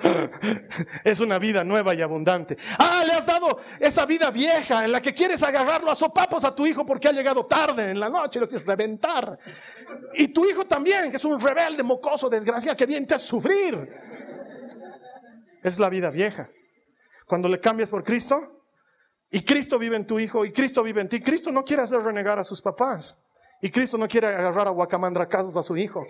es 1.04 1.18
una 1.18 1.40
vida 1.40 1.64
nueva 1.64 1.92
y 1.92 2.00
abundante. 2.02 2.56
Ah, 2.78 3.02
le 3.04 3.14
has 3.14 3.26
dado 3.26 3.58
esa 3.80 4.06
vida 4.06 4.30
vieja 4.30 4.84
en 4.84 4.92
la 4.92 5.02
que 5.02 5.12
quieres 5.12 5.42
agarrarlo 5.42 5.90
a 5.90 5.96
sopapos 5.96 6.44
a 6.44 6.54
tu 6.54 6.68
hijo 6.68 6.86
porque 6.86 7.08
ha 7.08 7.12
llegado 7.12 7.44
tarde 7.46 7.90
en 7.90 7.98
la 7.98 8.08
noche 8.08 8.38
y 8.38 8.42
lo 8.42 8.48
quieres 8.48 8.64
reventar. 8.64 9.36
Y 10.14 10.28
tu 10.28 10.48
hijo 10.48 10.68
también, 10.68 11.10
que 11.10 11.16
es 11.16 11.24
un 11.24 11.40
rebelde, 11.40 11.82
mocoso, 11.82 12.30
desgraciado, 12.30 12.76
que 12.76 12.86
viene 12.86 13.08
a 13.12 13.18
sufrir. 13.18 13.92
Es 15.64 15.80
la 15.80 15.88
vida 15.88 16.10
vieja. 16.10 16.48
Cuando 17.26 17.48
le 17.48 17.58
cambias 17.58 17.88
por 17.88 18.04
Cristo 18.04 18.62
y 19.32 19.40
Cristo 19.40 19.80
vive 19.80 19.96
en 19.96 20.06
tu 20.06 20.20
hijo 20.20 20.44
y 20.44 20.52
Cristo 20.52 20.84
vive 20.84 21.00
en 21.00 21.08
ti, 21.08 21.20
Cristo 21.20 21.50
no 21.50 21.64
quiere 21.64 21.82
hacer 21.82 21.98
renegar 21.98 22.38
a 22.38 22.44
sus 22.44 22.62
papás. 22.62 23.18
Y 23.60 23.70
Cristo 23.70 23.98
no 23.98 24.08
quiere 24.08 24.28
agarrar 24.28 24.68
a 24.68 24.70
guacamandracazos 24.70 25.56
a 25.56 25.62
su 25.62 25.76
hijo, 25.76 26.06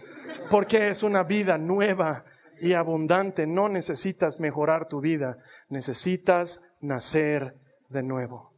porque 0.51 0.89
es 0.89 1.03
una 1.03 1.23
vida 1.23 1.59
nueva 1.59 2.25
y 2.61 2.75
abundante. 2.75 3.47
No 3.47 3.69
necesitas 3.69 4.41
mejorar 4.41 4.89
tu 4.89 5.01
vida, 5.01 5.39
necesitas 5.69 6.61
nacer 6.81 7.55
de 7.89 8.03
nuevo. 8.03 8.53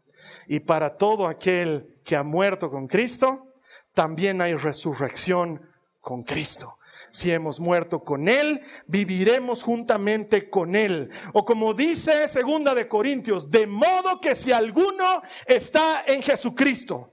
Y 0.47 0.61
para 0.61 0.97
todo 0.97 1.26
aquel 1.26 1.97
que 2.05 2.16
ha 2.16 2.22
muerto 2.22 2.70
con 2.70 2.88
Cristo, 2.88 3.47
también 3.95 4.41
hay 4.41 4.55
resurrección 4.55 5.62
con 6.01 6.22
Cristo 6.22 6.76
si 7.11 7.30
hemos 7.30 7.61
muerto 7.61 8.03
con 8.05 8.28
Él, 8.28 8.62
viviremos 8.86 9.62
juntamente 9.62 10.49
con 10.49 10.76
Él. 10.76 11.11
O 11.32 11.45
como 11.45 11.74
dice 11.74 12.28
segunda 12.28 12.74
de 12.74 12.88
Corintios, 12.88 13.51
de 13.51 13.66
modo 13.66 14.20
que 14.20 14.34
si 14.34 14.53
alguno 14.53 15.22
está 15.47 16.05
en 16.07 16.22
Jesucristo, 16.22 17.12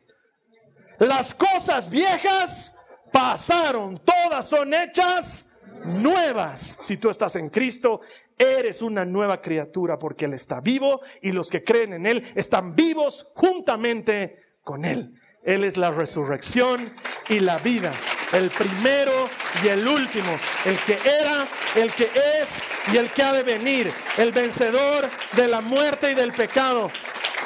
las 1.00 1.34
cosas 1.34 1.90
viejas 1.90 2.76
pasaron, 3.12 4.02
todas 4.04 4.48
son 4.48 4.74
hechas 4.74 5.50
nuevas. 5.86 6.78
Si 6.82 6.98
tú 6.98 7.10
estás 7.10 7.36
en 7.36 7.50
Cristo, 7.50 8.02
eres 8.38 8.82
una 8.82 9.06
nueva 9.06 9.42
criatura 9.42 9.98
porque 9.98 10.26
Él 10.26 10.34
está 10.34 10.60
vivo 10.60 11.02
y 11.22 11.32
los 11.32 11.50
que 11.50 11.64
creen 11.64 11.94
en 11.94 12.06
Él 12.06 12.32
están 12.36 12.76
vivos 12.76 13.28
juntamente 13.36 14.42
con 14.64 14.86
Él. 14.86 15.14
Él 15.44 15.64
es 15.64 15.78
la 15.78 15.92
resurrección 15.92 16.94
y 17.30 17.40
la 17.40 17.58
vida, 17.58 17.92
el 18.34 18.50
primero 18.50 19.30
y 19.64 19.70
el 19.70 19.88
último, 19.88 20.38
el 20.66 20.78
que 20.80 20.98
era, 21.22 21.48
el 21.76 21.94
que 21.94 22.10
es 22.42 22.62
y 22.92 22.98
el 22.98 23.10
que 23.12 23.24
ha 23.24 23.32
de 23.32 23.44
venir, 23.44 23.92
el 24.18 24.34
vencedor 24.34 25.10
de 25.38 25.48
la 25.48 25.62
muerte 25.62 26.12
y 26.12 26.16
del 26.16 26.34
pecado. 26.34 26.92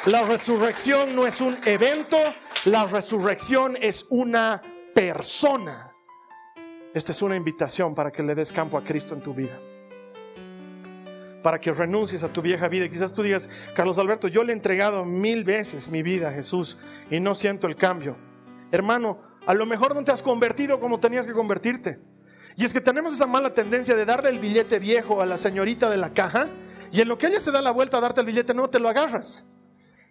La 0.06 0.22
resurrección 0.22 1.14
no 1.14 1.28
es 1.28 1.40
un 1.40 1.56
evento, 1.64 2.18
la 2.64 2.86
resurrección 2.86 3.76
es 3.80 4.06
una 4.10 4.62
persona. 4.94 5.92
Esta 6.94 7.12
es 7.12 7.22
una 7.22 7.36
invitación 7.36 7.94
para 7.94 8.10
que 8.10 8.22
le 8.22 8.34
des 8.34 8.52
campo 8.52 8.76
a 8.76 8.84
Cristo 8.84 9.14
en 9.14 9.22
tu 9.22 9.34
vida 9.34 9.58
para 11.42 11.60
que 11.60 11.72
renuncies 11.72 12.22
a 12.22 12.32
tu 12.32 12.40
vieja 12.40 12.68
vida. 12.68 12.88
Quizás 12.88 13.12
tú 13.12 13.22
digas, 13.22 13.50
Carlos 13.74 13.98
Alberto, 13.98 14.28
yo 14.28 14.44
le 14.44 14.52
he 14.52 14.54
entregado 14.54 15.04
mil 15.04 15.44
veces 15.44 15.90
mi 15.90 16.02
vida 16.02 16.28
a 16.28 16.32
Jesús 16.32 16.78
y 17.10 17.20
no 17.20 17.34
siento 17.34 17.66
el 17.66 17.76
cambio. 17.76 18.16
Hermano, 18.70 19.20
a 19.46 19.54
lo 19.54 19.66
mejor 19.66 19.94
no 19.94 20.04
te 20.04 20.12
has 20.12 20.22
convertido 20.22 20.80
como 20.80 21.00
tenías 21.00 21.26
que 21.26 21.32
convertirte. 21.32 21.98
Y 22.56 22.64
es 22.64 22.72
que 22.72 22.80
tenemos 22.80 23.14
esa 23.14 23.26
mala 23.26 23.52
tendencia 23.52 23.94
de 23.94 24.04
darle 24.04 24.30
el 24.30 24.38
billete 24.38 24.78
viejo 24.78 25.20
a 25.20 25.26
la 25.26 25.36
señorita 25.36 25.90
de 25.90 25.96
la 25.96 26.12
caja 26.12 26.48
y 26.90 27.00
en 27.00 27.08
lo 27.08 27.18
que 27.18 27.26
ella 27.26 27.40
se 27.40 27.50
da 27.50 27.60
la 27.60 27.70
vuelta 27.70 27.98
a 27.98 28.00
darte 28.00 28.20
el 28.20 28.26
billete 28.26 28.54
no 28.54 28.70
te 28.70 28.78
lo 28.78 28.88
agarras. 28.88 29.44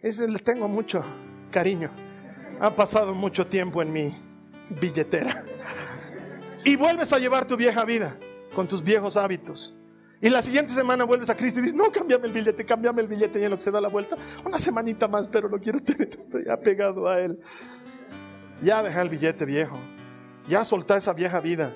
Ese 0.02 0.28
le 0.28 0.40
tengo 0.40 0.68
mucho 0.68 1.04
cariño. 1.52 2.11
Ha 2.62 2.76
pasado 2.76 3.16
mucho 3.16 3.48
tiempo 3.48 3.82
en 3.82 3.92
mi 3.92 4.16
billetera. 4.80 5.44
Y 6.64 6.76
vuelves 6.76 7.12
a 7.12 7.18
llevar 7.18 7.48
tu 7.48 7.58
vieja 7.58 7.84
vida 7.84 8.16
con 8.54 8.68
tus 8.68 8.84
viejos 8.84 9.18
hábitos. 9.18 9.74
Y 10.22 10.30
la 10.30 10.44
siguiente 10.44 10.72
semana 10.72 11.04
vuelves 11.04 11.32
a 11.32 11.36
Cristo 11.36 11.60
y 11.60 11.64
dices, 11.64 11.76
no, 11.76 11.92
cámbiame 11.92 12.28
el 12.28 12.34
billete, 12.34 12.64
cámbiame 12.64 13.02
el 13.02 13.08
billete. 13.08 13.40
Y 13.40 13.46
en 13.46 13.50
lo 13.50 13.58
que 13.58 13.64
se 13.64 13.72
da 13.72 13.82
la 13.82 13.88
vuelta, 13.88 14.16
una 14.46 14.60
semanita 14.60 15.08
más, 15.08 15.28
pero 15.28 15.50
lo 15.50 15.60
quiero 15.60 15.80
tener, 15.84 16.10
estoy 16.10 16.48
apegado 16.50 17.10
a 17.10 17.20
Él. 17.20 17.40
Ya 18.62 18.84
deja 18.84 19.02
el 19.02 19.10
billete 19.10 19.44
viejo. 19.44 19.80
Ya 20.48 20.64
solta 20.64 20.96
esa 20.96 21.14
vieja 21.14 21.40
vida. 21.40 21.76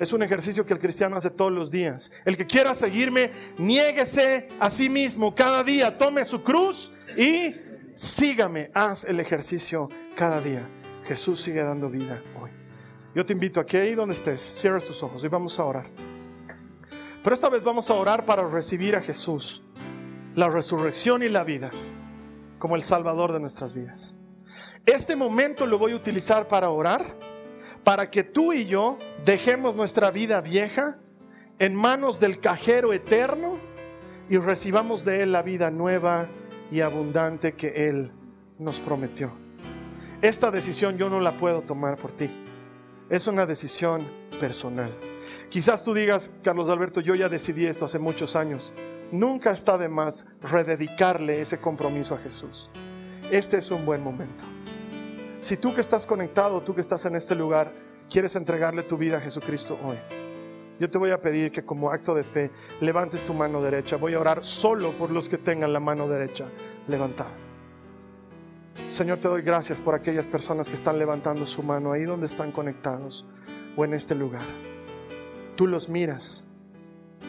Es 0.00 0.12
un 0.12 0.24
ejercicio 0.24 0.66
que 0.66 0.72
el 0.72 0.80
cristiano 0.80 1.16
hace 1.16 1.30
todos 1.30 1.52
los 1.52 1.70
días. 1.70 2.10
El 2.24 2.36
que 2.36 2.44
quiera 2.44 2.74
seguirme, 2.74 3.30
niéguese 3.56 4.48
a 4.58 4.68
sí 4.68 4.90
mismo 4.90 5.32
cada 5.32 5.62
día, 5.62 5.96
tome 5.96 6.24
su 6.24 6.42
cruz 6.42 6.92
y 7.16 7.54
sígame. 7.96 8.70
Haz 8.74 9.04
el 9.04 9.18
ejercicio 9.18 9.88
cada 10.14 10.40
día. 10.40 10.68
Jesús 11.04 11.40
sigue 11.40 11.62
dando 11.62 11.90
vida 11.90 12.22
hoy. 12.40 12.50
Yo 13.14 13.24
te 13.24 13.32
invito 13.32 13.58
a 13.58 13.66
que 13.66 13.78
ahí 13.78 13.94
donde 13.94 14.14
estés, 14.14 14.54
cierres 14.56 14.84
tus 14.84 15.02
ojos 15.02 15.24
y 15.24 15.28
vamos 15.28 15.58
a 15.58 15.64
orar. 15.64 15.86
Pero 17.24 17.34
esta 17.34 17.48
vez 17.48 17.64
vamos 17.64 17.90
a 17.90 17.94
orar 17.94 18.24
para 18.24 18.46
recibir 18.46 18.94
a 18.94 19.02
Jesús, 19.02 19.64
la 20.34 20.48
resurrección 20.48 21.22
y 21.22 21.28
la 21.28 21.42
vida, 21.42 21.70
como 22.58 22.76
el 22.76 22.82
Salvador 22.82 23.32
de 23.32 23.40
nuestras 23.40 23.72
vidas. 23.72 24.14
Este 24.84 25.16
momento 25.16 25.66
lo 25.66 25.78
voy 25.78 25.92
a 25.92 25.96
utilizar 25.96 26.46
para 26.46 26.70
orar, 26.70 27.16
para 27.82 28.10
que 28.10 28.22
tú 28.22 28.52
y 28.52 28.66
yo 28.66 28.98
dejemos 29.24 29.74
nuestra 29.74 30.10
vida 30.10 30.40
vieja 30.40 30.98
en 31.58 31.74
manos 31.74 32.20
del 32.20 32.38
cajero 32.38 32.92
eterno 32.92 33.58
y 34.28 34.36
recibamos 34.36 35.04
de 35.04 35.22
Él 35.22 35.32
la 35.32 35.42
vida 35.42 35.70
nueva 35.70 36.28
y 36.70 36.80
abundante 36.80 37.54
que 37.54 37.88
Él 37.88 38.12
nos 38.58 38.80
prometió. 38.80 39.32
Esta 40.22 40.50
decisión 40.50 40.96
yo 40.96 41.10
no 41.10 41.20
la 41.20 41.38
puedo 41.38 41.62
tomar 41.62 41.96
por 41.96 42.12
ti. 42.12 42.30
Es 43.10 43.26
una 43.26 43.46
decisión 43.46 44.06
personal. 44.40 44.92
Quizás 45.48 45.84
tú 45.84 45.94
digas, 45.94 46.32
Carlos 46.42 46.68
Alberto, 46.68 47.00
yo 47.00 47.14
ya 47.14 47.28
decidí 47.28 47.66
esto 47.66 47.84
hace 47.84 47.98
muchos 47.98 48.34
años. 48.34 48.72
Nunca 49.12 49.52
está 49.52 49.78
de 49.78 49.88
más 49.88 50.26
rededicarle 50.40 51.40
ese 51.40 51.58
compromiso 51.58 52.14
a 52.14 52.18
Jesús. 52.18 52.70
Este 53.30 53.58
es 53.58 53.70
un 53.70 53.86
buen 53.86 54.02
momento. 54.02 54.44
Si 55.40 55.56
tú 55.56 55.74
que 55.74 55.80
estás 55.80 56.06
conectado, 56.06 56.60
tú 56.62 56.74
que 56.74 56.80
estás 56.80 57.04
en 57.04 57.14
este 57.14 57.36
lugar, 57.36 57.72
quieres 58.10 58.34
entregarle 58.34 58.82
tu 58.82 58.96
vida 58.96 59.18
a 59.18 59.20
Jesucristo 59.20 59.78
hoy, 59.84 59.96
yo 60.78 60.90
te 60.90 60.98
voy 60.98 61.10
a 61.10 61.20
pedir 61.20 61.50
que 61.50 61.64
como 61.64 61.90
acto 61.90 62.14
de 62.14 62.24
fe 62.24 62.50
levantes 62.80 63.22
tu 63.22 63.32
mano 63.32 63.62
derecha. 63.62 63.96
Voy 63.96 64.14
a 64.14 64.20
orar 64.20 64.44
solo 64.44 64.92
por 64.92 65.10
los 65.10 65.28
que 65.28 65.38
tengan 65.38 65.72
la 65.72 65.80
mano 65.80 66.08
derecha 66.08 66.46
levantada. 66.88 67.32
Señor, 68.90 69.18
te 69.18 69.28
doy 69.28 69.42
gracias 69.42 69.80
por 69.80 69.94
aquellas 69.94 70.28
personas 70.28 70.68
que 70.68 70.74
están 70.74 70.98
levantando 70.98 71.46
su 71.46 71.62
mano 71.62 71.92
ahí 71.92 72.04
donde 72.04 72.26
están 72.26 72.52
conectados 72.52 73.26
o 73.76 73.84
en 73.84 73.94
este 73.94 74.14
lugar. 74.14 74.44
Tú 75.56 75.66
los 75.66 75.88
miras. 75.88 76.44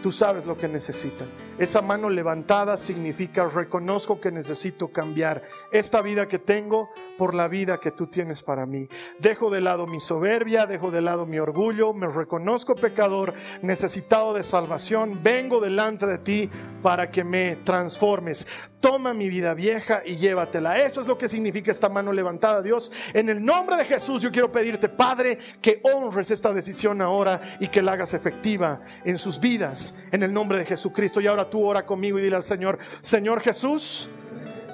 Tú 0.03 0.11
sabes 0.11 0.45
lo 0.45 0.57
que 0.57 0.67
necesitan. 0.67 1.27
Esa 1.57 1.81
mano 1.81 2.09
levantada 2.09 2.77
significa 2.77 3.45
reconozco 3.47 4.21
que 4.21 4.31
necesito 4.31 4.89
cambiar 4.89 5.41
esta 5.71 6.01
vida 6.01 6.27
que 6.27 6.37
tengo 6.37 6.89
por 7.17 7.33
la 7.33 7.47
vida 7.47 7.79
que 7.79 7.91
tú 7.91 8.07
tienes 8.07 8.43
para 8.43 8.65
mí. 8.65 8.87
Dejo 9.19 9.49
de 9.49 9.61
lado 9.61 9.87
mi 9.87 9.99
soberbia, 9.99 10.65
dejo 10.65 10.91
de 10.91 11.01
lado 11.01 11.25
mi 11.25 11.39
orgullo, 11.39 11.93
me 11.93 12.07
reconozco 12.07 12.75
pecador, 12.75 13.33
necesitado 13.61 14.33
de 14.33 14.43
salvación, 14.43 15.19
vengo 15.23 15.59
delante 15.59 16.05
de 16.05 16.17
ti 16.19 16.49
para 16.81 17.09
que 17.09 17.23
me 17.23 17.57
transformes. 17.57 18.47
Toma 18.79 19.13
mi 19.13 19.27
vida 19.27 19.53
vieja 19.55 20.01
y 20.05 20.17
llévatela. 20.17 20.77
Eso 20.79 21.01
es 21.01 21.07
lo 21.07 21.17
que 21.17 21.27
significa 21.27 21.71
esta 21.71 21.89
mano 21.89 22.13
levantada, 22.13 22.61
Dios. 22.61 22.91
En 23.13 23.27
el 23.27 23.43
nombre 23.43 23.75
de 23.75 23.85
Jesús 23.85 24.21
yo 24.21 24.31
quiero 24.31 24.51
pedirte, 24.51 24.87
Padre, 24.87 25.39
que 25.61 25.81
honres 25.83 26.29
esta 26.29 26.53
decisión 26.53 27.01
ahora 27.01 27.41
y 27.59 27.69
que 27.69 27.81
la 27.81 27.93
hagas 27.93 28.13
efectiva 28.13 28.81
en 29.03 29.17
sus 29.17 29.39
vidas, 29.39 29.95
en 30.11 30.21
el 30.21 30.31
nombre 30.31 30.59
de 30.59 30.65
Jesucristo. 30.65 31.19
Y 31.19 31.27
ahora 31.27 31.49
tú 31.49 31.65
ora 31.65 31.85
conmigo 31.85 32.19
y 32.19 32.21
dile 32.21 32.35
al 32.35 32.43
Señor, 32.43 32.77
Señor 33.01 33.41
Jesús, 33.41 34.09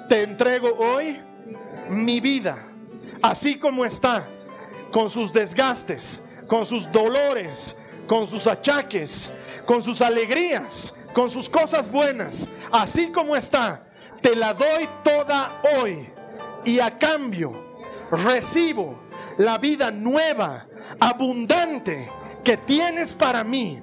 te 0.08 0.22
entrego 0.22 0.68
hoy 0.78 1.18
mi 1.88 2.20
vida, 2.20 2.66
así 3.22 3.58
como 3.58 3.84
está, 3.84 4.28
con 4.92 5.10
sus 5.10 5.32
desgastes, 5.32 6.22
con 6.46 6.64
sus 6.66 6.90
dolores, 6.90 7.76
con 8.06 8.26
sus 8.28 8.46
achaques, 8.46 9.32
con 9.66 9.82
sus 9.82 10.00
alegrías, 10.00 10.94
con 11.12 11.30
sus 11.30 11.48
cosas 11.48 11.90
buenas, 11.90 12.50
así 12.70 13.10
como 13.10 13.34
está, 13.36 13.86
te 14.20 14.34
la 14.36 14.54
doy 14.54 14.88
toda 15.02 15.60
hoy 15.76 16.08
y 16.64 16.80
a 16.80 16.98
cambio 16.98 17.52
recibo 18.10 18.98
la 19.38 19.58
vida 19.58 19.90
nueva, 19.90 20.66
abundante 21.00 22.08
que 22.42 22.56
tienes 22.56 23.14
para 23.14 23.42
mí. 23.42 23.80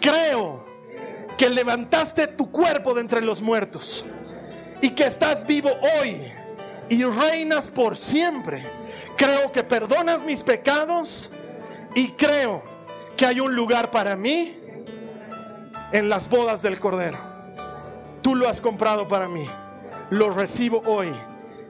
Creo 0.00 0.64
que 1.36 1.48
levantaste 1.48 2.26
tu 2.26 2.50
cuerpo 2.50 2.94
de 2.94 3.02
entre 3.02 3.20
los 3.20 3.40
muertos 3.40 4.04
y 4.80 4.90
que 4.90 5.04
estás 5.04 5.46
vivo 5.46 5.70
hoy 5.98 6.32
y 6.90 7.04
reinas 7.04 7.70
por 7.70 7.96
siempre. 7.96 8.70
Creo 9.16 9.50
que 9.50 9.62
perdonas 9.62 10.22
mis 10.22 10.42
pecados 10.42 11.30
y 11.94 12.08
creo 12.10 12.62
que 13.16 13.24
hay 13.24 13.40
un 13.40 13.54
lugar 13.54 13.90
para 13.90 14.16
mí 14.16 14.58
en 15.92 16.08
las 16.08 16.28
bodas 16.28 16.60
del 16.60 16.78
Cordero. 16.78 17.18
Tú 18.22 18.34
lo 18.34 18.48
has 18.48 18.60
comprado 18.60 19.08
para 19.08 19.28
mí. 19.28 19.48
Lo 20.10 20.30
recibo 20.30 20.82
hoy 20.84 21.08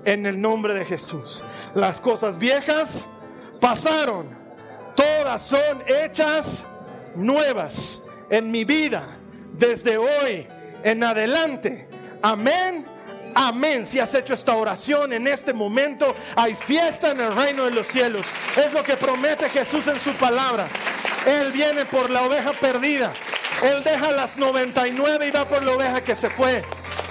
en 0.04 0.26
el 0.26 0.40
nombre 0.40 0.74
de 0.74 0.84
Jesús. 0.84 1.44
Las 1.74 2.00
cosas 2.00 2.38
viejas 2.38 3.06
pasaron. 3.60 4.28
Todas 4.96 5.42
son 5.42 5.84
hechas 5.86 6.64
nuevas 7.14 8.00
en 8.30 8.50
mi 8.50 8.64
vida 8.64 9.18
desde 9.52 9.98
hoy 9.98 10.48
en 10.82 11.04
adelante. 11.04 11.88
Amén 12.22 12.86
Amén. 13.34 13.86
Si 13.86 13.98
has 13.98 14.14
hecho 14.14 14.34
esta 14.34 14.54
oración 14.54 15.12
en 15.12 15.26
este 15.26 15.52
momento, 15.52 16.14
hay 16.36 16.54
fiesta 16.54 17.10
en 17.10 17.20
el 17.20 17.34
reino 17.34 17.64
de 17.64 17.70
los 17.70 17.86
cielos. 17.86 18.26
Es 18.56 18.72
lo 18.72 18.82
que 18.82 18.96
promete 18.96 19.48
Jesús 19.48 19.86
en 19.86 20.00
su 20.00 20.12
palabra. 20.14 20.68
Él 21.26 21.52
viene 21.52 21.84
por 21.84 22.10
la 22.10 22.22
oveja 22.22 22.52
perdida. 22.52 23.12
Él 23.62 23.82
deja 23.84 24.10
las 24.10 24.36
99 24.36 25.26
y 25.26 25.30
va 25.30 25.46
por 25.46 25.62
la 25.62 25.72
oveja 25.72 26.00
que 26.02 26.16
se 26.16 26.30
fue. 26.30 26.64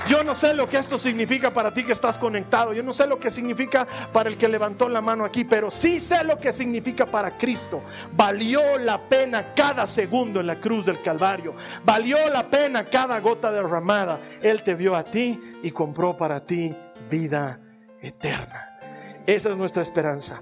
Yo 0.08 0.24
no 0.24 0.34
sé 0.34 0.54
lo 0.54 0.68
que 0.68 0.78
esto 0.78 0.98
significa 0.98 1.52
para 1.52 1.74
ti 1.74 1.84
que 1.84 1.92
estás 1.92 2.18
conectado. 2.18 2.74
Yo 2.74 2.82
no 2.82 2.94
sé 2.94 3.06
lo 3.08 3.20
que 3.20 3.30
significa 3.30 3.86
para 4.12 4.30
el 4.30 4.38
que 4.38 4.48
levantó 4.48 4.90
la 4.90 5.02
mano 5.02 5.26
aquí, 5.26 5.44
pero 5.44 5.70
sí 5.70 6.00
sé 6.00 6.24
lo 6.24 6.38
que 6.40 6.52
significa 6.52 7.06
para 7.06 7.38
Cristo. 7.38 7.84
Valió 8.14 8.78
la 8.78 9.10
pena 9.10 9.54
cada 9.54 9.86
segundo 9.86 10.40
en 10.40 10.48
la 10.48 10.60
cruz 10.60 10.86
del 10.86 11.02
Calvario. 11.02 11.56
Valió 11.84 12.18
la 12.32 12.50
pena 12.50 12.86
cada 12.86 13.20
gota 13.20 13.52
derramada. 13.52 14.20
Él 14.42 14.64
te 14.64 14.74
vio 14.74 14.96
a 14.96 15.04
ti 15.04 15.40
y 15.62 15.72
compró 15.72 16.18
para 16.18 16.46
ti 16.46 16.76
vida 17.10 17.60
eterna. 18.02 18.80
Esa 19.26 19.50
es 19.50 19.58
nuestra 19.58 19.84
esperanza. 19.84 20.42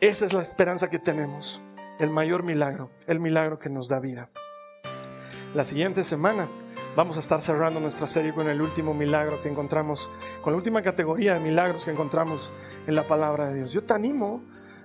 Esa 0.00 0.24
es 0.24 0.32
la 0.32 0.42
esperanza 0.42 0.88
que 0.88 0.98
tenemos. 0.98 1.60
El 1.98 2.10
mayor 2.10 2.42
milagro, 2.42 2.90
el 3.06 3.20
milagro 3.20 3.58
que 3.58 3.70
nos 3.70 3.88
da 3.88 4.00
vida. 4.00 4.30
La 5.54 5.64
siguiente 5.64 6.04
semana 6.04 6.48
vamos 6.96 7.16
a 7.16 7.20
estar 7.20 7.42
cerrando 7.42 7.78
nuestra 7.78 8.06
serie 8.06 8.32
con 8.32 8.48
el 8.48 8.62
último 8.62 8.94
milagro 8.94 9.42
que 9.42 9.50
encontramos, 9.50 10.10
con 10.40 10.54
la 10.54 10.56
última 10.56 10.80
categoría 10.80 11.34
de 11.34 11.40
milagros 11.40 11.84
que 11.84 11.90
encontramos 11.90 12.50
en 12.86 12.94
la 12.94 13.02
palabra 13.02 13.50
de 13.50 13.56
Dios. 13.58 13.72
Yo 13.72 13.84
te 13.84 13.92
animo 13.92 14.42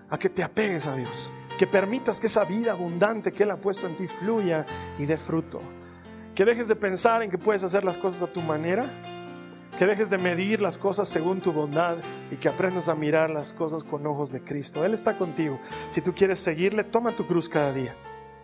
a 0.10 0.20
que 0.20 0.30
te 0.30 0.44
apegues 0.44 0.88
a 0.88 0.96
Dios, 0.96 1.32
que 1.58 1.66
permitas 1.66 2.20
que 2.20 2.28
esa 2.28 2.44
vida 2.44 2.74
abundante 2.74 3.32
que 3.32 3.44
Él 3.44 3.52
ha 3.52 3.56
puesto 3.56 3.88
en 3.88 3.96
ti 3.96 4.08
fluya 4.08 4.66
y 5.00 5.06
dé 5.06 5.18
fruto. 5.18 5.62
Que 6.36 6.44
dejes 6.44 6.68
de 6.68 6.76
pensar 6.76 7.24
en 7.24 7.32
que 7.32 7.38
puedes 7.38 7.64
hacer 7.64 7.86
las 7.86 7.96
cosas 7.96 8.22
a 8.22 8.28
tu 8.28 8.42
manera, 8.42 8.90
que 9.80 9.86
dejes 9.86 10.10
de 10.10 10.18
medir 10.18 10.62
las 10.62 10.78
cosas 10.78 11.08
según 11.08 11.40
tu 11.40 11.54
bondad 11.54 11.96
y 12.30 12.36
que 12.36 12.50
aprendas 12.50 12.90
a 12.90 12.96
mirar 12.96 13.30
las 13.30 13.54
cosas 13.54 13.86
con 13.86 14.06
ojos 14.06 14.34
de 14.34 14.44
Cristo. 14.44 14.84
Él 14.84 14.94
está 14.94 15.18
contigo. 15.18 15.62
Si 15.92 16.02
tú 16.02 16.14
quieres 16.14 16.40
seguirle, 16.40 16.84
toma 16.84 17.12
tu 17.12 17.26
cruz 17.26 17.48
cada 17.48 17.72
día. 17.72 17.96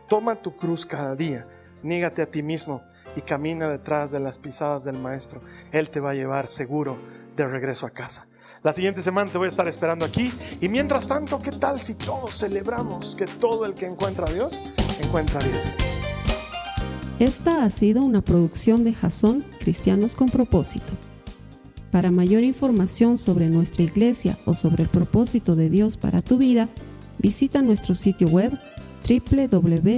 Toma 0.07 0.35
tu 0.35 0.55
cruz 0.55 0.85
cada 0.85 1.15
día. 1.15 1.45
Nígate 1.83 2.21
a 2.21 2.31
ti 2.31 2.41
mismo 2.41 2.81
y 3.17 3.21
camina 3.23 3.67
detrás 3.67 4.11
de 4.11 4.19
las 4.19 4.37
pisadas 4.37 4.83
del 4.83 4.99
Maestro. 4.99 5.41
Él 5.71 5.89
te 5.89 5.99
va 5.99 6.11
a 6.11 6.13
llevar 6.13 6.47
seguro 6.47 6.99
de 7.35 7.47
regreso 7.47 7.87
a 7.87 7.89
casa. 7.89 8.27
La 8.63 8.73
siguiente 8.73 9.01
semana 9.01 9.31
te 9.31 9.37
voy 9.39 9.45
a 9.45 9.49
estar 9.49 9.67
esperando 9.67 10.05
aquí. 10.05 10.31
Y 10.61 10.69
mientras 10.69 11.07
tanto, 11.07 11.39
¿qué 11.39 11.51
tal 11.51 11.79
si 11.79 11.95
todos 11.95 12.37
celebramos 12.37 13.15
que 13.15 13.25
todo 13.25 13.65
el 13.65 13.73
que 13.73 13.87
encuentra 13.87 14.27
a 14.27 14.31
Dios, 14.31 14.71
encuentra 15.03 15.39
a 15.39 15.43
Dios? 15.43 15.57
Esta 17.19 17.63
ha 17.63 17.71
sido 17.71 18.03
una 18.03 18.21
producción 18.21 18.83
de 18.83 18.93
Jason 18.93 19.43
Cristianos 19.59 20.13
con 20.13 20.29
propósito. 20.29 20.93
Para 21.91 22.11
mayor 22.11 22.43
información 22.43 23.17
sobre 23.17 23.47
nuestra 23.47 23.81
iglesia 23.81 24.37
o 24.45 24.53
sobre 24.53 24.83
el 24.83 24.89
propósito 24.89 25.55
de 25.55 25.71
Dios 25.71 25.97
para 25.97 26.21
tu 26.21 26.37
vida, 26.37 26.69
visita 27.17 27.63
nuestro 27.63 27.95
sitio 27.95 28.27
web 28.27 28.51
www.jason.info. 29.07 29.97